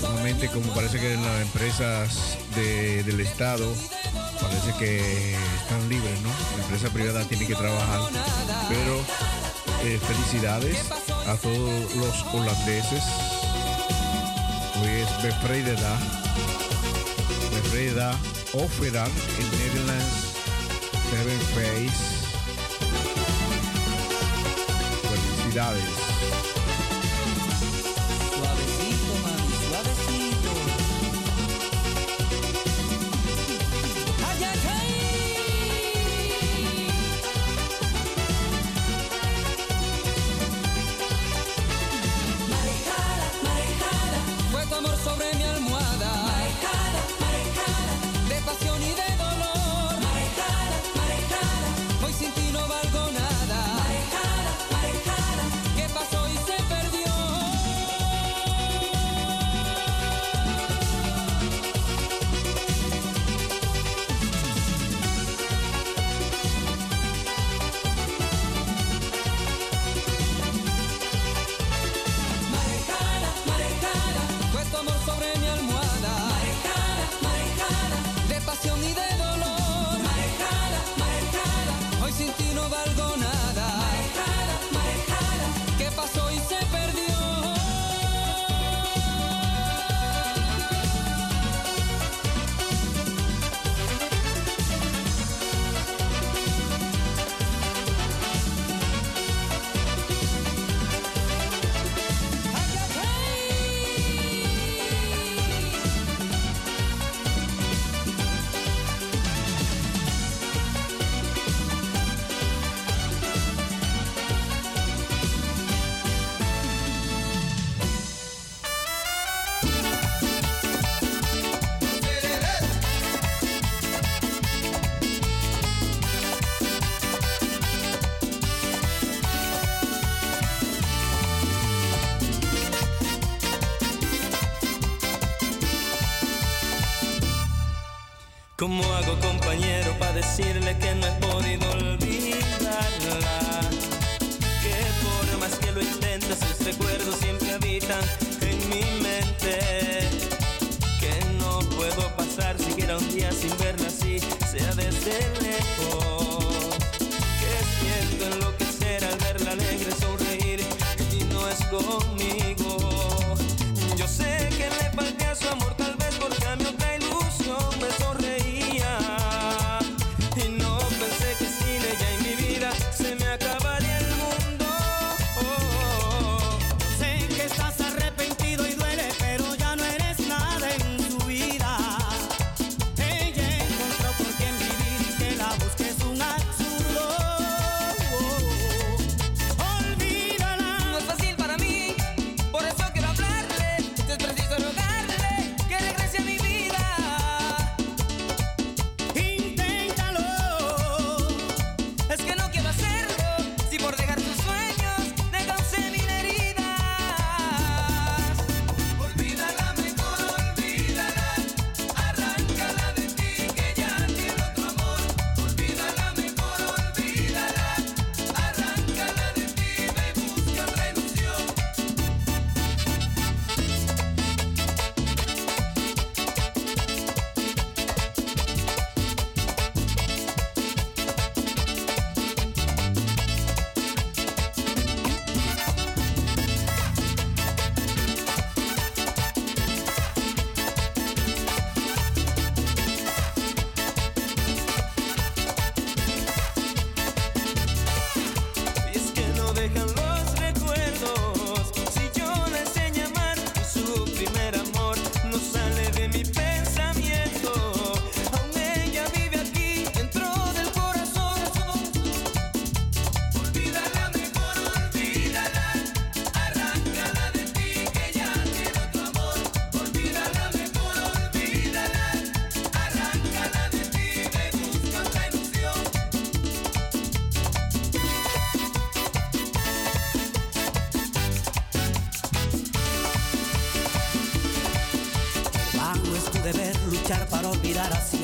solamente 0.00 0.48
como 0.48 0.72
parece 0.74 0.98
que 0.98 1.14
las 1.16 1.42
empresas 1.42 2.36
de- 2.54 3.02
del 3.04 3.20
Estado 3.20 3.70
parece 4.40 4.72
que 4.78 5.34
están 5.62 5.88
libres, 5.88 6.20
¿no? 6.22 6.30
La 6.56 6.62
empresa 6.64 6.88
privada 6.92 7.24
tiene 7.24 7.46
que 7.46 7.54
trabajar, 7.54 8.00
pero 8.68 9.00
eh, 9.84 10.00
felicidades 10.06 10.78
a 11.26 11.34
todos 11.36 11.94
los 11.96 12.34
holandeses. 12.34 13.02
Hoy 14.80 14.88
es 14.88 15.22
Bevrijdendag. 15.22 15.98
Bevrijdendag 17.64 18.16
Offeran 18.54 19.10
en 19.38 19.58
Nederlands. 19.58 20.28
Seven 21.10 21.40
Face. 21.54 22.04
Felicidades. 25.08 25.84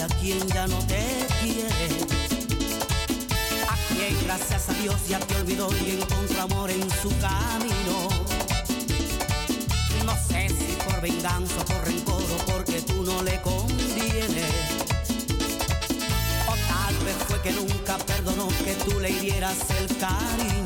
a 0.05 0.09
quien 0.21 0.47
ya 0.49 0.67
no 0.67 0.79
te 0.81 1.27
quiere. 1.41 1.87
A 3.69 3.77
quien 3.89 4.25
gracias 4.25 4.69
a 4.69 4.73
Dios 4.75 4.97
ya 5.09 5.19
te 5.19 5.35
olvidó 5.37 5.71
y 5.73 5.93
encontró 5.93 6.43
amor 6.43 6.71
en 6.71 6.91
su 7.03 7.09
camino. 7.21 8.09
No 10.05 10.15
sé 10.29 10.49
si 10.49 10.77
por 10.85 11.01
venganza, 11.01 11.55
o 11.59 11.65
por 11.65 11.85
rencor 11.87 12.23
o 12.23 12.53
porque 12.53 12.83
tú 12.83 13.03
no 13.03 13.23
le 13.23 13.41
convienes. 13.41 14.53
O 16.49 16.55
tal 16.69 16.97
vez 17.05 17.17
fue 17.27 17.41
que 17.41 17.53
nunca 17.53 17.97
perdonó 17.99 18.49
que 18.49 18.75
tú 18.85 19.01
le 19.01 19.11
hirieras 19.11 19.59
el 19.81 19.97
cariño. 19.97 20.64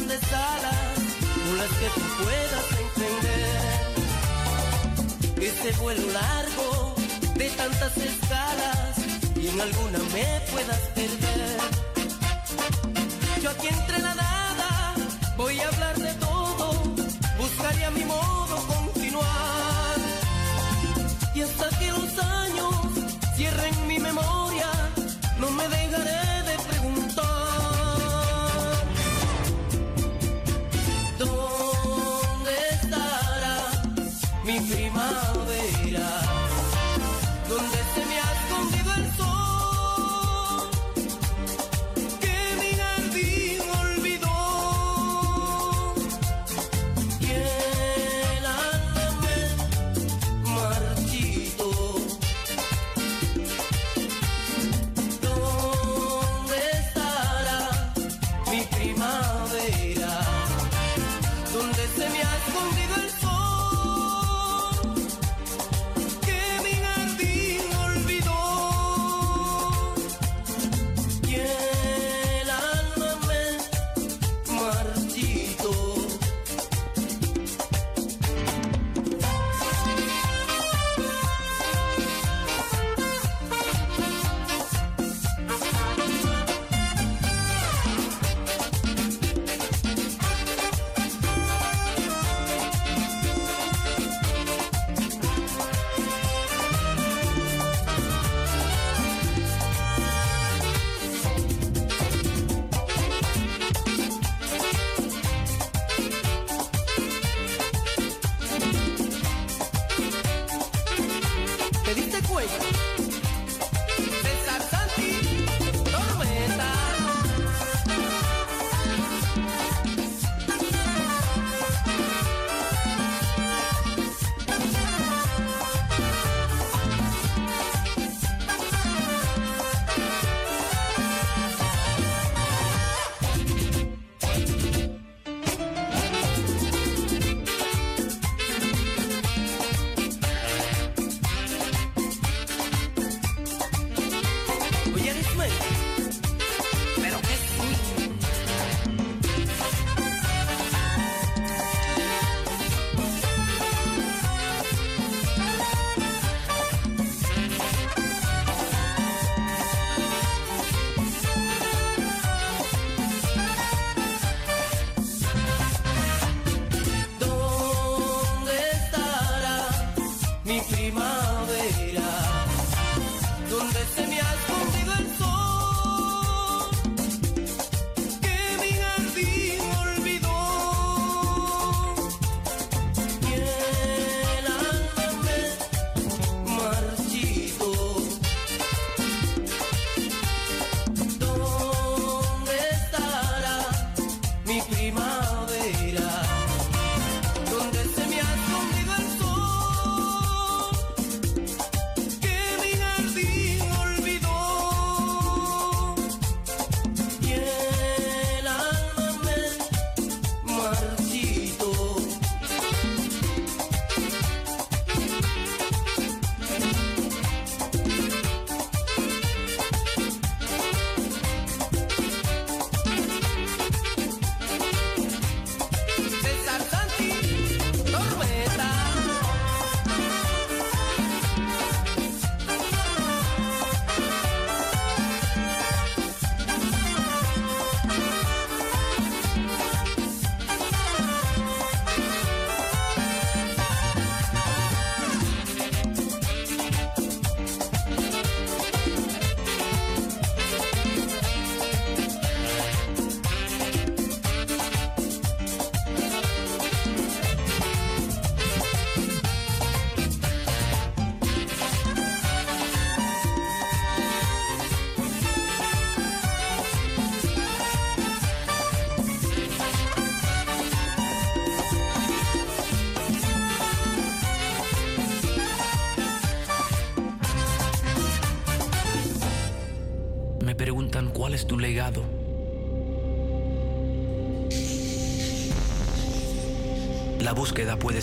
grandes 0.00 0.32
alas, 0.32 0.98
las 1.58 1.68
que 1.78 1.88
tú 1.94 2.00
puedas 2.22 2.66
entender. 2.84 3.60
Este 5.40 5.72
vuelo 5.80 6.06
largo 6.12 6.94
de 7.34 7.50
tantas 7.50 7.96
escalas 7.96 8.98
y 9.36 9.48
en 9.48 9.60
alguna 9.60 9.98
me 10.12 10.40
puedas 10.52 10.80
perder. 10.94 11.58
Yo 13.42 13.50
aquí 13.50 13.68
entre 13.68 13.98
la 13.98 14.14
nada 14.14 14.94
voy 15.36 15.58
a 15.60 15.68
hablar 15.68 15.98
de 15.98 16.14
todo, 16.14 16.72
buscaré 17.38 17.84
a 17.84 17.90
mi 17.90 18.04
modo 18.04 18.56
continuar. 18.66 19.98
Y 21.34 21.42
hasta 21.42 21.68
que 21.78 21.90
los 21.92 22.18
años 22.18 22.74
cierren 23.36 23.86
mi 23.86 23.98
memoria, 23.98 24.70
no 25.38 25.50
me 25.50 25.68
dejaré. 25.68 26.39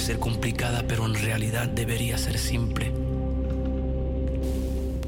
Ser 0.07 0.19
complicada, 0.19 0.85
pero 0.87 1.05
en 1.05 1.15
realidad 1.15 1.67
debería 1.67 2.17
ser 2.17 2.39
simple. 2.39 2.93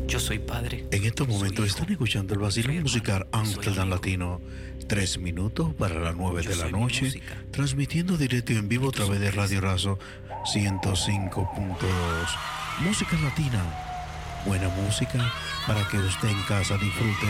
Yo 0.10 0.20
soy 0.20 0.40
padre. 0.40 0.84
En 0.92 1.06
estos 1.06 1.26
momentos 1.26 1.68
están 1.68 1.90
escuchando 1.90 2.34
el 2.34 2.42
vacilón 2.42 2.82
musical 2.82 3.26
Amsterdam 3.32 3.90
Latino. 3.90 4.42
Tres 4.88 5.18
minutos 5.18 5.74
para 5.76 6.02
las 6.02 6.18
nueve 6.18 6.42
de 6.42 6.54
la 6.58 6.68
noche, 6.68 7.22
transmitiendo 7.52 8.18
directo 8.18 8.52
y 8.52 8.58
en 8.58 8.68
vivo 8.68 8.90
a 8.90 8.92
través 8.92 9.22
de 9.22 9.32
Radio 9.32 9.62
Razo 9.62 10.00
105.2. 10.54 11.78
Música 12.82 13.18
latina. 13.22 13.64
Buena 14.46 14.68
música 14.68 15.32
para 15.66 15.88
que 15.88 15.98
usted 15.98 16.28
en 16.28 16.44
casa 16.44 16.78
disfrute 16.78 17.28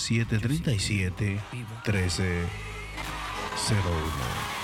737 0.10 1.40
1301. 1.86 4.59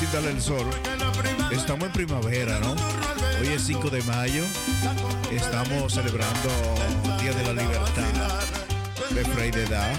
yo 0.00 0.18
el 0.28 0.40
sol. 0.40 0.66
Estamos 1.50 1.86
en 1.86 1.92
primavera, 1.92 2.58
¿no? 2.60 2.74
Hoy 3.40 3.48
es 3.48 3.62
5 3.62 3.90
de 3.90 4.02
mayo. 4.04 4.44
Estamos 5.30 5.92
celebrando 5.92 6.48
el 7.06 7.20
Día 7.22 7.32
de 7.32 7.42
la 7.42 7.62
Libertad 7.62 8.40
de 9.10 9.24
Frey 9.24 9.50
de 9.50 9.66
Da. 9.66 9.92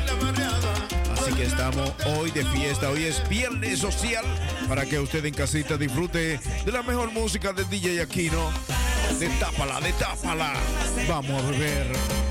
Así 1.13 1.33
que 1.33 1.43
estamos 1.43 1.91
hoy 2.17 2.31
de 2.31 2.43
fiesta. 2.45 2.89
Hoy 2.89 3.03
es 3.03 3.27
viernes 3.29 3.79
social 3.79 4.25
para 4.67 4.85
que 4.85 4.99
usted 4.99 5.23
en 5.25 5.33
casita 5.33 5.77
disfrute 5.77 6.39
de 6.65 6.71
la 6.71 6.81
mejor 6.81 7.11
música 7.11 7.53
de 7.53 7.63
DJ 7.65 8.01
Aquino. 8.01 8.49
Destápala, 9.19 9.79
destápala. 9.79 10.53
Vamos 11.07 11.43
a 11.43 11.51
beber. 11.51 12.22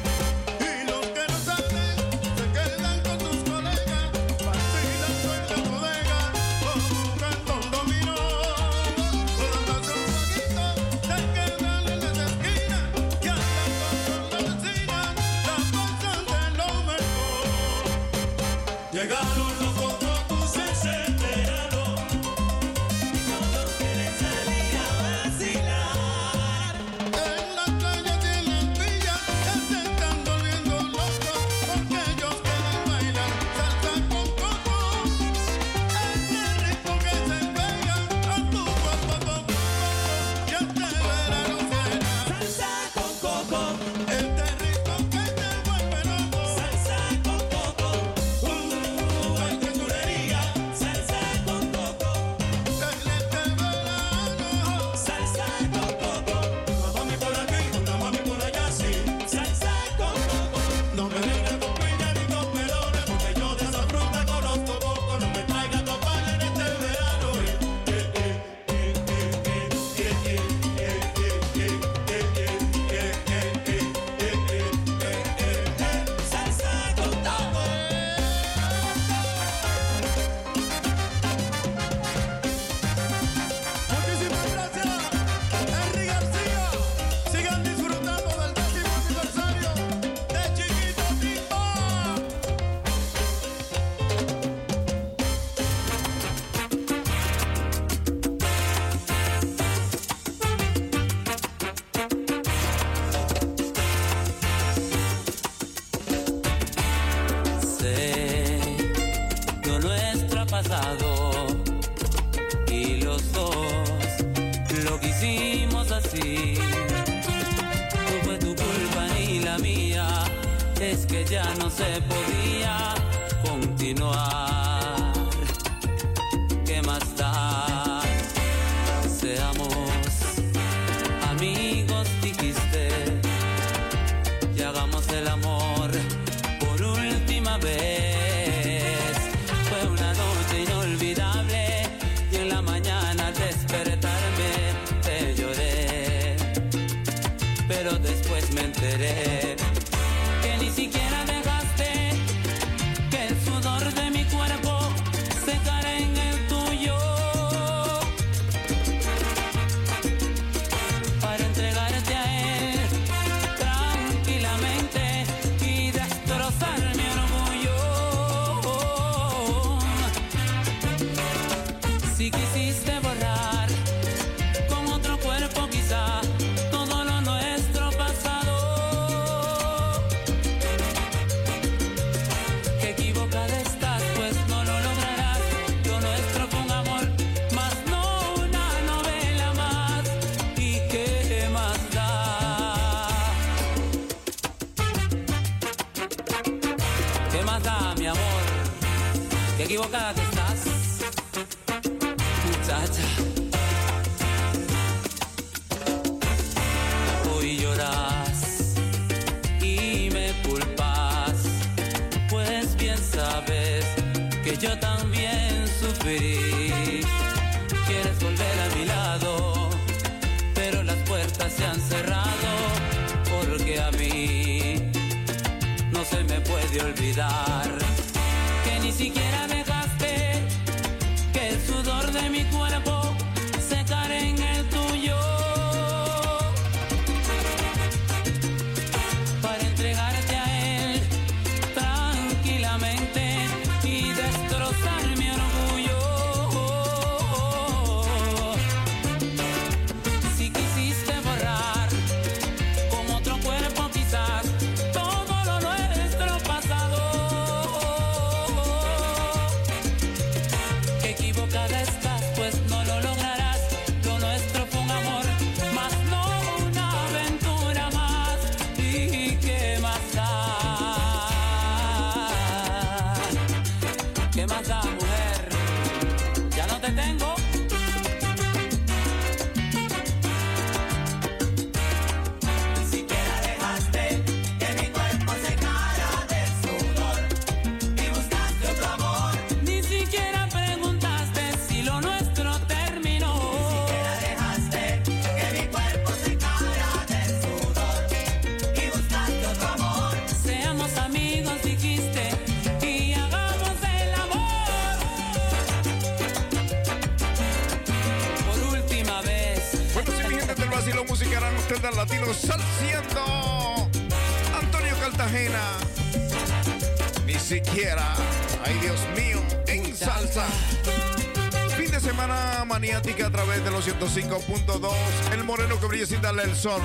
Través 323.82 324.14
de 324.14 324.22
los 324.22 324.48
105.2. 324.48 325.32
El 325.32 325.44
moreno 325.44 325.78
que 325.80 325.86
brilla 325.86 326.06
sin 326.06 326.20
darle 326.20 326.44
el 326.44 326.54
sol. 326.54 326.80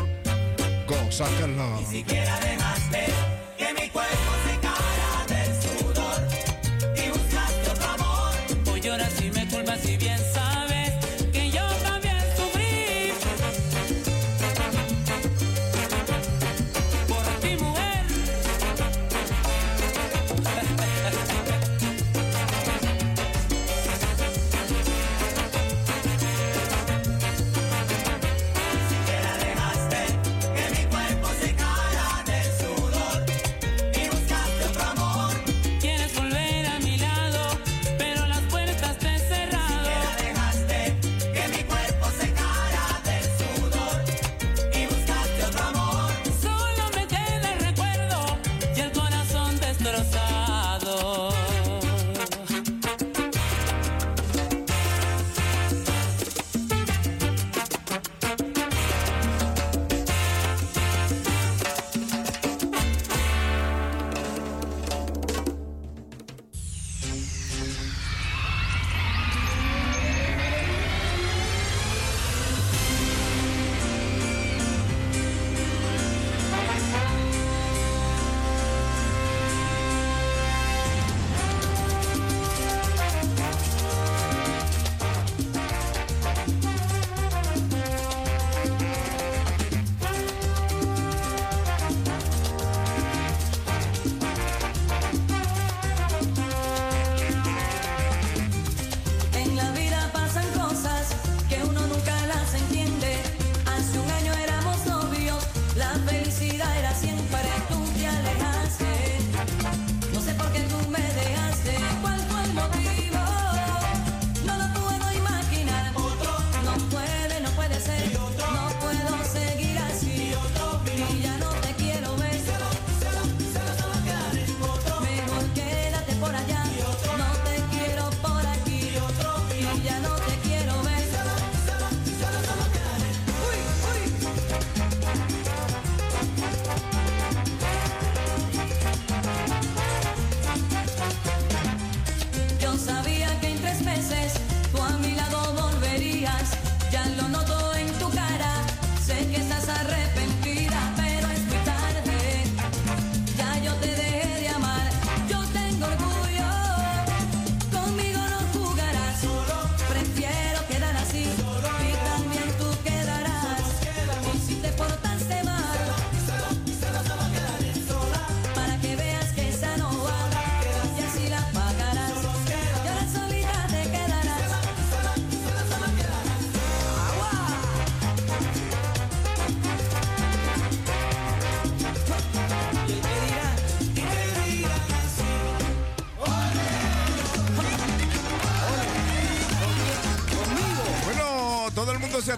Ni 1.79 1.85
siquiera 1.85 2.39
dejaste 2.39 2.66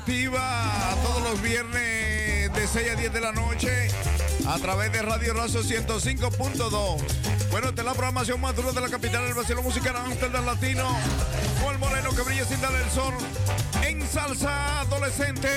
activa 0.09 0.95
todos 1.03 1.21
los 1.21 1.41
viernes 1.43 2.51
de 2.51 2.67
6 2.67 2.91
a 2.93 2.95
10 2.95 3.13
de 3.13 3.21
la 3.21 3.31
noche 3.31 3.89
a 4.47 4.57
través 4.57 4.91
de 4.91 5.03
Radio 5.03 5.35
Razo 5.35 5.61
105.2. 5.61 6.99
Bueno, 7.51 7.69
esta 7.69 7.81
es 7.81 7.85
la 7.85 7.93
programación 7.93 8.41
más 8.41 8.55
dura 8.55 8.71
de 8.71 8.81
la 8.81 8.89
capital 8.89 9.23
del 9.25 9.35
vacilo 9.35 9.61
musical 9.61 9.95
Amsterdam 9.97 10.47
Latino. 10.47 10.87
El 11.71 11.77
moreno 11.77 12.09
que 12.15 12.23
brilla 12.23 12.43
sin 12.43 12.59
darle 12.59 12.81
el 12.81 12.89
sol. 12.89 13.13
En 13.83 14.01
salsa 14.07 14.79
adolescente. 14.79 15.47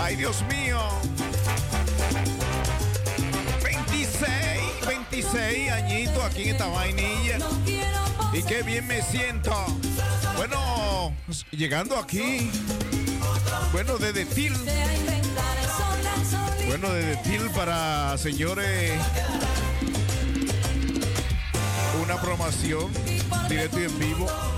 Ay, 0.00 0.14
Dios 0.14 0.44
mío. 0.48 0.78
26, 3.64 4.86
26 4.86 5.72
añitos 5.72 6.24
aquí 6.24 6.42
en 6.42 6.48
esta 6.50 6.66
vainilla. 6.68 7.38
Y 8.32 8.42
qué 8.44 8.62
bien 8.62 8.86
me 8.86 9.02
siento. 9.02 9.52
Bueno, 10.36 11.12
llegando 11.50 11.98
aquí. 11.98 12.50
Bueno, 13.74 13.98
desde 13.98 14.24
Til. 14.24 14.52
Bueno, 16.68 16.92
desde 16.92 17.16
Til 17.24 17.50
para 17.50 18.16
señores. 18.18 18.92
Una 22.00 22.20
programación 22.20 22.92
directo 23.48 23.80
y 23.80 23.84
en 23.86 23.98
vivo. 23.98 24.53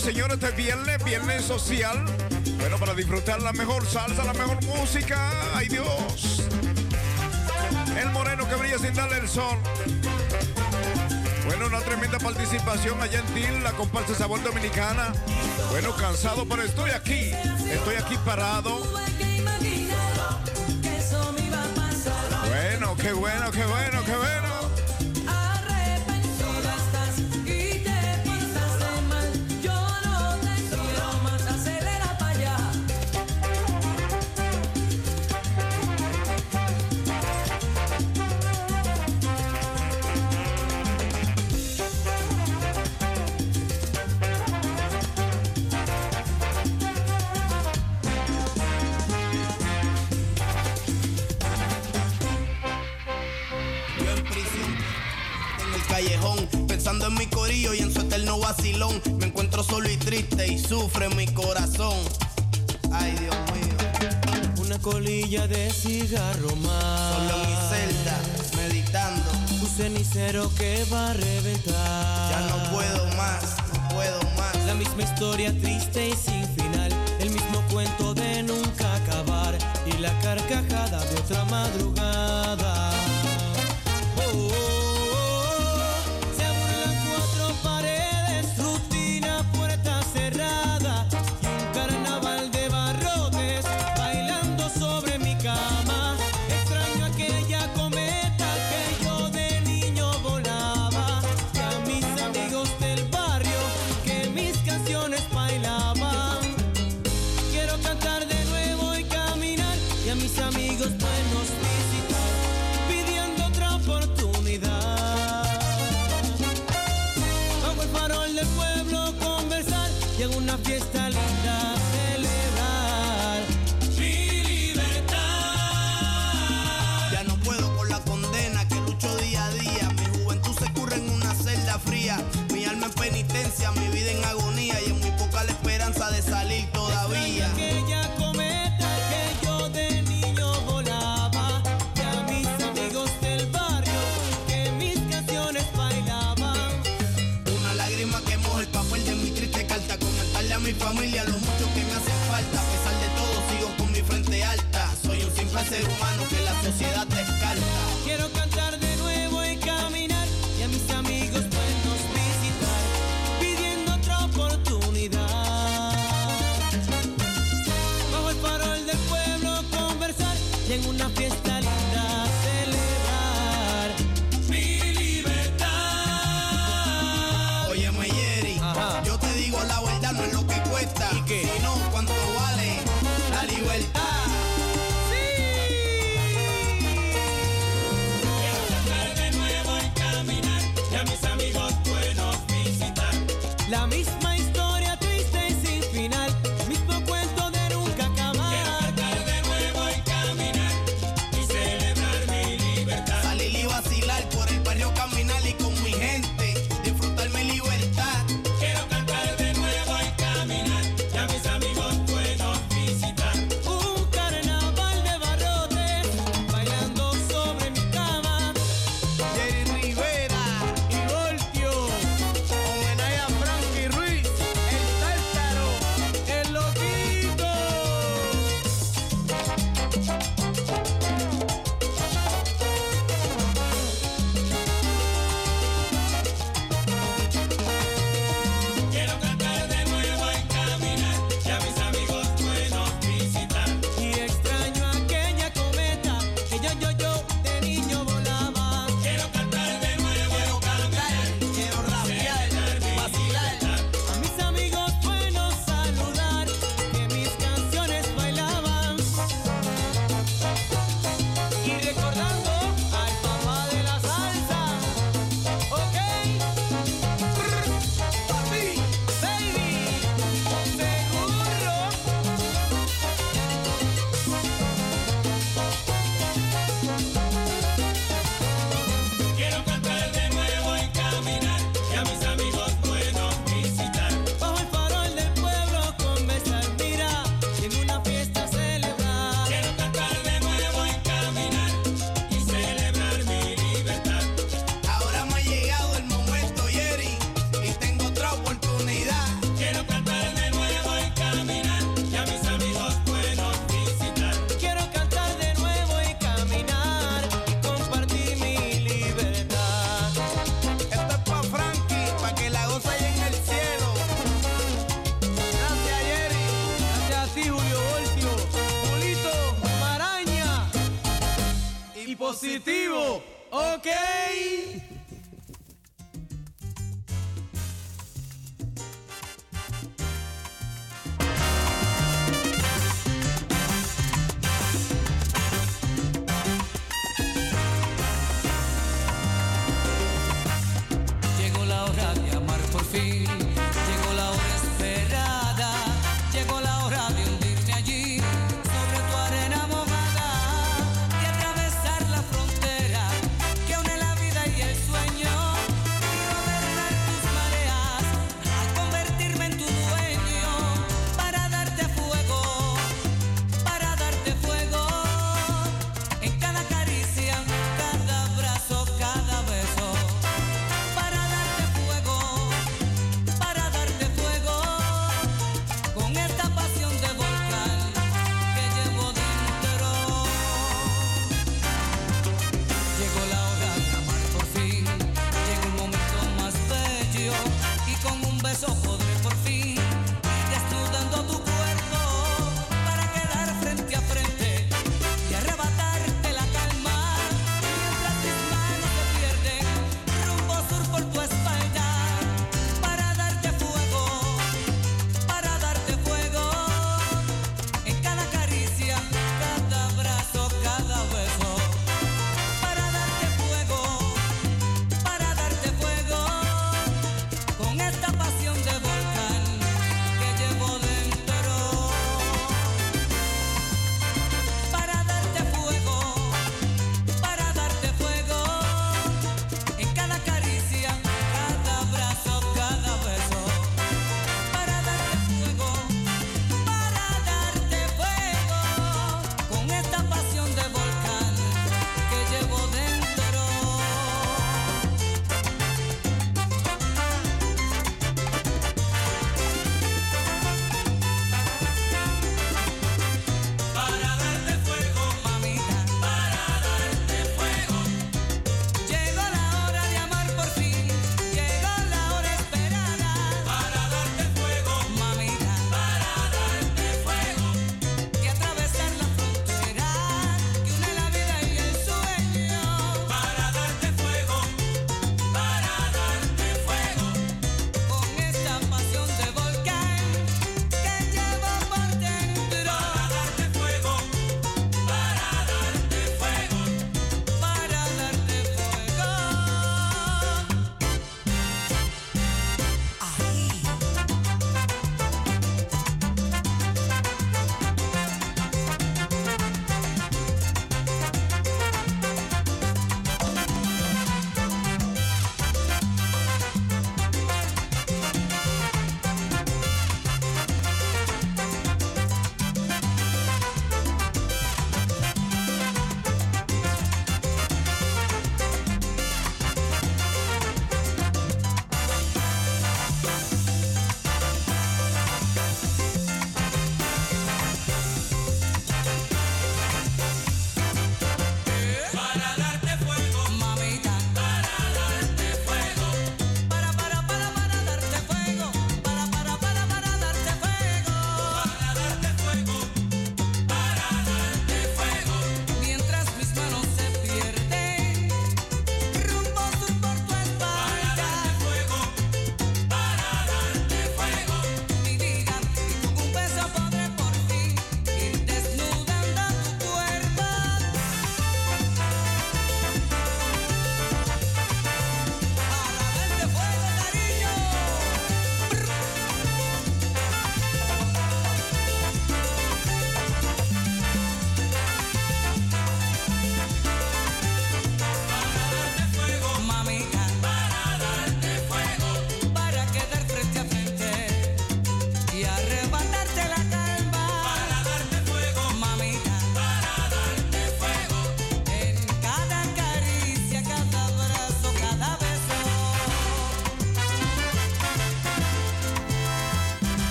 Señores, 0.00 0.38
este 0.42 0.50
viernes, 0.56 1.04
viernes 1.04 1.44
social. 1.44 2.04
Bueno, 2.58 2.78
para 2.78 2.94
disfrutar 2.94 3.42
la 3.42 3.52
mejor 3.52 3.86
salsa, 3.86 4.24
la 4.24 4.32
mejor 4.32 4.64
música. 4.64 5.30
¡Ay, 5.54 5.68
Dios! 5.68 6.42
El 7.96 8.10
moreno 8.10 8.48
que 8.48 8.54
brilla 8.54 8.78
sin 8.78 8.94
darle 8.94 9.18
el 9.18 9.28
sol. 9.28 9.58
Bueno, 11.44 11.66
una 11.66 11.80
tremenda 11.80 12.18
participación 12.18 13.00
allá 13.02 13.20
en 13.20 13.26
Til, 13.34 13.62
la 13.62 13.72
comparsa 13.72 14.14
Sabor 14.14 14.42
Dominicana. 14.42 15.12
Bueno, 15.70 15.94
cansado, 15.96 16.46
pero 16.48 16.62
estoy 16.62 16.90
aquí. 16.90 17.32
Estoy 17.70 17.96
aquí 17.96 18.16
parado. 18.24 18.78
Bueno, 22.48 22.96
qué 22.96 23.12
bueno, 23.12 23.50
qué 23.50 23.64
bueno, 23.64 24.04
qué 24.04 24.16
bueno. 24.16 24.49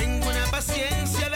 Tengo 0.00 0.30
una 0.30 0.46
paciencia 0.50 1.28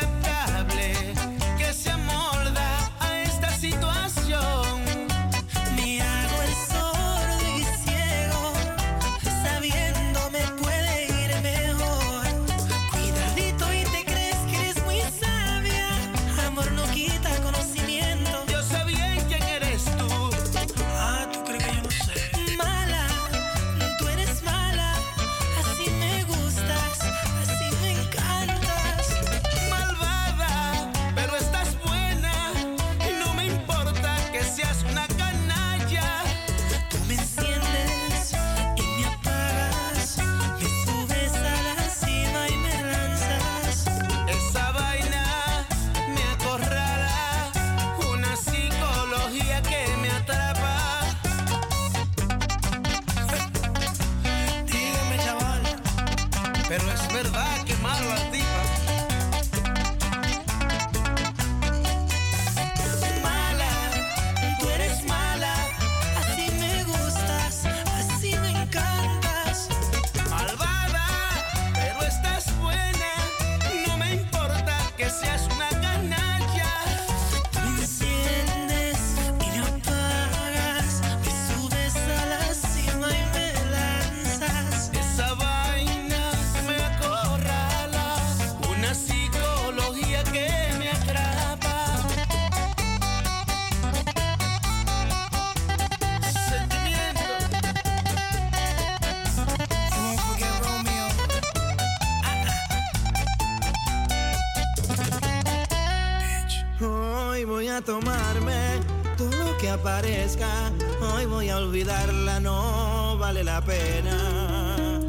pena. 113.64 115.00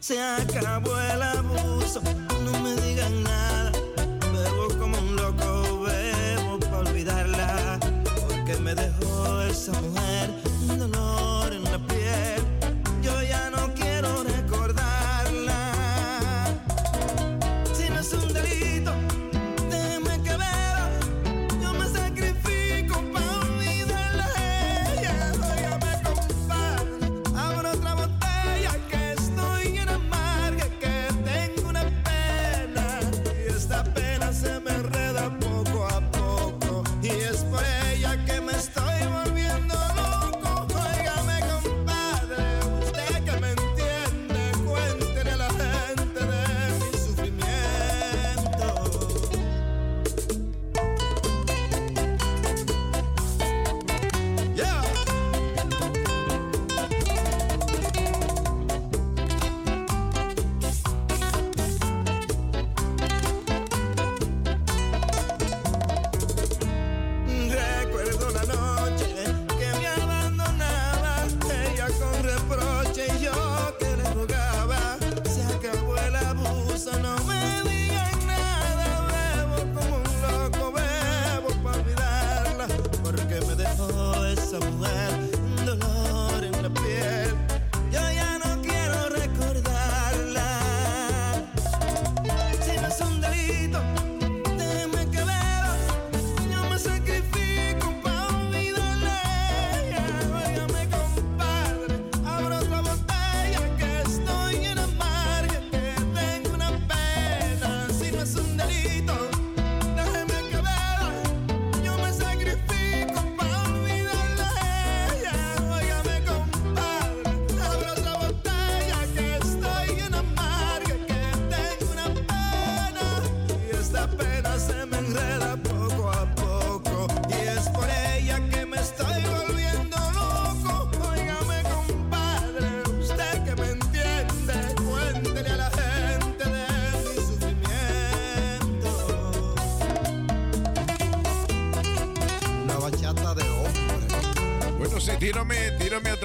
Se 0.00 0.20
acabó 0.20 0.98
el 1.00 1.25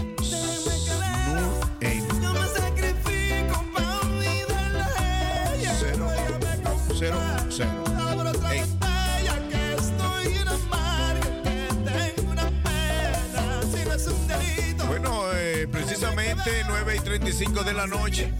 25 17.19 17.63
de 17.63 17.73
la 17.73 17.85
noche. 17.85 18.33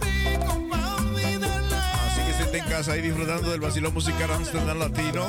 Así 2.07 2.21
que 2.21 2.33
si 2.33 2.57
en 2.57 2.63
casa 2.65 2.93
ahí 2.93 3.01
disfrutando 3.01 3.51
del 3.51 3.59
vacilón 3.59 3.93
musical 3.93 4.31
Amsterdam 4.31 4.79
Latino, 4.79 5.27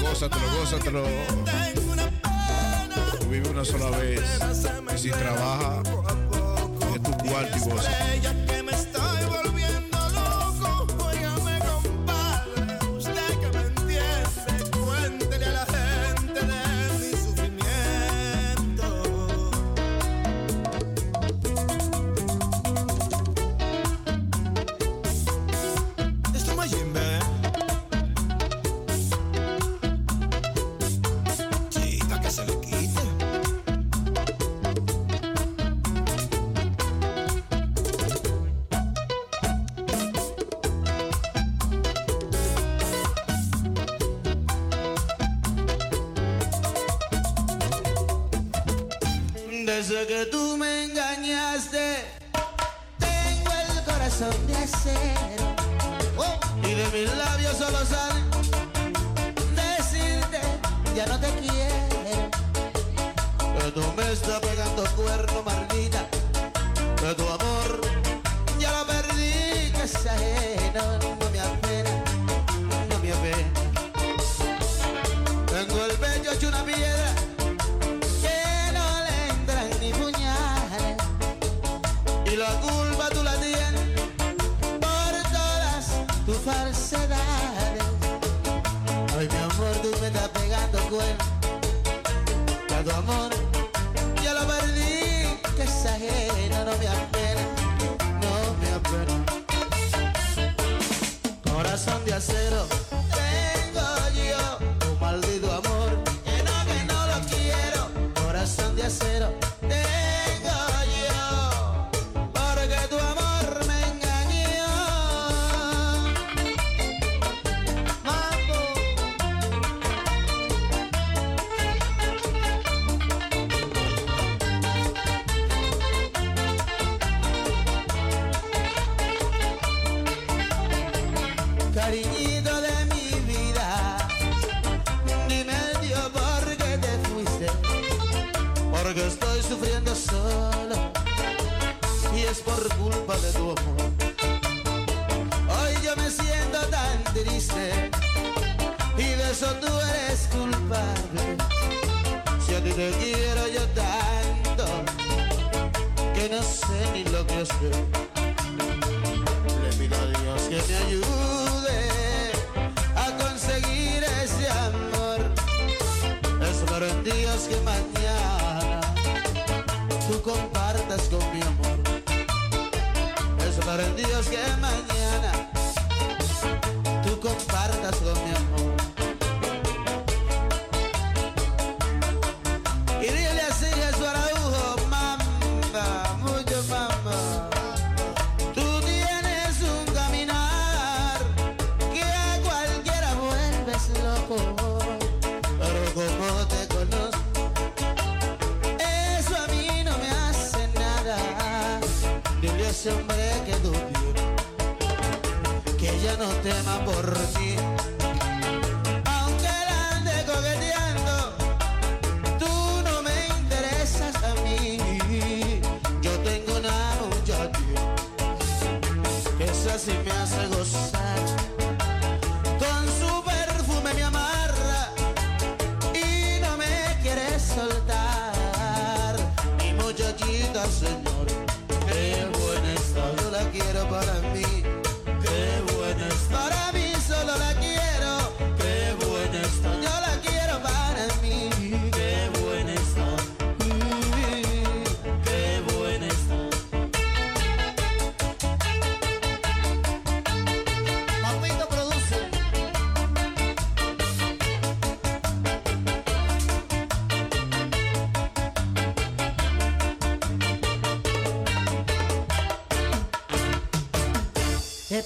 gózatelo, 0.00 0.56
gózatelo. 0.58 1.04
Tú 3.20 3.26
vive 3.26 3.48
una 3.50 3.64
sola 3.64 3.90
vez. 3.98 4.22
Y 4.94 4.98
si 4.98 5.10
trabaja, 5.10 5.82
es 6.94 7.02
tu 7.02 7.10
cuarto 7.28 7.58
y. 7.58 8.31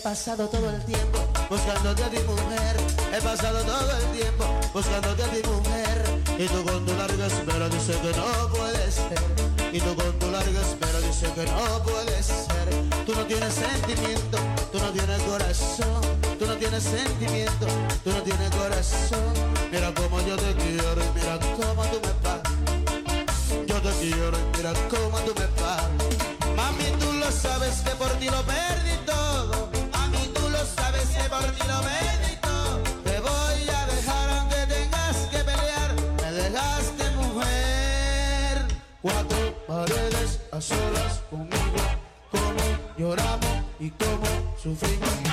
He 0.07 0.09
pasado 0.11 0.47
todo 0.49 0.71
el 0.71 0.85
tiempo 0.85 1.19
buscándote 1.51 2.05
a 2.05 2.09
ti 2.09 2.19
mujer. 2.29 2.77
He 3.13 3.21
pasado 3.21 3.59
todo 3.65 3.91
el 3.91 4.07
tiempo 4.17 4.45
buscándote 4.73 5.25
a 5.25 5.27
ti 5.33 5.43
mujer. 5.49 6.05
Y 6.39 6.47
tú 6.47 6.65
con 6.65 6.87
tu 6.87 6.95
larga 6.95 7.27
espera 7.27 7.69
dice 7.69 7.93
que 8.01 8.17
no 8.17 8.49
puedes 8.55 8.95
ser. 8.95 9.21
Y 9.73 9.81
tú 9.81 9.97
con 9.97 10.17
tu 10.21 10.31
larga 10.31 10.61
espera 10.61 11.01
dice 11.01 11.27
que 11.35 11.45
no 11.47 11.83
puedes 11.83 12.25
ser. 12.25 13.05
Tú 13.05 13.17
no 13.17 13.27
tienes 13.27 13.53
sentimiento, 13.53 14.39
tú 14.71 14.79
no 14.79 14.93
tienes 14.93 15.21
corazón. 15.23 16.01
Tú 16.39 16.47
no 16.47 16.55
tienes 16.55 16.85
sentimiento, 16.85 17.67
tú 18.05 18.13
no 18.13 18.23
tienes 18.23 18.51
corazón. 18.51 19.35
Mira 19.73 19.93
cómo 19.93 20.21
yo 20.21 20.37
te 20.37 20.55
quiero 20.55 21.03
y 21.03 21.19
mira 21.19 21.37
cómo 21.59 21.83
tú 21.87 21.99
me 22.07 22.15
pagas. 22.23 22.53
Yo 23.67 23.83
te 23.83 23.91
quiero 23.99 24.39
y 24.39 24.57
mira 24.57 24.73
cómo 24.89 25.19
tú 25.27 25.35
me 25.35 25.49
pagas. 25.61 25.91
Mami, 26.55 26.85
tú 27.01 27.13
lo 27.13 27.29
sabes 27.33 27.81
que 27.81 27.91
por 27.97 28.11
ti 28.21 28.27
lo 28.27 28.45
ves 28.45 28.76
te 33.05 33.21
voy 33.21 33.69
a 33.69 33.87
dejar 33.87 34.31
aunque 34.31 34.57
tengas 34.67 35.17
que 35.31 35.39
pelear, 35.39 35.95
me 36.23 36.33
dejaste 36.33 37.11
mujer. 37.17 38.67
Cuatro 39.03 39.67
paredes 39.67 40.41
a 40.53 40.61
solas 40.61 41.21
conmigo, 41.31 41.83
Como 42.31 42.63
lloramos 42.97 43.65
y 43.79 43.91
cómo 43.91 44.55
sufrimos. 44.63 45.26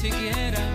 Siquiera 0.00 0.67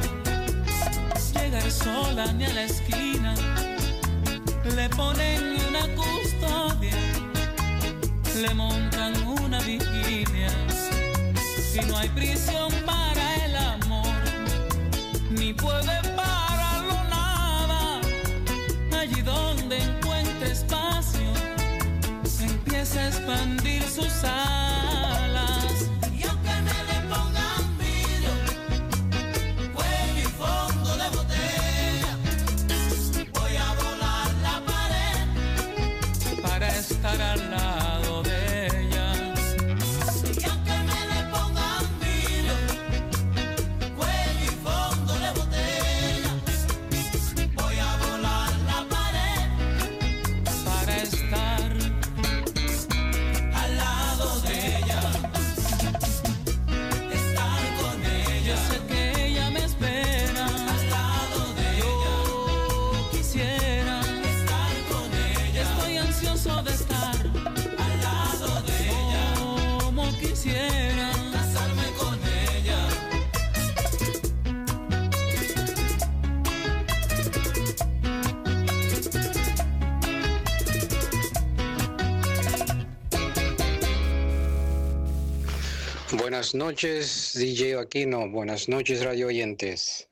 Buenas 86.43 86.55
noches, 86.55 87.31
DJ 87.35 87.77
Aquino. 87.79 88.29
Buenas 88.29 88.67
noches, 88.67 89.01
radio 89.01 89.27
oyentes. 89.27 90.09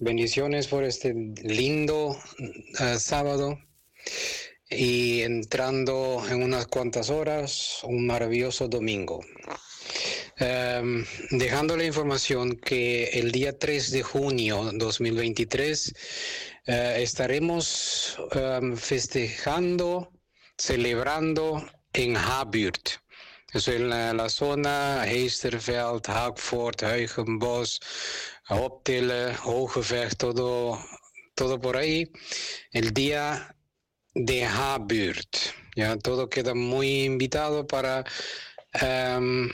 Bendiciones 0.00 0.66
por 0.66 0.84
este 0.84 1.14
lindo 1.14 2.14
eh, 2.78 2.98
sábado 2.98 3.58
y 4.68 5.22
entrando 5.22 6.22
en 6.28 6.42
unas 6.42 6.66
cuantas 6.66 7.08
horas, 7.08 7.80
un 7.84 8.06
maravilloso 8.06 8.68
domingo. 8.68 9.24
Em, 10.36 11.06
dejando 11.30 11.74
la 11.78 11.84
información 11.84 12.54
que 12.54 13.04
el 13.04 13.32
día 13.32 13.58
3 13.58 13.92
de 13.92 14.02
junio 14.02 14.72
2023 14.74 15.94
eh, 16.66 16.96
estaremos 16.98 18.18
em, 18.32 18.76
festejando, 18.76 20.12
celebrando 20.58 21.64
en 21.94 22.18
Haburt. 22.18 22.81
Eso 23.52 23.72
en 23.72 23.90
la, 23.90 24.28
zona 24.30 25.04
Heisterveld, 25.06 26.08
Hagford, 26.08 26.82
Huigenbos, 26.84 27.80
Optille, 28.48 29.36
Hogevecht, 29.44 30.16
todo, 30.16 30.82
todo 31.34 31.60
por 31.60 31.76
ahí. 31.76 32.10
El 32.70 32.94
día 32.94 33.54
de 34.14 34.44
Haburt. 34.46 35.36
Ya 35.76 35.98
todo 35.98 36.30
queda 36.30 36.54
muy 36.54 37.04
invitado 37.04 37.66
para 37.66 38.04
em, 38.72 39.50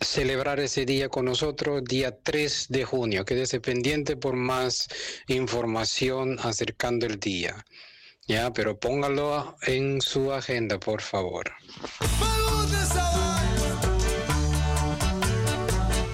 celebrar 0.00 0.58
ese 0.58 0.84
día 0.84 1.08
con 1.08 1.26
nosotros, 1.26 1.84
día 1.84 2.10
3 2.10 2.66
de 2.70 2.84
junio. 2.84 3.24
Quédese 3.24 3.60
pendiente 3.60 4.16
por 4.16 4.34
más 4.34 4.88
información 5.28 6.38
acercando 6.42 7.06
el 7.06 7.20
día. 7.20 7.64
Ya, 8.26 8.52
pero 8.52 8.80
póngalo 8.80 9.56
en 9.62 10.00
su 10.00 10.32
agenda, 10.32 10.80
por 10.80 11.00
favor. 11.02 11.52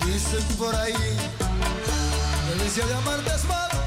Dicen 0.07 0.45
por 0.59 0.75
ahí, 0.75 0.95
delicia 2.49 2.87
de 2.87 2.95
amarte 2.95 3.31
es 3.35 3.45
malo. 3.45 3.79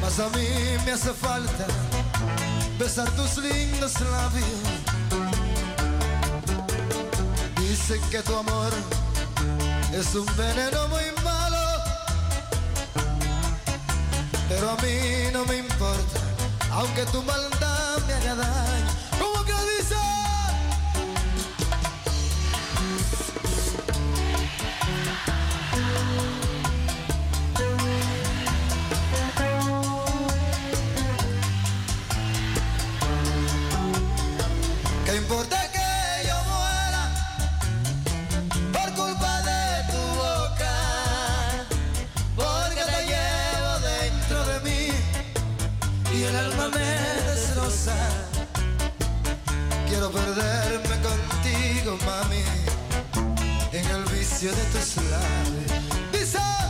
Mas 0.00 0.18
a 0.20 0.28
mí 0.30 0.46
me 0.84 0.92
hace 0.92 1.12
falta 1.12 1.66
besar 2.78 3.08
tus 3.12 3.38
lindos 3.38 4.00
labios. 4.00 4.60
Dicen 7.60 8.00
que 8.10 8.22
tu 8.22 8.34
amor 8.36 8.72
es 9.92 10.14
un 10.14 10.26
veneno 10.36 10.88
muy 10.88 11.10
malo. 11.24 11.64
Pero 14.48 14.70
a 14.70 14.76
mí 14.82 15.30
no 15.32 15.44
me 15.46 15.56
importa, 15.56 16.20
aunque 16.72 17.04
tu 17.06 17.22
maldad 17.22 17.98
me 18.06 18.14
haga 18.14 18.34
daño. 18.34 18.93
importa 35.24 35.58
que 35.72 36.28
yo 36.28 36.36
muera 36.52 37.02
por 38.74 38.88
culpa 38.94 39.32
de 39.50 39.62
tu 39.92 40.02
boca, 40.22 40.74
porque 42.36 42.82
te 42.92 43.00
llevo 43.10 43.72
dentro 43.92 44.38
de 44.50 44.56
mí 44.66 44.82
y 46.14 46.24
el 46.24 46.36
alma 46.36 46.68
me 46.68 46.90
destroza. 47.30 47.96
Quiero 49.88 50.10
perderme 50.12 50.96
contigo, 51.08 51.98
mami, 52.04 52.44
en 53.72 53.86
el 53.96 54.04
vicio 54.14 54.50
de 54.52 54.64
tus 54.72 54.96
labios. 54.96 56.63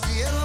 Quiero 0.00 0.41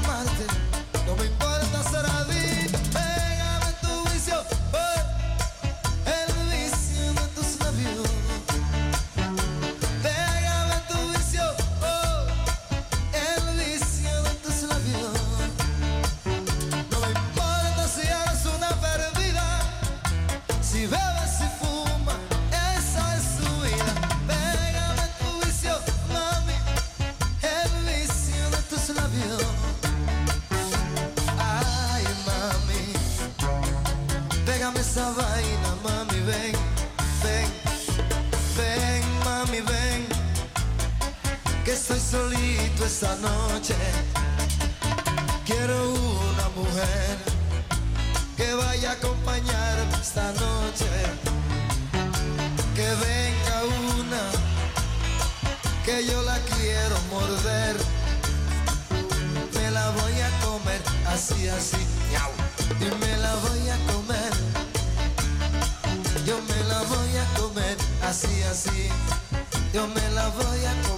esta 43.00 43.16
noche. 43.18 43.76
Quiero 45.46 45.92
una 45.92 46.50
mujer 46.56 47.18
que 48.36 48.56
vaya 48.56 48.90
a 48.90 48.94
acompañarme 48.94 49.94
esta 50.02 50.34
noche. 50.34 50.90
Que 52.76 52.90
venga 53.06 53.58
una 54.00 54.24
que 55.86 56.08
yo 56.08 56.24
la 56.24 56.40
quiero 56.40 56.96
morder. 57.12 57.76
Me 59.54 59.70
la 59.70 59.92
voy 59.92 60.20
a 60.20 60.30
comer 60.44 60.82
así, 61.06 61.50
así. 61.50 61.78
Y 62.80 62.86
me 63.06 63.18
la 63.18 63.36
voy 63.46 63.70
a 63.70 63.78
comer. 63.94 64.34
Yo 66.26 66.42
me 66.50 66.64
la 66.64 66.82
voy 66.82 67.14
a 67.16 67.40
comer 67.40 67.78
así, 68.10 68.42
así. 68.42 68.90
Yo 69.72 69.88
me 69.88 70.10
la 70.16 70.30
voy 70.30 70.66
a 70.66 70.74
comer. 70.82 70.97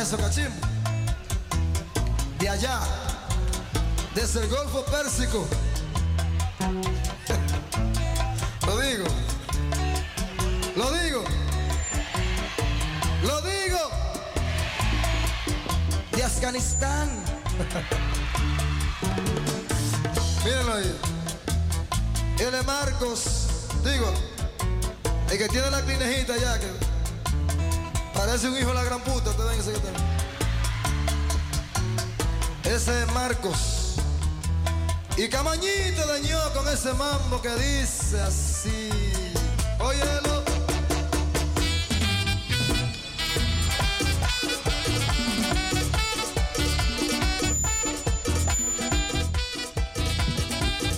Esos 0.00 0.18
cachimbos. 0.18 0.54
De 2.38 2.48
allá, 2.48 2.80
desde 4.14 4.40
el 4.40 4.48
Golfo 4.48 4.82
Pérsico. 4.86 5.46
Lo 8.66 8.80
digo. 8.80 9.04
Lo 10.76 10.90
digo. 10.92 11.22
Lo 13.22 13.42
digo. 13.42 13.78
De 16.12 16.24
Afganistán. 16.24 17.10
Mírenlo 20.44 20.74
ahí. 20.74 20.98
Él 22.38 22.54
es 22.54 22.66
Marcos. 22.66 23.48
Digo. 23.84 24.10
El 25.30 25.36
que 25.36 25.48
tiene 25.48 25.70
la 25.70 25.82
clinejita 25.82 26.38
ya 26.38 26.58
que 26.58 26.68
parece 28.14 28.48
un 28.48 28.56
hijo 28.56 28.68
de 28.68 28.74
la 28.74 28.84
gran 28.84 29.00
puta. 29.00 29.30
Ese 32.64 33.02
es 33.02 33.12
Marcos. 33.12 33.96
Y 35.18 35.28
Camañito 35.28 36.06
dañó 36.06 36.38
con 36.54 36.66
ese 36.66 36.94
mambo 36.94 37.42
que 37.42 37.54
dice 37.56 38.18
así. 38.22 38.88
Óyelo. 39.78 40.42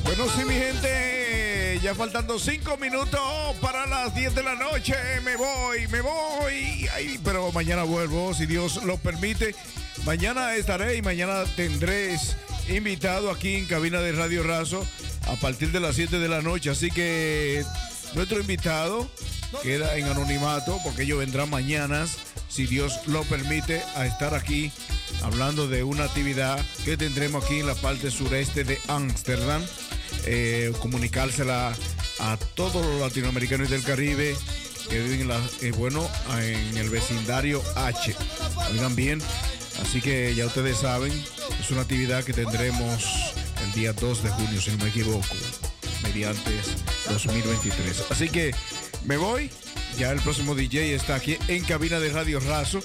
Bueno, 0.05 0.25
sí, 0.37 0.45
mi 0.45 0.55
gente, 0.55 1.81
ya 1.83 1.97
faltando 1.97 2.39
cinco 2.39 2.77
minutos 2.77 3.21
para 3.61 3.87
las 3.87 4.15
10 4.15 4.37
de 4.37 4.43
la 4.45 4.55
noche. 4.55 4.95
Me 5.25 5.35
voy, 5.35 5.89
me 5.89 6.01
voy. 6.01 6.22
Pero 7.25 7.53
mañana 7.53 7.83
vuelvo, 7.85 8.35
si 8.35 8.47
Dios 8.47 8.83
lo 8.85 8.97
permite. 8.99 9.55
Mañana 10.05 10.55
estaré 10.57 10.97
y 10.97 11.03
mañana 11.03 11.45
tendréis 11.57 12.37
invitado 12.69 13.31
aquí 13.31 13.57
en 13.57 13.67
cabina 13.67 14.01
de 14.01 14.13
Radio 14.13 14.43
Razo 14.43 14.87
a 15.29 15.37
partir 15.37 15.71
de 15.73 15.81
las 15.81 15.97
7 15.97 16.19
de 16.19 16.29
la 16.29 16.43
noche. 16.43 16.71
Así 16.71 16.91
que 16.91 17.65
nuestro 18.15 18.41
invitado 18.41 19.09
queda 19.63 19.97
en 19.97 20.07
anonimato 20.07 20.79
porque 20.85 21.03
ellos 21.03 21.19
vendrán 21.19 21.51
mañana, 21.51 22.07
si 22.49 22.67
Dios 22.67 23.01
lo 23.07 23.23
permite, 23.25 23.83
a 23.95 24.07
estar 24.07 24.35
aquí 24.35 24.73
hablando 25.23 25.69
de 25.69 25.85
una 25.85 26.05
actividad 26.05 26.59
que 26.85 26.97
tendremos 26.97 27.45
aquí 27.45 27.61
en 27.61 27.67
la 27.67 27.75
parte 27.75 28.11
sureste 28.11 28.65
de 28.65 28.79
Ámsterdam. 28.89 29.63
Eh, 30.25 30.73
comunicársela 30.81 31.73
a 32.21 32.37
todos 32.55 32.85
los 32.85 33.01
latinoamericanos 33.01 33.71
del 33.71 33.83
Caribe 33.83 34.37
en, 34.97 35.29
la- 35.29 35.41
eh, 35.61 35.73
bueno, 35.77 36.09
en 36.39 36.77
el 36.77 36.91
vecindario 36.91 37.63
H. 37.77 38.15
Oigan 38.73 38.95
bien, 38.95 39.21
así 39.83 40.01
que 40.01 40.35
ya 40.35 40.47
ustedes 40.47 40.79
saben, 40.79 41.13
es 41.61 41.71
una 41.71 41.83
actividad 41.83 42.25
que 42.25 42.33
tendremos 42.33 43.05
el 43.65 43.73
día 43.73 43.93
2 43.93 44.23
de 44.23 44.31
junio, 44.31 44.61
si 44.61 44.71
no 44.73 44.79
me 44.79 44.89
equivoco, 44.91 45.27
mediante 46.03 46.51
2023. 47.09 48.05
Así 48.11 48.29
que 48.29 48.55
me 49.05 49.17
voy, 49.17 49.51
ya 49.99 50.11
el 50.13 50.21
próximo 50.21 50.55
DJ 50.55 50.95
está 50.95 51.15
aquí 51.17 51.37
en 51.49 51.65
cabina 51.65 51.99
de 52.01 52.11
Radio 52.11 52.41
Razo, 52.41 52.81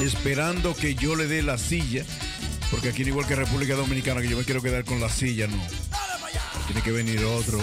esperando 0.00 0.74
que 0.76 0.94
yo 0.94 1.16
le 1.16 1.26
dé 1.26 1.42
la 1.42 1.58
silla, 1.58 2.04
porque 2.70 2.90
aquí 2.90 3.02
no 3.02 3.08
igual 3.08 3.26
que 3.26 3.34
República 3.34 3.74
Dominicana, 3.74 4.20
que 4.22 4.28
yo 4.28 4.36
me 4.36 4.44
quiero 4.44 4.62
quedar 4.62 4.84
con 4.84 5.00
la 5.00 5.08
silla, 5.08 5.46
no. 5.46 5.60
Tiene 6.68 6.82
que 6.82 6.92
venir 6.92 7.24
otro 7.24 7.58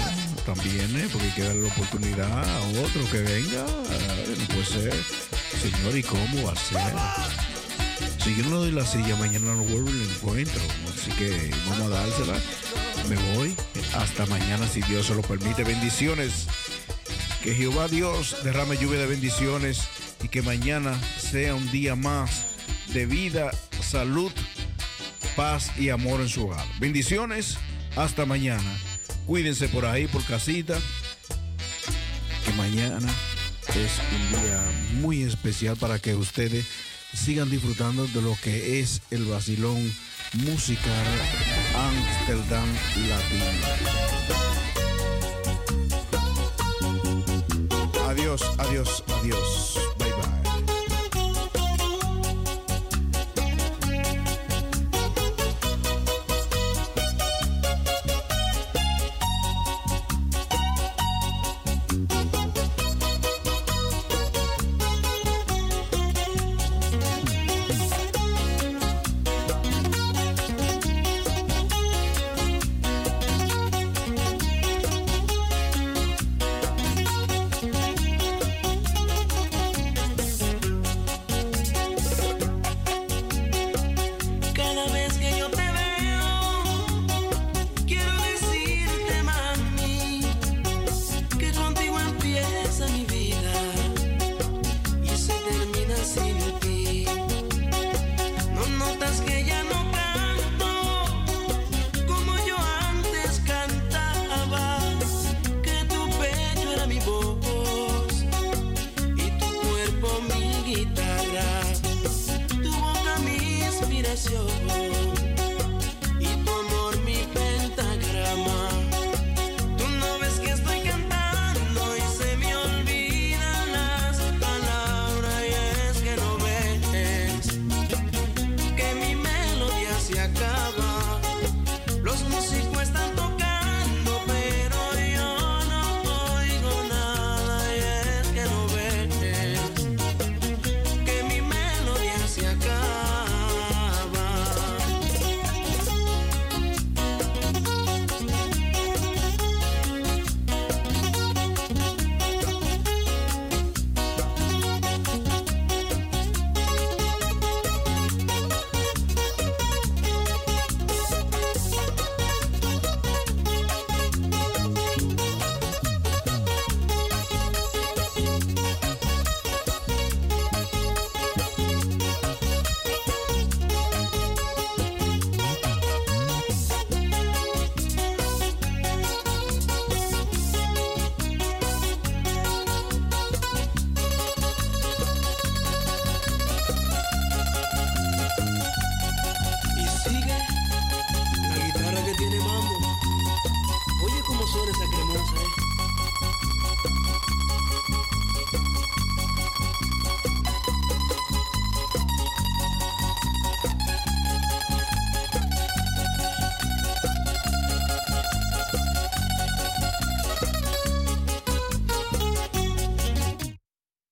también, 0.47 0.95
¿eh? 0.97 1.07
porque 1.11 1.27
hay 1.27 1.33
que 1.33 1.43
darle 1.43 1.61
la 1.61 1.67
oportunidad 1.67 2.43
a 2.43 2.61
otro 2.83 3.07
que 3.11 3.21
venga. 3.21 3.63
No 3.63 4.47
puede 4.47 4.65
ser. 4.65 4.93
Señor, 5.61 5.95
¿y 5.95 6.01
cómo 6.01 6.43
va 6.43 6.53
a 6.53 6.55
ser? 6.55 6.81
Si 8.23 8.35
yo 8.35 8.43
no 8.45 8.49
le 8.49 8.55
doy 8.55 8.71
la 8.71 8.83
silla, 8.83 9.15
mañana 9.17 9.53
no 9.53 9.63
vuelvo 9.63 9.91
y 9.91 9.93
lo 9.93 10.03
encuentro. 10.05 10.59
Así 10.91 11.11
que 11.11 11.51
vamos 11.69 11.85
a 11.85 11.89
dársela. 11.89 12.33
Me 13.07 13.15
voy. 13.35 13.55
Hasta 13.93 14.25
mañana, 14.25 14.67
si 14.67 14.81
Dios 14.81 15.05
se 15.05 15.13
lo 15.13 15.21
permite. 15.21 15.63
Bendiciones. 15.63 16.47
Que 17.43 17.53
Jehová 17.53 17.87
Dios 17.87 18.37
derrame 18.43 18.75
lluvia 18.75 19.01
de 19.01 19.05
bendiciones 19.05 19.83
y 20.23 20.29
que 20.29 20.41
mañana 20.41 20.99
sea 21.19 21.53
un 21.53 21.69
día 21.71 21.95
más 21.95 22.47
de 22.91 23.05
vida, 23.05 23.51
salud, 23.87 24.31
paz 25.35 25.71
y 25.77 25.89
amor 25.89 26.21
en 26.21 26.29
su 26.29 26.47
hogar. 26.47 26.65
Bendiciones. 26.79 27.59
Hasta 27.95 28.25
mañana. 28.25 28.94
Cuídense 29.25 29.67
por 29.69 29.85
ahí, 29.85 30.07
por 30.07 30.23
casita. 30.23 30.77
que 32.45 32.53
mañana 32.53 33.07
es 33.69 33.99
un 34.13 34.41
día 34.41 34.63
muy 35.01 35.23
especial 35.23 35.75
para 35.77 35.99
que 35.99 36.15
ustedes 36.15 36.65
sigan 37.13 37.49
disfrutando 37.49 38.05
de 38.07 38.21
lo 38.21 38.37
que 38.43 38.79
es 38.79 39.01
el 39.09 39.25
vacilón 39.25 39.91
musical 40.33 41.05
Amsterdam 41.75 42.67
Latino. 43.09 44.05
Adiós, 48.07 48.41
adiós, 48.57 49.03
adiós. 49.07 49.94